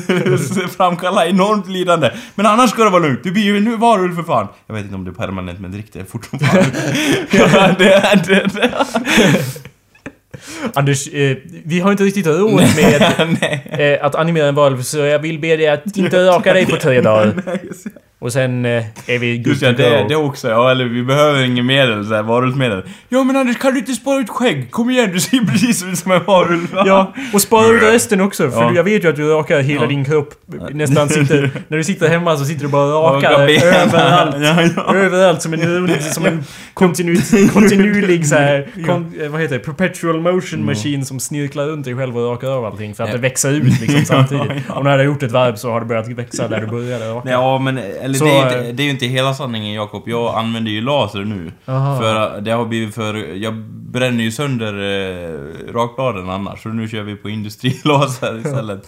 framkalla 0.76 1.26
enormt 1.26 1.68
lidande. 1.68 2.10
Men 2.34 2.46
annars 2.46 2.70
ska 2.70 2.84
det 2.84 2.90
vara 2.90 3.02
lugnt. 3.02 3.20
Du 3.24 3.30
blir 3.30 3.47
ju 3.48 3.56
en 3.56 3.80
varulv 3.80 4.16
för 4.16 4.22
fan. 4.22 4.48
Jag 4.66 4.74
vet 4.74 4.84
inte 4.84 4.94
om 4.94 5.04
det 5.04 5.10
är 5.10 5.12
permanent 5.12 5.60
men 5.60 5.72
drick 5.72 5.92
det 5.92 5.98
ja, 7.32 7.74
det 7.78 7.92
är 7.92 8.16
det. 8.26 8.46
det. 8.54 8.84
Anders, 10.74 11.08
eh, 11.08 11.36
vi 11.64 11.80
har 11.80 11.90
inte 11.90 12.04
riktigt 12.04 12.26
råd 12.26 12.64
med 12.76 13.02
eh, 13.96 14.04
att 14.04 14.14
animera 14.14 14.48
en 14.48 14.54
varulv 14.54 14.82
så 14.82 14.98
jag 14.98 15.18
vill 15.18 15.38
be 15.38 15.56
dig 15.56 15.68
att 15.68 15.96
inte 15.96 16.26
raka 16.26 16.52
dig 16.52 16.66
på 16.66 16.76
tre 16.76 17.00
dagar. 17.00 17.34
Och 18.20 18.32
sen 18.32 18.64
eh, 18.64 18.84
är 19.06 19.18
vi 19.18 19.36
good 19.38 19.46
Just 19.46 19.60
to 19.60 19.66
ja, 19.66 19.72
go. 19.72 19.78
det, 19.82 20.06
det 20.08 20.16
också. 20.16 20.48
Ja, 20.48 20.70
eller 20.70 20.84
vi 20.84 21.02
behöver 21.02 21.42
inget 21.42 21.64
medel, 21.64 22.06
så 22.06 22.14
här, 22.14 22.22
varulvsmedel. 22.22 22.82
Ja 23.08 23.24
men 23.24 23.36
Anders, 23.36 23.58
kan 23.58 23.72
du 23.72 23.78
inte 23.78 23.92
spara 23.92 24.20
ut 24.20 24.28
skägg? 24.30 24.70
Kom 24.70 24.90
igen, 24.90 25.10
du 25.12 25.20
ser 25.20 25.38
precis 25.52 25.84
ut 25.84 25.98
som 25.98 26.12
en 26.12 26.24
varulv. 26.24 26.68
Ja, 26.86 27.12
och 27.32 27.42
spara 27.42 27.66
ut 27.66 27.82
resten 27.94 28.20
också. 28.20 28.50
För 28.50 28.60
Ja. 28.62 28.72
jag 28.74 28.84
vet 28.84 29.04
ju 29.04 29.08
att 29.08 29.16
du 29.16 29.28
rakar 29.28 29.60
hela 29.60 29.80
Ja. 29.82 29.86
din 29.88 30.04
kropp. 30.04 30.34
Nästan 30.70 31.08
sitter... 31.18 31.50
När 31.68 31.76
du 31.76 31.84
sitter 31.84 32.08
hemma 32.08 32.36
så 32.36 32.44
sitter 32.44 32.62
du 32.62 32.68
bara 32.68 32.96
och 32.96 33.14
rakar 33.14 33.30
överallt. 33.32 34.36
Ja, 34.40 34.62
ja. 34.86 34.94
Överallt 34.94 35.42
som 35.42 35.52
en, 35.54 36.02
som 36.02 36.26
en 36.26 36.44
kontinu, 36.74 37.16
kontinuerlig 37.52 38.26
så 38.26 38.34
här, 38.34 38.66
kon, 38.86 39.12
eh, 39.22 39.28
vad 39.28 39.40
heter 39.40 39.54
det? 39.58 39.64
Perpetual 39.64 40.20
motion 40.20 40.64
machine 40.64 41.04
som 41.04 41.20
snirklar 41.20 41.66
runt 41.66 41.84
dig 41.84 41.96
själv 41.96 42.18
och 42.18 42.30
rakar 42.32 42.48
av 42.48 42.64
allting 42.64 42.94
för 42.94 43.04
att 43.04 43.12
det 43.12 43.18
växer 43.18 43.50
ut 43.52 43.80
liksom 43.80 44.04
samtidigt. 44.04 44.48
När 44.68 44.82
du 44.82 44.88
har 44.90 45.04
gjort 45.04 45.22
ett 45.22 45.32
varv 45.32 45.54
så 45.56 45.70
har 45.70 45.80
det 45.80 45.86
börjat 45.86 46.08
växa 46.08 46.48
där 46.48 46.60
du 46.60 46.66
började 46.66 47.08
raka. 47.10 47.30
Ja, 47.30 47.58
men 47.58 47.78
eller 48.08 48.18
Så, 48.18 48.24
det, 48.24 48.30
är, 48.30 48.46
eh, 48.46 48.58
inte- 48.58 48.72
det 48.72 48.82
är 48.82 48.84
ju 48.84 48.90
inte 48.90 49.06
hela 49.06 49.34
sanningen 49.34 49.72
Jakob. 49.74 50.02
Jag 50.08 50.34
använder 50.38 50.70
ju 50.70 50.80
laser 50.80 51.24
nu. 51.24 51.52
Aha. 51.66 51.98
För 52.00 52.36
eh, 52.36 52.42
det 52.42 52.50
har 52.50 52.64
blivit 52.64 52.94
för... 52.94 53.14
Jag 53.14 53.54
bränner 53.70 54.24
ju 54.24 54.32
sönder 54.32 54.74
eh, 54.74 55.72
rakbladen 55.72 56.30
annars. 56.30 56.62
Så 56.62 56.68
nu 56.68 56.88
kör 56.88 57.02
vi 57.02 57.16
på 57.16 57.28
industrilaser 57.30 58.38
istället. 58.46 58.82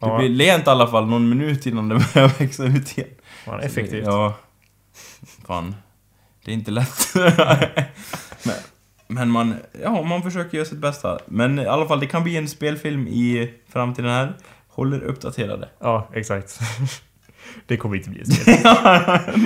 Det 0.00 0.06
Ja. 0.06 0.18
blir 0.18 0.28
lent 0.28 0.66
i 0.66 0.70
alla 0.70 0.86
fall 0.86 1.06
någon 1.06 1.28
minut 1.28 1.66
innan 1.66 1.88
det 1.88 1.94
börjar 2.14 2.38
växa 2.38 2.64
ut 2.64 2.98
igen. 2.98 3.10
Fan, 3.44 3.60
effektivt. 3.60 4.04
Ja. 4.06 4.34
Fan. 5.46 5.74
Det 6.44 6.50
är 6.50 6.54
inte 6.54 6.70
lätt. 6.70 7.14
men, 8.44 8.54
men 9.08 9.30
man... 9.30 9.54
Ja, 9.82 10.02
man 10.02 10.22
försöker 10.22 10.56
göra 10.56 10.66
sitt 10.68 10.78
bästa. 10.78 11.18
Men 11.26 11.58
i 11.58 11.66
alla 11.66 11.86
fall, 11.86 12.00
det 12.00 12.06
kan 12.06 12.22
bli 12.24 12.36
en 12.36 12.48
spelfilm 12.48 13.08
i 13.08 13.50
framtiden 13.72 14.10
här. 14.10 14.32
Håller 14.68 15.00
uppdaterade. 15.00 15.68
Ja, 15.80 16.08
exakt. 16.14 16.58
Det 17.66 17.76
kommer 17.76 17.96
inte 17.96 18.10
bli 18.10 18.20
ett. 18.20 18.48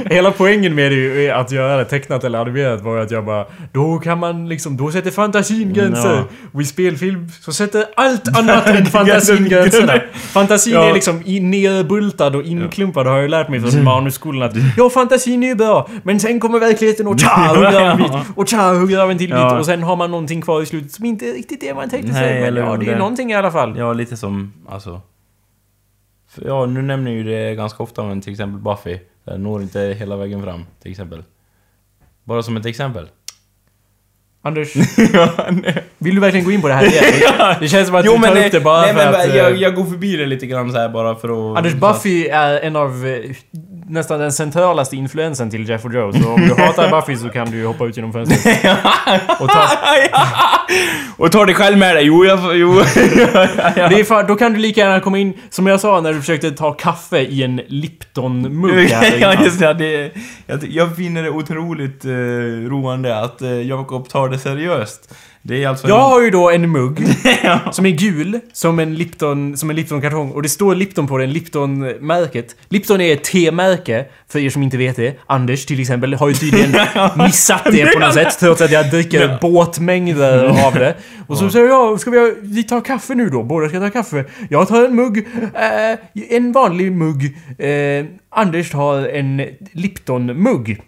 Hela 0.12 0.30
poängen 0.30 0.74
med 0.74 0.92
det 0.92 0.96
ju 0.96 1.24
är 1.26 1.34
att 1.34 1.50
göra 1.52 1.76
det 1.76 1.84
tecknat 1.84 2.24
eller 2.24 2.38
animerat 2.38 2.80
var 2.80 2.96
ju 2.96 3.02
att 3.02 3.10
jag 3.10 3.24
bara 3.24 3.44
Då 3.72 3.98
kan 3.98 4.18
man 4.18 4.48
liksom, 4.48 4.76
då 4.76 4.90
sätter 4.90 5.10
fantasin 5.10 5.72
gränser. 5.72 6.14
Ja. 6.14 6.24
Och 6.52 6.62
i 6.62 6.64
spelfilm 6.64 7.28
så 7.40 7.52
sätter 7.52 7.84
allt 7.96 8.38
annat 8.38 8.66
än 8.66 8.86
fantasin 8.86 9.44
gränserna. 9.48 9.92
Fantasin 10.14 10.72
Ja. 10.72 10.84
är 10.84 10.94
liksom 10.94 11.22
nerbultad 11.26 12.36
och 12.36 12.42
inklumpad 12.42 13.06
har 13.06 13.14
jag 13.14 13.22
ju 13.22 13.28
lärt 13.28 13.48
mig 13.48 13.60
från 13.60 13.84
manusskolan 13.84 14.42
att 14.42 14.56
Ja, 14.76 14.90
fantasin 14.90 15.42
är 15.42 15.46
ju 15.48 15.54
bra. 15.54 15.88
Men 16.02 16.20
sen 16.20 16.40
kommer 16.40 16.58
verkligheten 16.58 17.06
och 17.06 17.20
tja, 17.20 17.28
hugger 17.54 17.80
av 17.80 17.90
en 17.90 17.96
bit. 17.96 18.12
Och 18.36 18.48
tja, 18.48 18.72
hugger 18.72 18.98
av 18.98 19.10
en 19.10 19.18
till 19.18 19.30
Ja. 19.30 19.50
bit. 19.50 19.58
Och 19.58 19.66
sen 19.66 19.82
har 19.82 19.96
man 19.96 20.10
någonting 20.10 20.42
kvar 20.42 20.62
i 20.62 20.66
slutet 20.66 20.92
som 20.92 21.04
inte 21.04 21.24
riktigt 21.24 21.62
är 21.62 21.66
vad 21.74 21.76
man 21.76 21.90
tänkte 21.90 22.12
sig. 22.14 22.40
Men 22.40 22.56
ja, 22.56 22.76
det 22.76 22.86
är 22.86 22.90
det- 22.92 22.98
någonting 22.98 23.30
i 23.32 23.34
alla 23.34 23.50
fall. 23.50 23.78
Ja, 23.78 23.92
lite 23.92 24.16
som, 24.16 24.52
alltså... 24.68 25.00
Ja, 26.44 26.66
nu 26.66 26.82
nämner 26.82 27.10
ju 27.10 27.22
det 27.24 27.54
ganska 27.54 27.82
ofta, 27.82 28.02
men 28.04 28.20
till 28.20 28.32
exempel 28.32 28.60
Buffy. 28.60 28.98
Den 29.24 29.42
når 29.42 29.62
inte 29.62 29.80
hela 29.80 30.16
vägen 30.16 30.42
fram, 30.42 30.66
till 30.82 30.90
exempel. 30.90 31.24
Bara 32.24 32.42
som 32.42 32.56
ett 32.56 32.66
exempel. 32.66 33.08
Anders, 34.42 34.74
ja, 35.12 35.28
nej. 35.50 35.84
vill 35.98 36.14
du 36.14 36.20
verkligen 36.20 36.44
gå 36.44 36.52
in 36.52 36.62
på 36.62 36.68
det 36.68 36.74
här 36.74 36.86
igen? 36.86 37.54
Det 37.60 37.68
känns 37.68 37.86
som 37.86 37.96
att 37.96 38.04
Jo 38.04 38.12
du 38.12 38.22
tar 38.22 38.34
men, 38.34 38.46
upp 38.46 38.52
det 38.52 38.60
bara 38.60 38.80
nej, 38.80 38.94
för 38.94 39.04
men 39.04 39.14
att... 39.14 39.28
eh, 39.28 39.36
jag, 39.36 39.56
jag 39.56 39.74
går 39.74 39.84
förbi 39.84 40.16
det 40.16 40.26
lite 40.26 40.46
grann 40.46 40.72
så 40.72 40.78
här 40.78 40.88
bara 40.88 41.16
för 41.16 41.28
att... 41.52 41.58
Anders 41.58 41.74
Buffy 41.74 42.26
är 42.28 42.60
en 42.60 42.76
av 42.76 43.06
eh, 43.06 43.30
nästan 43.88 44.20
den 44.20 44.32
centralaste 44.32 44.96
influensen 44.96 45.50
till 45.50 45.68
Jeff 45.68 45.84
och 45.84 45.94
Joe. 45.94 46.12
Så 46.12 46.28
om 46.28 46.40
du 46.40 46.62
hatar 46.62 46.90
Buffy 46.90 47.16
så 47.16 47.28
kan 47.28 47.50
du 47.50 47.56
ju 47.56 47.66
hoppa 47.66 47.84
ut 47.84 47.96
genom 47.96 48.12
fönstret. 48.12 48.64
Och 49.40 49.48
ta, 49.48 49.68
Och 51.16 51.32
tar 51.32 51.46
dig 51.46 51.54
själv 51.54 51.78
med 51.78 51.96
dig. 51.96 52.04
Jo, 52.04 52.24
jag... 52.24 52.56
Jo. 52.56 52.74
det 53.74 54.00
är 54.00 54.04
fan, 54.04 54.26
då 54.26 54.36
kan 54.36 54.52
du 54.52 54.58
lika 54.58 54.80
gärna 54.80 55.00
komma 55.00 55.18
in, 55.18 55.34
som 55.50 55.66
jag 55.66 55.80
sa 55.80 56.00
när 56.00 56.12
du 56.12 56.20
försökte 56.20 56.50
ta 56.50 56.72
kaffe 56.72 57.18
i 57.18 57.42
en 57.42 57.60
Lipton-mugg 57.68 58.90
ja, 59.20 59.44
just 59.44 59.60
det. 59.60 59.74
det 59.74 60.10
jag, 60.46 60.64
jag 60.64 60.96
finner 60.96 61.22
det 61.22 61.30
otroligt 61.30 62.04
eh, 62.04 62.10
roande 62.70 63.18
att 63.20 63.42
uh, 63.42 63.62
Jakob 63.62 64.08
tar 64.08 64.28
det 64.28 64.38
seriöst. 64.38 65.14
Det 65.46 65.64
är 65.64 65.68
alltså... 65.68 65.88
Jag 65.88 65.98
har 66.00 66.22
ju 66.22 66.30
då 66.30 66.50
en 66.50 66.70
mugg 66.70 67.06
ja. 67.42 67.60
som 67.72 67.86
är 67.86 67.90
gul, 67.90 68.40
som 68.52 68.78
en 68.78 68.94
Lipton, 68.94 69.56
som 69.56 69.70
en 69.70 69.76
Lipton-kartong. 69.76 70.30
Och 70.30 70.42
det 70.42 70.48
står 70.48 70.74
Lipton 70.74 71.06
på 71.06 71.18
den, 71.18 71.32
Lipton-märket. 71.32 72.56
Lipton 72.68 73.00
är 73.00 73.12
ett 73.12 73.24
te-märke, 73.24 74.04
för 74.28 74.38
er 74.38 74.50
som 74.50 74.62
inte 74.62 74.76
vet 74.76 74.96
det. 74.96 75.18
Anders 75.26 75.66
till 75.66 75.80
exempel 75.80 76.14
har 76.14 76.28
ju 76.28 76.34
tydligen 76.34 76.70
missat 77.16 77.64
det 77.64 77.92
på 77.92 77.98
något 77.98 78.14
sätt, 78.14 78.38
trots 78.40 78.60
att 78.60 78.70
jag 78.70 78.90
dricker 78.90 79.38
båtmängder 79.40 80.66
av 80.66 80.74
det. 80.74 80.94
Och 81.26 81.38
så 81.38 81.50
säger 81.50 81.66
jag, 81.66 82.00
ska 82.00 82.10
vi, 82.10 82.34
vi 82.42 82.62
tar 82.62 82.80
kaffe 82.80 83.14
nu 83.14 83.30
då? 83.30 83.42
Båda 83.42 83.68
ska 83.68 83.80
ta 83.80 83.90
kaffe. 83.90 84.24
Jag 84.50 84.68
tar 84.68 84.84
en 84.84 84.94
mugg, 84.94 85.18
eh, 85.54 86.36
en 86.36 86.52
vanlig 86.52 86.92
mugg. 86.92 87.36
Eh, 87.58 88.04
Anders 88.30 88.70
tar 88.70 89.06
en 89.08 89.42
Lipton-mugg. 89.72 90.80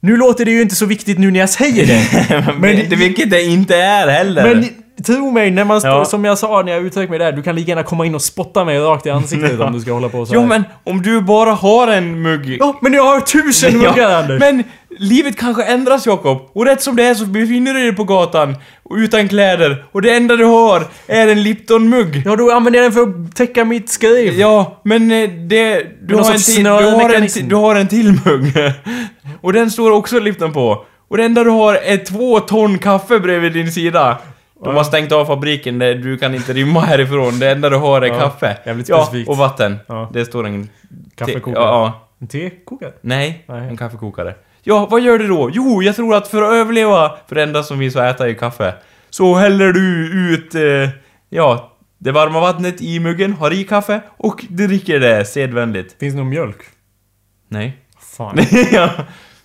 Nu 0.00 0.16
låter 0.16 0.44
det 0.44 0.50
ju 0.50 0.62
inte 0.62 0.74
så 0.74 0.86
viktigt 0.86 1.18
nu 1.18 1.30
när 1.30 1.40
jag 1.40 1.50
säger 1.50 1.86
det. 1.86 2.54
Men 2.58 2.76
det, 2.90 2.96
vilket 2.96 3.30
det 3.30 3.42
inte 3.42 3.76
är 3.76 4.08
heller. 4.08 4.54
Men 4.54 4.64
tro 5.04 5.30
mig, 5.30 5.50
när 5.50 5.64
man, 5.64 5.80
Ja. 5.84 6.04
som 6.04 6.24
jag 6.24 6.38
sa 6.38 6.62
när 6.62 6.72
jag 6.72 6.82
uttryckte 6.82 7.10
mig 7.10 7.18
där, 7.18 7.32
du 7.32 7.42
kan 7.42 7.54
lika 7.56 7.68
gärna 7.68 7.82
komma 7.82 8.06
in 8.06 8.14
och 8.14 8.22
spotta 8.22 8.64
mig 8.64 8.78
rakt 8.78 9.06
i 9.06 9.10
ansiktet 9.10 9.60
om 9.60 9.72
du 9.72 9.80
ska 9.80 9.92
hålla 9.92 10.08
på 10.08 10.26
så 10.26 10.34
Jo 10.34 10.40
här. 10.40 10.46
men 10.48 10.64
om 10.84 11.02
du 11.02 11.20
bara 11.20 11.50
har 11.52 11.88
en 11.88 12.22
mugg... 12.22 12.56
Ja, 12.60 12.78
men 12.82 12.92
jag 12.92 13.04
har 13.04 13.20
tusen 13.20 13.78
muggar 13.78 14.10
Anders! 14.22 14.40
Men 14.40 14.64
livet 14.98 15.36
kanske 15.36 15.64
ändras 15.64 16.06
Jakob. 16.06 16.50
Och 16.52 16.66
rätt 16.66 16.82
som 16.82 16.96
det 16.96 17.04
är 17.04 17.14
så 17.14 17.26
befinner 17.26 17.74
du 17.74 17.80
dig 17.82 17.96
på 17.96 18.04
gatan 18.04 18.56
utan 18.90 19.28
kläder. 19.28 19.84
Och 19.92 20.02
det 20.02 20.16
enda 20.16 20.36
du 20.36 20.44
har 20.44 20.82
är 21.06 21.28
en 21.28 21.42
Lipton-mugg. 21.42 22.22
Ja, 22.24 22.36
då 22.36 22.50
använder 22.50 22.80
jag 22.82 22.92
den 22.92 22.92
för 22.92 23.02
att 23.02 23.36
täcka 23.36 23.64
mitt 23.64 23.88
skriv. 23.90 24.32
Ja, 24.32 24.80
men 24.82 25.10
eh, 25.10 25.30
det... 25.30 25.86
Du 26.02 26.14
har, 26.14 26.32
en 26.32 26.38
till, 26.38 26.64
du, 26.64 26.70
har 26.70 27.14
en, 27.14 27.48
du 27.48 27.54
har 27.54 27.74
en 27.76 27.88
till 27.88 28.12
mugg. 28.24 28.52
Och 29.40 29.52
den 29.52 29.70
står 29.70 29.90
också 29.90 30.18
Lipton 30.18 30.52
på. 30.52 30.84
Och 31.08 31.16
det 31.16 31.24
enda 31.24 31.44
du 31.44 31.50
har 31.50 31.74
är 31.74 31.96
två 31.96 32.40
ton 32.40 32.78
kaffe 32.78 33.20
bredvid 33.20 33.52
din 33.52 33.72
sida. 33.72 34.18
De 34.64 34.76
har 34.76 34.84
stängt 34.84 35.12
av 35.12 35.24
fabriken, 35.24 35.78
du 35.78 36.18
kan 36.18 36.34
inte 36.34 36.52
rymma 36.52 36.80
härifrån. 36.80 37.38
Det 37.38 37.50
enda 37.50 37.70
du 37.70 37.76
har 37.76 38.02
är 38.02 38.06
Ja, 38.06 38.18
kaffe. 38.20 38.56
jävligt 38.66 38.88
ja, 38.88 39.04
specifikt. 39.04 39.28
och 39.28 39.36
vatten. 39.36 39.76
Ja. 39.86 40.10
Det 40.12 40.24
står 40.24 40.46
en... 40.46 40.68
Kaffekokare. 41.14 41.64
Ja. 41.64 42.08
En 42.20 42.26
tekokare? 42.28 42.92
Nej, 43.00 43.44
Nej. 43.48 43.68
en 43.68 43.76
kaffekokare. 43.76 44.34
Ja, 44.68 44.86
vad 44.90 45.00
gör 45.00 45.18
du 45.18 45.28
då? 45.28 45.50
Jo, 45.52 45.82
jag 45.82 45.96
tror 45.96 46.14
att 46.14 46.28
för 46.28 46.42
att 46.42 46.52
överleva, 46.52 47.16
för 47.28 47.34
det 47.34 47.42
enda 47.42 47.62
som 47.62 47.78
finns 47.78 47.96
att 47.96 48.14
äta 48.14 48.28
är 48.28 48.34
kaffe, 48.34 48.74
så 49.10 49.34
häller 49.34 49.72
du 49.72 50.08
ut, 50.34 50.54
eh, 50.54 50.88
ja, 51.28 51.72
det 51.98 52.12
varma 52.12 52.40
vattnet 52.40 52.80
i 52.80 53.00
muggen, 53.00 53.32
har 53.32 53.52
i 53.52 53.64
kaffe 53.64 54.00
och 54.16 54.44
dricker 54.48 55.00
det 55.00 55.24
sedvänligt. 55.24 55.96
Finns 56.00 56.14
det 56.14 56.18
någon 56.18 56.28
mjölk? 56.28 56.56
Nej. 57.48 57.76
Fan. 58.16 58.38
ja. 58.72 58.90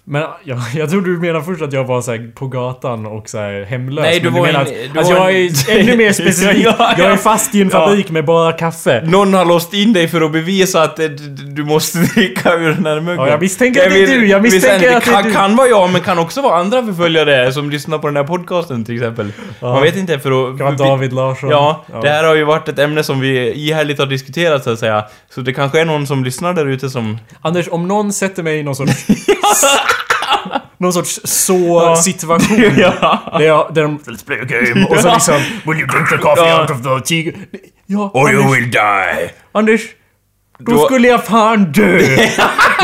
Men 0.04 0.22
ja, 0.44 0.58
jag 0.76 0.90
trodde 0.90 1.10
du 1.12 1.18
menade 1.20 1.46
först 1.46 1.62
att 1.62 1.74
jag 1.74 1.84
var 1.84 2.02
så 2.02 2.12
här, 2.12 2.32
på 2.36 2.48
gatan 2.48 3.06
och 3.06 3.30
så 3.30 3.38
här, 3.38 3.66
hemlös. 3.70 4.04
Nej, 4.04 4.20
du 4.20 4.32
men 4.32 4.34
var 4.40 4.48
menar 4.48 4.60
en- 4.60 4.66
att, 4.68 4.94
du 4.94 5.00
alltså, 5.00 5.14
var 5.14 5.30
jag 5.30 5.42
en- 5.42 5.48
är 5.70 5.80
ännu 5.80 5.98
mer 6.04 6.14
specifik. 6.14 6.66
Ja, 6.66 6.76
ja. 6.80 6.94
Jag 6.98 7.12
är 7.12 7.18
fast 7.18 7.56
i 7.56 7.62
en 7.62 7.70
Ja. 7.74 7.86
fabrik 7.88 8.10
med 8.10 8.26
bara 8.26 8.52
kaffe. 8.54 9.02
Någon 9.06 9.34
har 9.34 9.46
låst 9.46 9.74
in 9.74 9.94
dig 9.94 10.08
för 10.08 10.22
att 10.22 10.32
bevisa 10.32 10.82
att 10.84 11.00
eh, 11.00 11.06
du 11.56 11.64
måste 11.64 11.98
dricka 12.16 12.54
ur 12.56 12.70
den 12.74 12.86
här 12.86 13.00
muggen. 13.00 13.20
Ja, 13.26 13.30
jag 13.30 13.40
misstänker 13.42 13.84
att 13.88 13.90
det 13.94 14.04
är 14.04 14.08
du, 14.08 14.28
jag 14.28 14.42
misstänker 14.42 14.76
att 14.98 15.04
det 15.06 15.12
är 15.12 15.14
kan, 15.14 15.24
du. 15.24 15.32
kan 15.32 15.56
vara 15.56 15.68
jag, 15.68 15.90
men 15.90 16.02
kan 16.02 16.20
också 16.20 16.42
vara 16.42 16.56
andra 16.60 16.86
förföljare 16.86 17.54
som 17.54 17.70
lyssnar 17.70 17.98
på 17.98 18.08
den 18.08 18.16
här 18.18 18.24
podcasten 18.24 18.86
till 18.86 18.96
exempel. 18.96 19.32
Man 19.62 19.82
vet 19.82 19.96
inte 19.98 20.20
för 20.20 20.52
att... 20.52 20.58
Kan 20.58 20.78
vara 20.78 20.90
David 20.90 21.14
Larsson. 21.14 21.50
Ja, 21.50 21.86
det 22.02 22.10
här 22.10 22.24
har 22.24 22.36
ju 22.36 22.44
varit 22.44 22.68
ett 22.70 22.80
ämne 22.80 23.04
som 23.04 23.20
vi 23.20 23.54
ihärdigt 23.54 24.00
har 24.00 24.06
diskuterat 24.06 24.64
så 24.64 24.70
att 24.70 24.80
säga. 24.80 25.06
Så 25.30 25.42
det 25.42 25.54
kanske 25.54 25.82
är 25.82 25.86
någon 25.86 26.08
som 26.08 26.24
lyssnar 26.24 26.54
där 26.54 26.66
ute 26.66 26.90
som... 26.90 27.18
Anders, 27.42 27.68
om 27.72 27.88
någon 27.88 28.14
sätter 28.14 28.44
mig 28.44 28.58
i 28.60 28.64
någon 28.64 28.76
sorts... 28.76 28.92
någon 30.78 30.94
sorts 30.94 31.20
så-situation. 31.24 32.58
Ja. 32.78 33.20
Där, 33.38 33.46
jag, 33.46 33.74
där 33.74 33.82
de... 33.84 34.00
Let's 34.00 34.26
play 34.26 34.40
a 34.40 34.46
game. 34.46 34.86
Och 34.86 34.98
så 35.00 35.14
liksom... 35.14 35.36
Will 35.66 35.80
you 35.80 35.88
drink 35.88 36.10
the 36.10 36.18
coffee 36.18 36.48
Ja. 36.48 36.62
out 36.62 36.70
of 36.72 36.82
the 36.84 37.00
tea... 37.24 37.34
Ja, 37.86 38.12
Or 38.14 38.32
you 38.32 38.42
Anders, 38.44 38.58
will 38.58 38.72
die! 38.72 39.32
Anders. 39.52 39.82
Då 40.66 40.72
Då- 40.72 40.86
skulle 40.86 41.08
jag 41.08 41.26
fan 41.26 41.72
dö! 41.72 42.00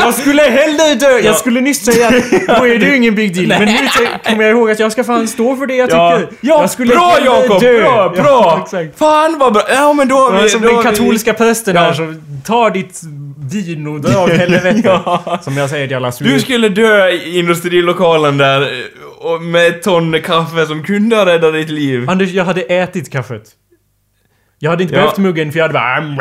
Jag 0.00 0.14
skulle 0.14 0.42
hellre 0.42 0.94
dö! 0.94 1.18
Jag 1.18 1.36
skulle 1.36 1.60
nyss 1.60 1.84
säga 1.84 2.08
att 2.08 2.14
då 2.60 2.66
är 2.66 2.78
det 2.78 2.86
ju 2.86 2.96
ingen 2.96 3.14
big 3.14 3.34
deal. 3.34 3.46
Men 3.48 3.74
nu 3.74 3.88
kommer 4.24 4.44
jag 4.44 4.50
ihåg 4.50 4.70
att 4.70 4.78
jag 4.78 4.92
ska 4.92 5.04
fan 5.04 5.28
stå 5.28 5.56
för 5.56 5.66
det 5.66 5.74
jag 5.76 5.90
Ja, 5.90 6.18
tycker. 6.18 6.32
ja 6.40 6.60
jag 6.60 6.70
skulle 6.70 6.94
bra 6.94 7.18
Jakob! 7.24 7.60
dö. 7.60 7.80
Bra, 7.80 8.12
Ja, 8.16 8.22
bra! 8.22 8.60
exakt. 8.64 8.98
Fan 8.98 9.38
vad 9.38 9.52
bra! 9.52 9.62
Ja 9.68 9.92
men 9.92 10.08
då 10.08 10.14
har 10.16 10.34
Ja, 10.34 10.40
vi... 10.42 10.48
som 10.48 10.60
den 10.62 10.82
katolska 10.82 11.34
prästen 11.34 11.74
Ja. 11.76 11.80
här 11.82 11.92
som 11.92 12.22
tar 12.46 12.70
ditt 12.70 13.00
vin 13.52 13.86
och 13.86 14.00
drar 14.00 14.24
åt 14.24 14.30
helvete. 14.30 14.80
Ja. 14.84 15.38
Som 15.42 15.56
jag 15.56 15.70
säger 15.70 15.86
till 15.86 15.96
alla 15.96 16.12
Du 16.20 16.40
skulle 16.40 16.68
dö 16.68 17.08
i 17.08 17.38
industrilokalen 17.38 18.38
där 18.38 18.68
och 19.20 19.42
med 19.42 19.66
ett 19.66 19.82
ton 19.82 20.20
kaffe 20.22 20.66
som 20.66 20.82
kunde 20.84 21.16
ha 21.16 21.26
räddat 21.26 21.52
ditt 21.54 21.70
liv. 21.70 22.10
Anders, 22.10 22.30
jag 22.30 22.44
hade 22.44 22.60
ätit 22.62 23.12
kaffet. 23.12 23.42
Jag 24.58 24.70
hade 24.70 24.82
inte 24.82 24.94
Ja. 24.94 25.00
behövt 25.00 25.18
muggen 25.18 25.52
för 25.52 25.58
jag 25.58 25.64
hade 25.64 25.74
bara... 25.74 26.16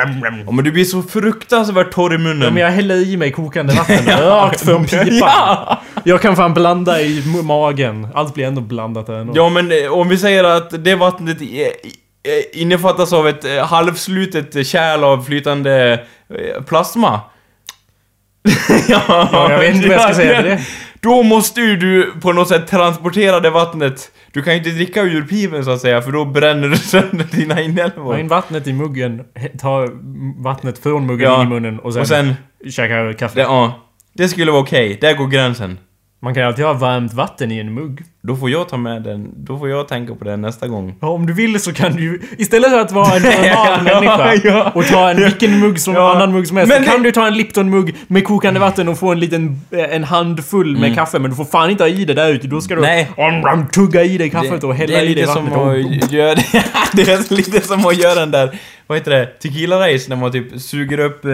Ja, 0.46 0.52
men 0.52 0.66
du 0.66 0.72
blir 0.72 0.86
så 0.86 1.02
fruktansvärt 1.02 1.92
torr 1.92 2.14
i 2.14 2.18
munnen. 2.18 2.42
Ja, 2.42 2.52
men 2.52 2.64
jag 2.64 2.72
häller 2.72 2.96
i 2.96 3.18
mig 3.18 3.32
kokande 3.32 3.74
vatten 3.74 4.06
rakt 4.22 4.62
från 4.66 4.86
pipan. 4.86 5.10
Ja. 5.20 5.82
Jag 6.04 6.22
kan 6.22 6.36
fan 6.36 6.54
blanda 6.54 7.02
i 7.02 7.24
magen. 7.44 8.08
Allt 8.14 8.34
blir 8.34 8.46
ändå 8.46 8.62
blandat 8.62 9.10
ändå. 9.10 9.34
Ja 9.36 9.50
men 9.50 9.72
eh, 9.72 9.92
om 9.94 10.10
vi 10.10 10.18
säger 10.18 10.44
att 10.44 10.84
det 10.84 10.96
vattnet 10.96 11.38
innefattas 12.54 13.14
av 13.14 13.28
ett 13.28 13.46
eh, 13.46 13.66
halvslutet 13.66 14.68
kärl 14.68 15.04
av 15.04 15.24
flytande 15.24 16.04
eh, 16.30 16.64
plasma. 16.64 17.22
ja, 18.88 19.02
Ja, 19.08 19.52
jag 19.52 19.60
vet 19.60 19.76
inte 19.76 19.88
vad 19.88 19.96
jag 19.98 20.04
ska 20.04 20.14
säga 20.14 20.42
till 20.42 20.50
det. 20.52 20.60
Då 21.08 21.24
måste 21.24 21.62
ju 21.62 21.78
du 21.78 22.12
på 22.22 22.34
något 22.34 22.48
sätt 22.48 22.68
transportera 22.68 23.40
det 23.40 23.50
vattnet. 23.50 24.12
Du 24.32 24.42
kan 24.42 24.54
ju 24.54 24.58
inte 24.58 24.70
dricka 24.70 25.02
ur 25.02 25.22
pipen 25.22 25.66
så 25.66 25.72
att 25.72 25.82
säga, 25.82 26.02
för 26.02 26.12
då 26.12 26.26
bränner 26.26 26.68
du 26.70 26.76
sönder 26.94 27.26
dina 27.32 27.56
Ta 27.56 27.62
inälvor. 27.62 28.20
in 28.20 28.28
vattnet 28.28 28.68
i 28.68 28.74
muggen, 28.74 29.22
ta 29.60 29.88
vattnet 30.38 30.78
från 30.80 31.06
muggen 31.06 31.30
Ja. 31.32 31.42
in 31.42 31.48
i 31.48 31.50
munnen 31.50 31.80
och 31.80 31.94
sen, 31.94 32.02
Och 32.02 32.08
sen, 32.08 32.34
käka 32.70 33.14
kaffe. 33.14 33.36
det, 33.36 33.42
ja. 33.42 33.80
Det 34.14 34.28
skulle 34.28 34.52
vara 34.52 34.62
okej, 34.62 34.98
där 35.02 35.14
går 35.14 35.28
gränsen. 35.28 35.78
Man 36.20 36.34
kan 36.34 36.44
ju 36.44 36.48
alltid 36.48 36.66
ha 36.66 36.74
varmt 36.74 37.14
vatten 37.14 37.52
i 37.52 37.60
en 37.60 37.74
mugg. 37.74 38.02
Då 38.22 38.36
får 38.36 38.50
jag 38.50 38.70
ta 38.70 38.78
med 38.78 39.02
den, 39.04 39.30
då 39.38 39.58
får 39.60 39.70
jag 39.70 39.88
tänka 39.88 40.16
på 40.16 40.24
det 40.26 40.38
nästa 40.38 40.68
gång. 40.68 40.96
Ja, 41.02 41.08
om 41.08 41.26
du 41.26 41.34
vill 41.34 41.60
så 41.60 41.74
kan 41.74 41.94
du 41.96 42.22
istället 42.38 42.70
för 42.70 42.80
att 42.82 42.92
vara 42.92 43.16
en 43.16 43.22
normal 43.24 43.84
människa 43.84 44.36
ja. 44.50 44.72
och 44.76 44.86
ta 44.86 45.10
en 45.10 45.18
vilken 45.18 45.60
mugg 45.60 45.80
som 45.80 45.94
Ja. 45.94 46.16
annan 46.16 46.32
mugg 46.32 46.48
som 46.48 46.58
helst, 46.58 46.74
Men 46.74 46.86
så 46.86 46.92
kan 46.92 47.04
du 47.04 47.12
ta 47.12 47.28
en 47.28 47.34
Lipton-mugg 47.38 47.96
med 48.08 48.24
kokande 48.26 48.60
vatten 48.60 48.88
och 48.88 48.98
få 49.00 49.12
en 49.12 49.20
liten, 49.20 49.62
eh, 49.72 49.96
en 49.96 50.04
handfull 50.04 50.78
med 50.78 50.96
kaffe, 50.96 51.20
men 51.20 51.30
du 51.32 51.36
får 51.38 51.46
fan 51.46 51.70
inte 51.70 51.84
ha 51.84 51.90
i 51.90 52.06
det 52.06 52.14
där 52.14 52.30
ute. 52.34 52.48
Då 52.48 52.62
ska 52.62 52.76
du 52.76 52.86
Mm. 52.86 53.42
Nej. 53.42 53.66
tugga 53.74 54.04
i 54.04 54.18
dig 54.18 54.30
kaffet 54.30 54.64
och 54.64 54.76
hälla 54.76 55.02
i 55.02 55.14
dig 55.14 55.26
vattnet. 55.26 55.54
att 56.04 56.12
göra... 56.12 56.36
det 56.94 57.02
är 57.10 57.34
lite 57.36 57.62
som 57.62 57.86
att 57.86 57.98
göra 57.98 58.20
den 58.20 58.32
där... 58.32 58.60
Vad 58.88 58.98
heter 58.98 59.12
det? 59.12 59.26
Tequila-race 59.44 60.10
när 60.10 60.16
man 60.16 60.32
typ 60.32 60.62
suger 60.62 61.00
upp 61.00 61.26
eh, 61.26 61.32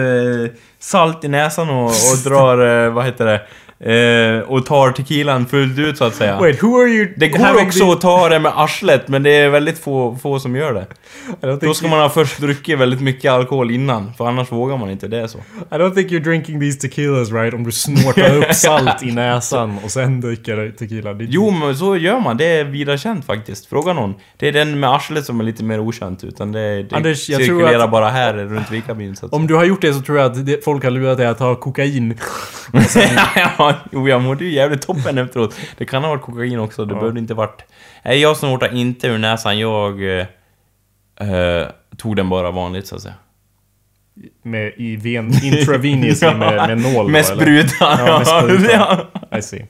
salt 0.78 1.24
i 1.24 1.28
näsan 1.28 1.70
och, 1.70 1.84
och 1.86 2.18
drar... 2.24 2.84
Eh, 2.86 2.92
vad 2.92 3.04
heter 3.04 3.24
det? 3.26 3.40
Eh, 3.80 4.38
och 4.38 4.66
tar 4.66 4.92
tequilan 4.92 5.46
fullt 5.46 5.78
ut 5.78 5.98
så 5.98 6.04
att 6.04 6.14
säga. 6.14 6.38
Wait, 6.38 6.62
who 6.62 6.80
are 6.80 6.88
you 6.88 7.14
Det 7.16 7.28
går 7.28 7.62
också 7.66 7.92
att 7.92 8.00
ta 8.00 8.28
det 8.28 8.38
med 8.38 8.52
arslet 8.56 9.08
men 9.08 9.22
det 9.22 9.30
är 9.30 9.48
väldigt 9.48 9.78
få, 9.78 10.16
få 10.22 10.40
som 10.40 10.56
gör 10.56 10.74
det. 10.74 10.86
Då 11.66 11.74
ska 11.74 11.88
man 11.88 12.00
ha 12.00 12.08
först 12.08 12.38
druckit 12.38 12.78
väldigt 12.78 13.00
mycket 13.00 13.32
alkohol 13.32 13.70
innan, 13.70 14.12
för 14.18 14.26
annars 14.26 14.52
vågar 14.52 14.76
man 14.76 14.90
inte, 14.90 15.08
det 15.08 15.20
är 15.20 15.26
så. 15.26 15.38
I 15.38 15.74
don't 15.74 15.94
think 15.94 16.10
you're 16.10 16.24
drinking 16.24 16.60
these 16.60 16.80
tequilas 16.80 17.32
right 17.32 17.54
om 17.54 17.64
du 17.64 17.72
snortar 17.72 18.36
upp 18.36 18.54
salt 18.54 19.02
i 19.02 19.12
näsan 19.12 19.78
och 19.84 19.90
sen 19.90 20.20
dricker 20.20 20.72
tequila. 20.78 21.16
Jo, 21.20 21.50
men 21.50 21.76
så 21.76 21.96
gör 21.96 22.20
man. 22.20 22.36
Det 22.36 22.46
är 22.46 22.64
vida 22.64 22.96
känt 22.98 23.24
faktiskt. 23.24 23.66
Fråga 23.66 23.92
någon. 23.92 24.14
Det 24.36 24.48
är 24.48 24.52
den 24.52 24.80
med 24.80 24.90
arslet 24.90 25.24
som 25.24 25.40
är 25.40 25.44
lite 25.44 25.64
mer 25.64 25.80
okänt, 25.80 26.24
utan 26.24 26.52
det, 26.52 26.82
det 26.82 26.96
Anders, 26.96 27.18
cirkulerar 27.18 27.84
att- 27.84 27.90
bara 27.90 28.08
här 28.08 28.34
runt 28.34 28.92
att 29.22 29.32
Om 29.32 29.46
du 29.46 29.54
har 29.54 29.64
gjort 29.64 29.80
det 29.80 29.94
så 29.94 30.00
tror 30.00 30.18
jag 30.18 30.32
att 30.32 30.64
folk 30.64 30.84
har 30.84 30.90
lurat 30.90 31.18
dig 31.18 31.26
att 31.26 31.38
ta 31.38 31.54
kokain. 31.54 32.18
ja, 33.70 33.74
jo, 33.92 34.08
jag 34.08 34.22
mådde 34.22 34.44
ju 34.44 34.50
jävligt 34.50 34.82
toppen 34.82 35.18
efteråt. 35.18 35.56
Det 35.78 35.84
kan 35.84 36.02
ha 36.02 36.10
varit 36.10 36.22
kokain 36.22 36.58
också, 36.58 36.84
det 36.84 36.94
Ja. 36.94 37.00
behövde 37.00 37.20
inte 37.20 37.34
varit... 37.34 37.64
Nej, 38.04 38.18
jag 38.20 38.36
snortade 38.36 38.76
inte 38.78 39.06
ur 39.08 39.18
näsan, 39.18 39.58
jag... 39.58 40.18
Eh, 40.18 40.26
eh, 41.30 41.66
tog 41.96 42.16
den 42.16 42.28
bara 42.28 42.50
vanligt 42.50 42.86
så 42.86 42.96
att 42.96 43.02
säga. 43.02 43.14
Med 44.42 44.72
i 44.76 44.96
ven, 44.96 45.44
intravenously 45.44 46.34
med, 46.34 46.68
med 46.68 46.78
nål 46.78 47.10
Med 47.10 47.26
sprutan. 47.26 47.98
Ja, 48.06 48.18
med 48.18 48.26
sprutan. 48.26 48.98
Ja. 49.30 49.38
I 49.38 49.42
see. 49.42 49.66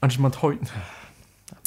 Anders, 0.00 0.18
man 0.18 0.30
tar 0.30 0.50
ju... 0.50 0.56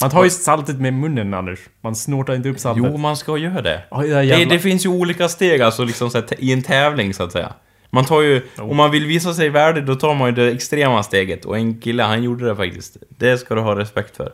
Man 0.01 0.09
tar 0.09 0.23
ju 0.23 0.29
saltet 0.29 0.79
med 0.79 0.93
munnen, 0.93 1.33
Anders. 1.33 1.59
Man 1.81 1.95
snortar 1.95 2.35
inte 2.35 2.49
upp 2.49 2.59
saltet. 2.59 2.83
Jo, 2.91 2.97
man 2.97 3.17
ska 3.17 3.37
göra 3.37 3.61
det. 3.61 3.81
Ja, 3.91 3.97
det, 4.01 4.21
Det, 4.21 4.45
det 4.45 4.59
finns 4.59 4.85
ju 4.85 4.89
olika 4.89 5.29
steg 5.29 5.61
alltså, 5.61 5.83
liksom, 5.83 6.09
så 6.09 6.17
här, 6.17 6.27
i 6.43 6.53
en 6.53 6.61
tävling 6.63 7.13
så 7.13 7.23
att 7.23 7.31
säga. 7.31 7.53
Man 7.89 8.05
tar 8.05 8.21
ju, 8.21 8.41
om 8.57 8.77
man 8.77 8.91
vill 8.91 9.05
visa 9.05 9.33
sig 9.33 9.49
värdig, 9.49 9.85
då 9.85 9.95
tar 9.95 10.15
man 10.15 10.29
ju 10.29 10.35
det 10.35 10.51
extrema 10.51 11.03
steget. 11.03 11.45
Och 11.45 11.57
en 11.57 11.81
kille, 11.81 12.03
han 12.03 12.23
gjorde 12.23 12.45
det 12.45 12.55
faktiskt. 12.55 12.97
Det 13.09 13.37
ska 13.37 13.55
du 13.55 13.61
ha 13.61 13.79
respekt 13.79 14.17
för. 14.17 14.31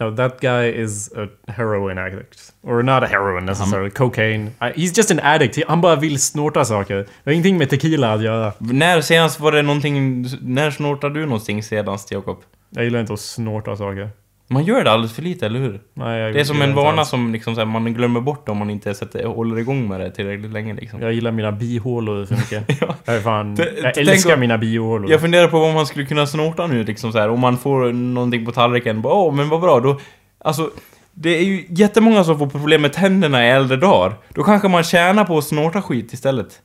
No, 0.00 0.16
that 0.16 0.40
guy 0.40 0.72
is 0.72 1.12
a 1.12 1.28
heroin 1.46 1.98
addict. 1.98 2.52
Or 2.62 2.82
not 2.82 3.02
a 3.02 3.06
heroin 3.06 3.46
necessarily, 3.46 3.90
cocaine. 3.90 4.46
Uh, 4.60 4.72
he's 4.74 4.96
just 4.96 5.10
an 5.10 5.20
addict. 5.22 5.58
Han 5.68 5.80
bara 5.80 5.96
vill 5.96 6.18
snorta 6.20 6.64
saker. 6.64 6.96
Det 6.96 7.06
har 7.24 7.32
ingenting 7.32 7.58
med 7.58 7.70
tequila 7.70 8.12
att 8.12 8.22
göra. 8.22 8.52
När 8.58 9.00
senast 9.00 9.40
var 9.40 9.52
det 9.52 9.62
någonting... 9.62 10.26
När 10.42 10.70
snortade 10.70 11.20
du 11.20 11.26
någonting 11.26 11.62
senast, 11.62 12.10
Jakob? 12.10 12.38
Jag 12.70 12.84
gillar 12.84 13.00
inte 13.00 13.12
att 13.12 13.20
snorta 13.20 13.76
saker. 13.76 14.10
Man 14.46 14.64
gör 14.64 14.84
det 14.84 14.90
alldeles 14.90 15.12
för 15.14 15.22
lite, 15.22 15.46
eller 15.46 15.60
hur? 15.60 15.80
Nej, 15.94 16.32
Det 16.32 16.40
är 16.40 16.44
som 16.44 16.62
en 16.62 16.74
vana 16.74 17.04
som 17.04 17.32
liksom, 17.32 17.54
så 17.54 17.60
här, 17.60 17.66
man 17.66 17.94
glömmer 17.94 18.20
bort 18.20 18.48
om 18.48 18.56
man 18.58 18.70
inte 18.70 18.94
sätter, 18.94 19.26
håller 19.26 19.58
igång 19.58 19.88
med 19.88 20.00
det 20.00 20.10
tillräckligt 20.10 20.52
länge 20.52 20.74
liksom. 20.74 21.02
Jag 21.02 21.12
gillar 21.12 21.30
mina 21.30 21.52
bihålor 21.52 22.26
för 22.26 22.34
mycket. 22.34 22.80
Ja. 22.80 22.94
Jag, 23.04 23.22
fan, 23.22 23.56
jag 23.82 23.98
älskar 23.98 24.36
mina 24.36 24.58
bihålor. 24.58 25.10
Jag 25.10 25.20
funderar 25.20 25.48
på 25.48 25.60
vad 25.60 25.74
man 25.74 25.86
skulle 25.86 26.06
kunna 26.06 26.26
snorta 26.26 26.66
nu 26.66 26.84
liksom 26.84 27.12
så 27.12 27.18
här. 27.18 27.28
om 27.28 27.40
man 27.40 27.58
får 27.58 27.92
någonting 27.92 28.44
på 28.44 28.52
tallriken, 28.52 29.02
åh 29.04 29.34
men 29.34 29.48
vad 29.48 29.60
bra, 29.60 29.80
då... 29.80 30.00
Alltså, 30.38 30.70
det 31.12 31.30
är 31.38 31.42
ju 31.42 31.64
jättemånga 31.68 32.24
som 32.24 32.38
får 32.38 32.46
problem 32.46 32.82
med 32.82 32.92
tänderna 32.92 33.46
i 33.46 33.50
äldre 33.50 33.76
dagar. 33.76 34.14
Då 34.28 34.42
kanske 34.42 34.68
man 34.68 34.82
tjänar 34.82 35.24
på 35.24 35.38
att 35.38 35.44
snorta 35.44 35.82
skit 35.82 36.12
istället. 36.12 36.60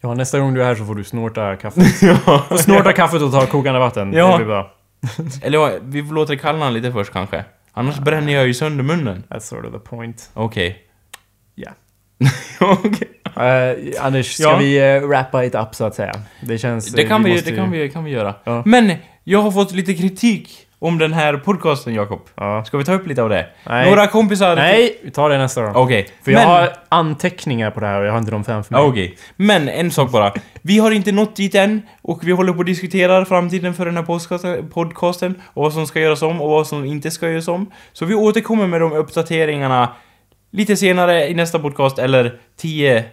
Ja, 0.00 0.14
nästa 0.14 0.38
gång 0.38 0.54
du 0.54 0.62
är 0.62 0.66
här 0.66 0.74
så 0.74 0.84
får 0.84 0.94
du 0.94 1.04
snorta 1.04 1.56
kaffet. 1.56 2.02
ja. 2.26 2.56
Snorta 2.58 2.92
kaffet 2.92 3.22
och 3.22 3.32
ta 3.32 3.46
kokande 3.46 3.80
vatten. 3.80 4.12
Ja. 4.12 4.30
Det 4.30 4.36
blir 4.36 4.46
bra. 4.46 4.70
Eller 5.42 5.58
ja, 5.58 5.72
vi 5.82 6.02
låter 6.02 6.34
det 6.34 6.40
kallna 6.40 6.70
lite 6.70 6.92
först 6.92 7.12
kanske. 7.12 7.44
Annars 7.72 7.98
bränner 7.98 8.32
jag 8.32 8.46
ju 8.46 8.54
sönder 8.54 8.84
munnen. 8.84 9.24
That's 9.28 9.38
sort 9.40 9.64
of 9.64 9.72
the 9.72 9.78
point. 9.78 10.30
Okej. 10.34 10.78
Ja. 11.54 11.70
Okej. 12.60 13.08
Eh, 13.36 14.04
Anders, 14.04 14.32
ska 14.34 14.42
Ja. 14.42 14.56
vi 14.56 14.98
uh, 15.00 15.08
wrappa 15.08 15.44
it 15.44 15.54
up 15.54 15.74
så 15.74 15.84
att 15.84 15.94
säga? 15.94 16.12
Det 16.40 16.58
känns... 16.58 16.92
Det 16.92 17.02
eh, 17.02 17.08
kan 17.08 17.24
vi, 17.24 17.30
måste 17.32 17.44
det 17.44 17.50
ju- 17.50 17.56
kan 17.56 17.70
vi, 17.70 17.90
kan 17.90 18.04
vi 18.04 18.10
göra. 18.10 18.34
Ja. 18.44 18.62
Men, 18.66 18.92
jag 19.24 19.42
har 19.42 19.50
fått 19.50 19.72
lite 19.72 19.94
kritik 19.94 20.67
om 20.78 20.98
den 20.98 21.12
här 21.12 21.36
podcasten, 21.36 21.94
Jakob. 21.94 22.20
Ja. 22.34 22.64
Ska 22.64 22.78
vi 22.78 22.84
ta 22.84 22.92
upp 22.92 23.06
lite 23.06 23.22
av 23.22 23.28
det? 23.28 23.46
Nej. 23.66 23.88
Några 23.90 24.06
kompisar... 24.06 24.56
Nej, 24.56 24.98
vi 25.04 25.10
tar 25.10 25.30
det 25.30 25.38
nästa 25.38 25.62
gång. 25.62 25.72
Okej. 25.76 26.08
För 26.24 26.32
jag 26.32 26.38
Men- 26.40 26.48
har 26.48 26.72
anteckningar 26.88 27.70
på 27.70 27.80
det 27.80 27.86
här 27.86 28.00
och 28.00 28.06
jag 28.06 28.12
har 28.12 28.18
inte 28.18 28.30
dem 28.30 28.44
framför 28.44 28.74
mig. 28.74 28.82
Ja, 28.82 28.88
Okej. 28.88 29.16
Men 29.36 29.68
en 29.68 29.90
sak 29.90 30.10
bara. 30.10 30.32
Vi 30.62 30.78
har 30.78 30.90
inte 30.90 31.12
nått 31.12 31.36
dit 31.36 31.54
än 31.54 31.82
och 32.02 32.20
vi 32.26 32.32
håller 32.32 32.52
på 32.52 32.60
att 32.60 32.66
diskutera 32.66 33.24
framtiden 33.24 33.74
för 33.74 33.84
den 33.86 33.96
här 33.96 34.04
podcasten- 34.04 34.68
podcasten 34.70 35.34
och 35.54 35.62
vad 35.62 35.72
som 35.72 35.86
ska 35.86 36.00
göras 36.00 36.22
om 36.22 36.40
och 36.40 36.50
vad 36.50 36.66
som 36.66 36.84
inte 36.84 37.10
ska 37.10 37.28
göras 37.30 37.48
om. 37.48 37.70
Så 37.92 38.04
vi 38.04 38.14
återkommer 38.14 38.66
med 38.66 38.80
de 38.80 38.92
uppdateringarna 38.92 39.88
lite 40.50 40.76
senare 40.76 41.28
i 41.28 41.34
nästa 41.34 41.58
podcast 41.58 41.98
eller 41.98 42.38
tio 42.56 43.04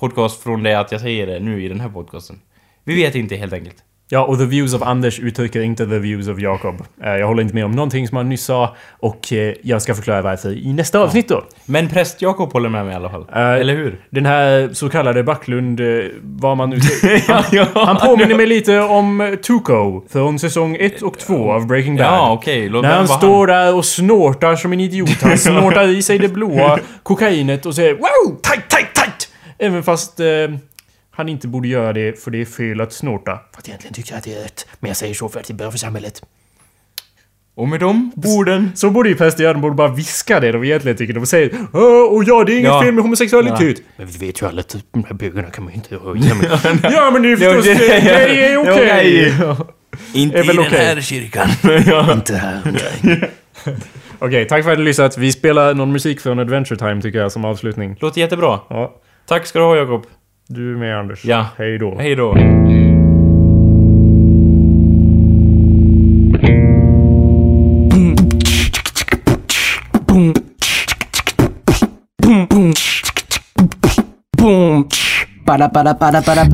podcast 0.00 0.42
från 0.42 0.62
det 0.62 0.74
att 0.78 0.92
jag 0.92 1.00
säger 1.00 1.26
det 1.26 1.40
nu 1.40 1.64
i 1.64 1.68
den 1.68 1.80
här 1.80 1.88
podcasten. 1.88 2.40
Vi 2.84 2.94
vet 2.94 3.14
inte 3.14 3.36
helt 3.36 3.52
enkelt. 3.52 3.76
Ja, 4.08 4.24
och 4.24 4.38
the 4.38 4.44
views 4.44 4.74
of 4.74 4.82
Anders 4.82 5.20
uttrycker 5.20 5.60
inte 5.60 5.86
the 5.86 5.98
views 5.98 6.28
of 6.28 6.38
Jakob. 6.38 6.74
Eh, 7.04 7.10
Jag 7.10 7.26
håller 7.26 7.42
inte 7.42 7.54
med 7.54 7.64
om 7.64 7.72
någonting 7.72 8.08
som 8.08 8.16
han 8.16 8.28
nyss 8.28 8.44
sa 8.44 8.76
och 8.90 9.32
eh, 9.32 9.54
jag 9.62 9.82
ska 9.82 9.94
förklara 9.94 10.22
varför 10.22 10.52
i 10.52 10.72
nästa 10.72 10.98
avsnitt 11.00 11.28
då. 11.28 11.44
Men 11.64 11.88
präst-Jakob 11.88 12.52
håller 12.52 12.68
med 12.68 12.84
mig 12.84 12.92
i 12.92 12.96
alla 12.96 13.10
fall. 13.10 13.26
Eh, 13.34 13.50
Eller 13.52 13.74
hur? 13.74 14.00
Den 14.10 14.26
här 14.26 14.68
så 14.72 14.88
kallade 14.88 15.22
Backlund, 15.22 15.80
vad 16.22 16.56
man 16.56 16.70
nu. 16.70 16.76
Ja, 17.28 17.44
ja. 17.52 17.66
Han 17.74 17.96
påminner 17.96 18.34
mig 18.36 18.46
lite 18.56 18.80
om 18.80 19.36
Tuco 19.46 20.02
från 20.12 20.38
säsong 20.38 20.76
1 20.80 21.02
och 21.02 21.18
2 21.18 21.52
av 21.52 21.66
Breaking 21.66 21.96
Bad. 21.96 22.06
Ja, 22.06 22.32
okej. 22.32 22.68
Låt 22.68 22.82
När 22.82 22.96
han 22.96 23.08
står 23.08 23.46
där 23.46 23.74
och 23.74 23.84
snortar 23.84 24.56
som 24.56 24.72
en 24.72 24.80
idiot. 24.80 25.22
Han 25.22 25.38
snortar 25.38 25.88
i 25.88 26.02
sig 26.02 26.18
det 26.18 26.28
blåa 26.28 26.78
kokainet 27.02 27.66
och 27.66 27.74
säger 27.74 27.94
Wow! 27.94 28.36
Tight, 28.42 28.68
tight, 28.68 28.94
tight! 28.94 29.28
Även 29.58 29.82
fast 29.82 30.20
eh, 30.20 30.26
han 31.16 31.28
inte 31.28 31.48
borde 31.48 31.68
göra 31.68 31.92
det 31.92 32.22
för 32.22 32.30
det 32.30 32.40
är 32.40 32.44
fel 32.44 32.80
att 32.80 32.92
snorta. 32.92 33.40
Fast 33.54 33.68
egentligen 33.68 33.94
tycker 33.94 34.12
jag 34.12 34.18
att 34.18 34.24
det 34.24 34.34
är 34.34 34.42
rätt. 34.42 34.66
Men 34.80 34.88
jag 34.88 34.96
säger 34.96 35.14
så 35.14 35.28
för 35.28 35.40
att 35.40 35.46
det 35.46 35.52
är 35.52 35.54
bra 35.56 35.70
för 35.70 35.78
samhället. 35.78 36.22
Och 37.54 37.68
med 37.68 37.80
de 37.80 38.12
orden... 38.24 38.72
Så 38.74 38.90
borde 38.90 39.08
ju 39.08 39.14
präster 39.14 39.42
göra. 39.42 39.52
De 39.52 39.62
borde 39.62 39.74
bara 39.74 39.88
viska 39.94 40.40
det 40.40 40.52
de 40.52 40.64
egentligen 40.64 40.96
tycker. 40.96 41.12
De 41.14 41.26
säger 41.26 41.50
Åh, 41.72 42.14
och 42.14 42.24
ja, 42.24 42.44
det 42.44 42.52
är 42.52 42.58
inget 42.58 42.68
Ja. 42.68 42.82
fel 42.82 42.94
med 42.94 43.02
homosexualitet. 43.04 43.82
Men 43.96 44.06
vi 44.06 44.26
vet 44.26 44.42
ju 44.42 44.46
alla 44.46 44.60
att 44.60 44.76
de 44.92 45.04
här 45.04 45.14
bögarna 45.14 45.50
kan 45.50 45.64
man 45.64 45.72
ju 45.72 45.76
inte 45.76 45.94
göra. 45.94 46.16
ja, 46.92 47.10
men 47.10 47.22
det 47.22 47.28
är 47.32 47.42
Ja, 47.42 47.52
förstås... 47.52 47.64
det- 47.64 47.74
Det 47.74 48.00
det 48.00 48.46
är 48.46 48.56
okej. 48.58 49.34
Inte 50.14 50.38
i 50.38 50.42
den 50.42 50.58
här 50.64 51.00
kyrkan. 51.00 51.48
Inte 52.12 52.36
här 52.36 52.62
omkring. 52.64 53.22
Okej, 54.18 54.48
tack 54.48 54.64
för 54.64 54.70
att 54.72 54.78
du 54.78 54.84
lyssnat. 54.84 55.18
Vi 55.18 55.32
spelar 55.32 55.74
någon 55.74 55.92
musik 55.92 56.20
från 56.20 56.38
Adventure 56.38 56.78
Time 56.78 57.02
tycker 57.02 57.18
jag 57.18 57.32
som 57.32 57.44
avslutning. 57.44 57.96
Låter 58.00 58.20
jättebra. 58.20 58.60
Ja, 58.68 58.94
Tack 59.26 59.46
ska 59.46 59.58
du 59.58 59.64
ha 59.64 59.76
Jakob. 59.76 60.06
Du 60.48 60.72
är 60.72 60.76
med 60.76 60.98
Anders. 60.98 61.24
Ja. 61.24 61.46
Hej 61.58 61.78
då. 61.78 61.98
Hej 61.98 62.16
då. 62.16 62.34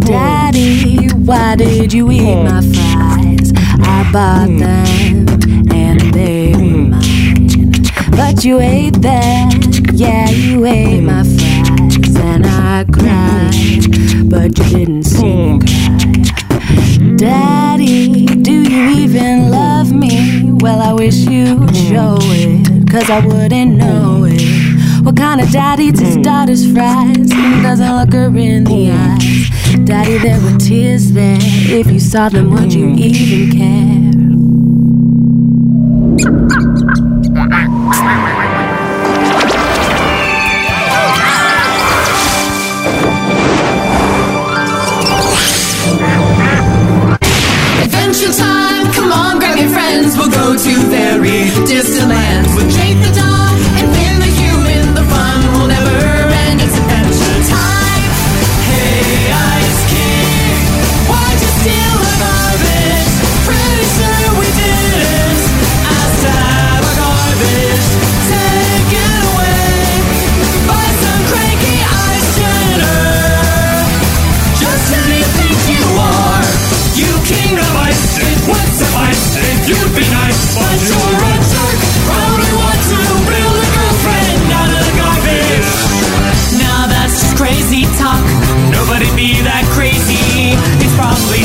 Daddy, 0.00 1.08
why 1.16 1.56
did 1.56 1.92
you 1.92 2.10
eat 2.10 2.44
my 2.44 2.60
fries? 2.60 3.52
I 3.80 4.10
bought 4.12 4.58
them 4.58 5.26
and 5.72 6.00
they 6.14 6.54
were 6.54 6.62
mine. 6.62 7.72
But 8.10 8.44
you 8.44 8.60
ate 8.60 9.00
them, 9.02 9.50
yeah, 9.94 10.30
you 10.30 10.66
ate 10.66 11.00
my 11.00 11.22
fries. 11.24 11.61
And 12.24 12.46
I 12.46 12.84
cried, 12.84 14.30
but 14.30 14.56
you 14.58 14.64
didn't 14.64 15.04
me. 15.22 15.58
Daddy, 17.16 18.26
do 18.26 18.62
you 18.62 18.90
even 19.00 19.50
love 19.50 19.92
me? 19.92 20.52
Well, 20.52 20.80
I 20.80 20.92
wish 20.92 21.16
you'd 21.16 21.74
show 21.74 22.16
it, 22.20 22.88
cause 22.90 23.10
I 23.10 23.26
wouldn't 23.26 23.76
know 23.76 24.24
it. 24.28 25.04
What 25.04 25.16
kind 25.16 25.40
of 25.40 25.50
daddy 25.50 25.86
eats 25.86 26.00
his 26.00 26.16
daughter's 26.16 26.64
fries 26.72 27.30
and 27.32 27.62
doesn't 27.62 27.96
look 27.96 28.12
her 28.12 28.26
in 28.38 28.64
the 28.64 28.92
eyes? 28.92 29.84
Daddy, 29.84 30.18
there 30.18 30.40
were 30.40 30.56
tears 30.58 31.12
there. 31.12 31.38
If 31.40 31.90
you 31.90 31.98
saw 31.98 32.28
them, 32.28 32.50
would 32.52 32.72
you 32.72 32.88
even 32.90 33.50
care? 33.58 34.12
Adventure 48.22 48.40
time, 48.40 48.92
come 48.92 49.10
on, 49.10 49.38
grab 49.40 49.58
your 49.58 49.68
friends. 49.68 50.16
We'll 50.16 50.30
go 50.30 50.56
to 50.56 50.74
very 50.90 51.50
distant 51.66 52.08
lands. 52.08 52.54
With 52.54 52.70
Jake 52.70 52.98
the 52.98 53.12
dog 53.18 53.31
Now 86.60 86.86
that's 86.86 87.24
just 87.24 87.36
crazy 87.40 87.88
talk. 87.96 88.20
Nobody 88.68 89.08
be 89.16 89.40
that 89.48 89.64
crazy. 89.72 90.52
It's 90.84 90.92
probably 90.92 91.40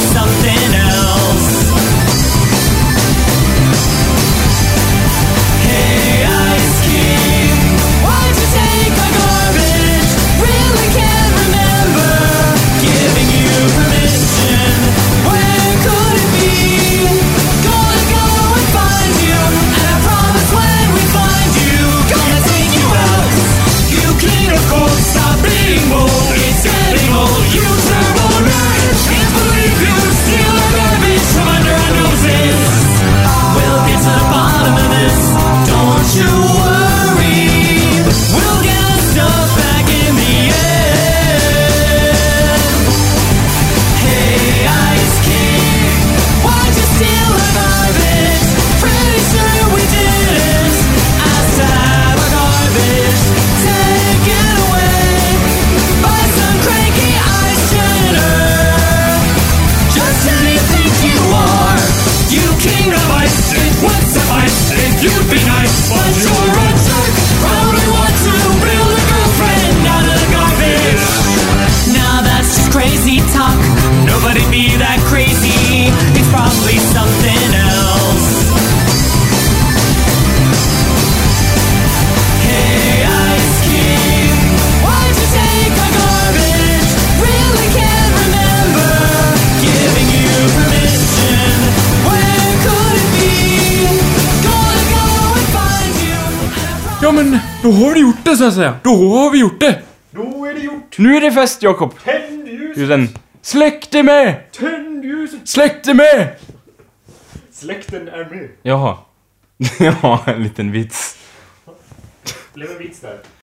Då 99.00 99.18
har 99.18 99.32
vi 99.32 99.39
gjort 99.39 99.60
det. 99.60 99.82
Då 100.12 100.45
är 100.45 100.54
det 100.54 100.60
gjort! 100.60 100.98
Nu 100.98 101.16
är 101.16 101.22
det 101.22 101.32
fest 101.32 101.64
Jakob. 101.64 102.00
Tänd 102.04 102.48
ljuset! 102.48 103.22
Släck 103.41 103.91
det 103.91 104.04
med! 104.04 104.52
Tänd 104.52 105.06
ljuset! 105.06 105.39
Släck 105.50 105.84
det 105.84 105.93
med! 105.93 106.36
Släkten 107.52 108.08
är 108.08 108.26
med. 108.26 108.50
Jaha. 108.62 108.98
ja, 109.80 110.24
en 110.28 110.43
liten 110.43 110.72
vits. 110.72 111.18
Blev 112.54 112.72
en 112.72 112.78
vits 112.78 113.00
där. 113.00 113.20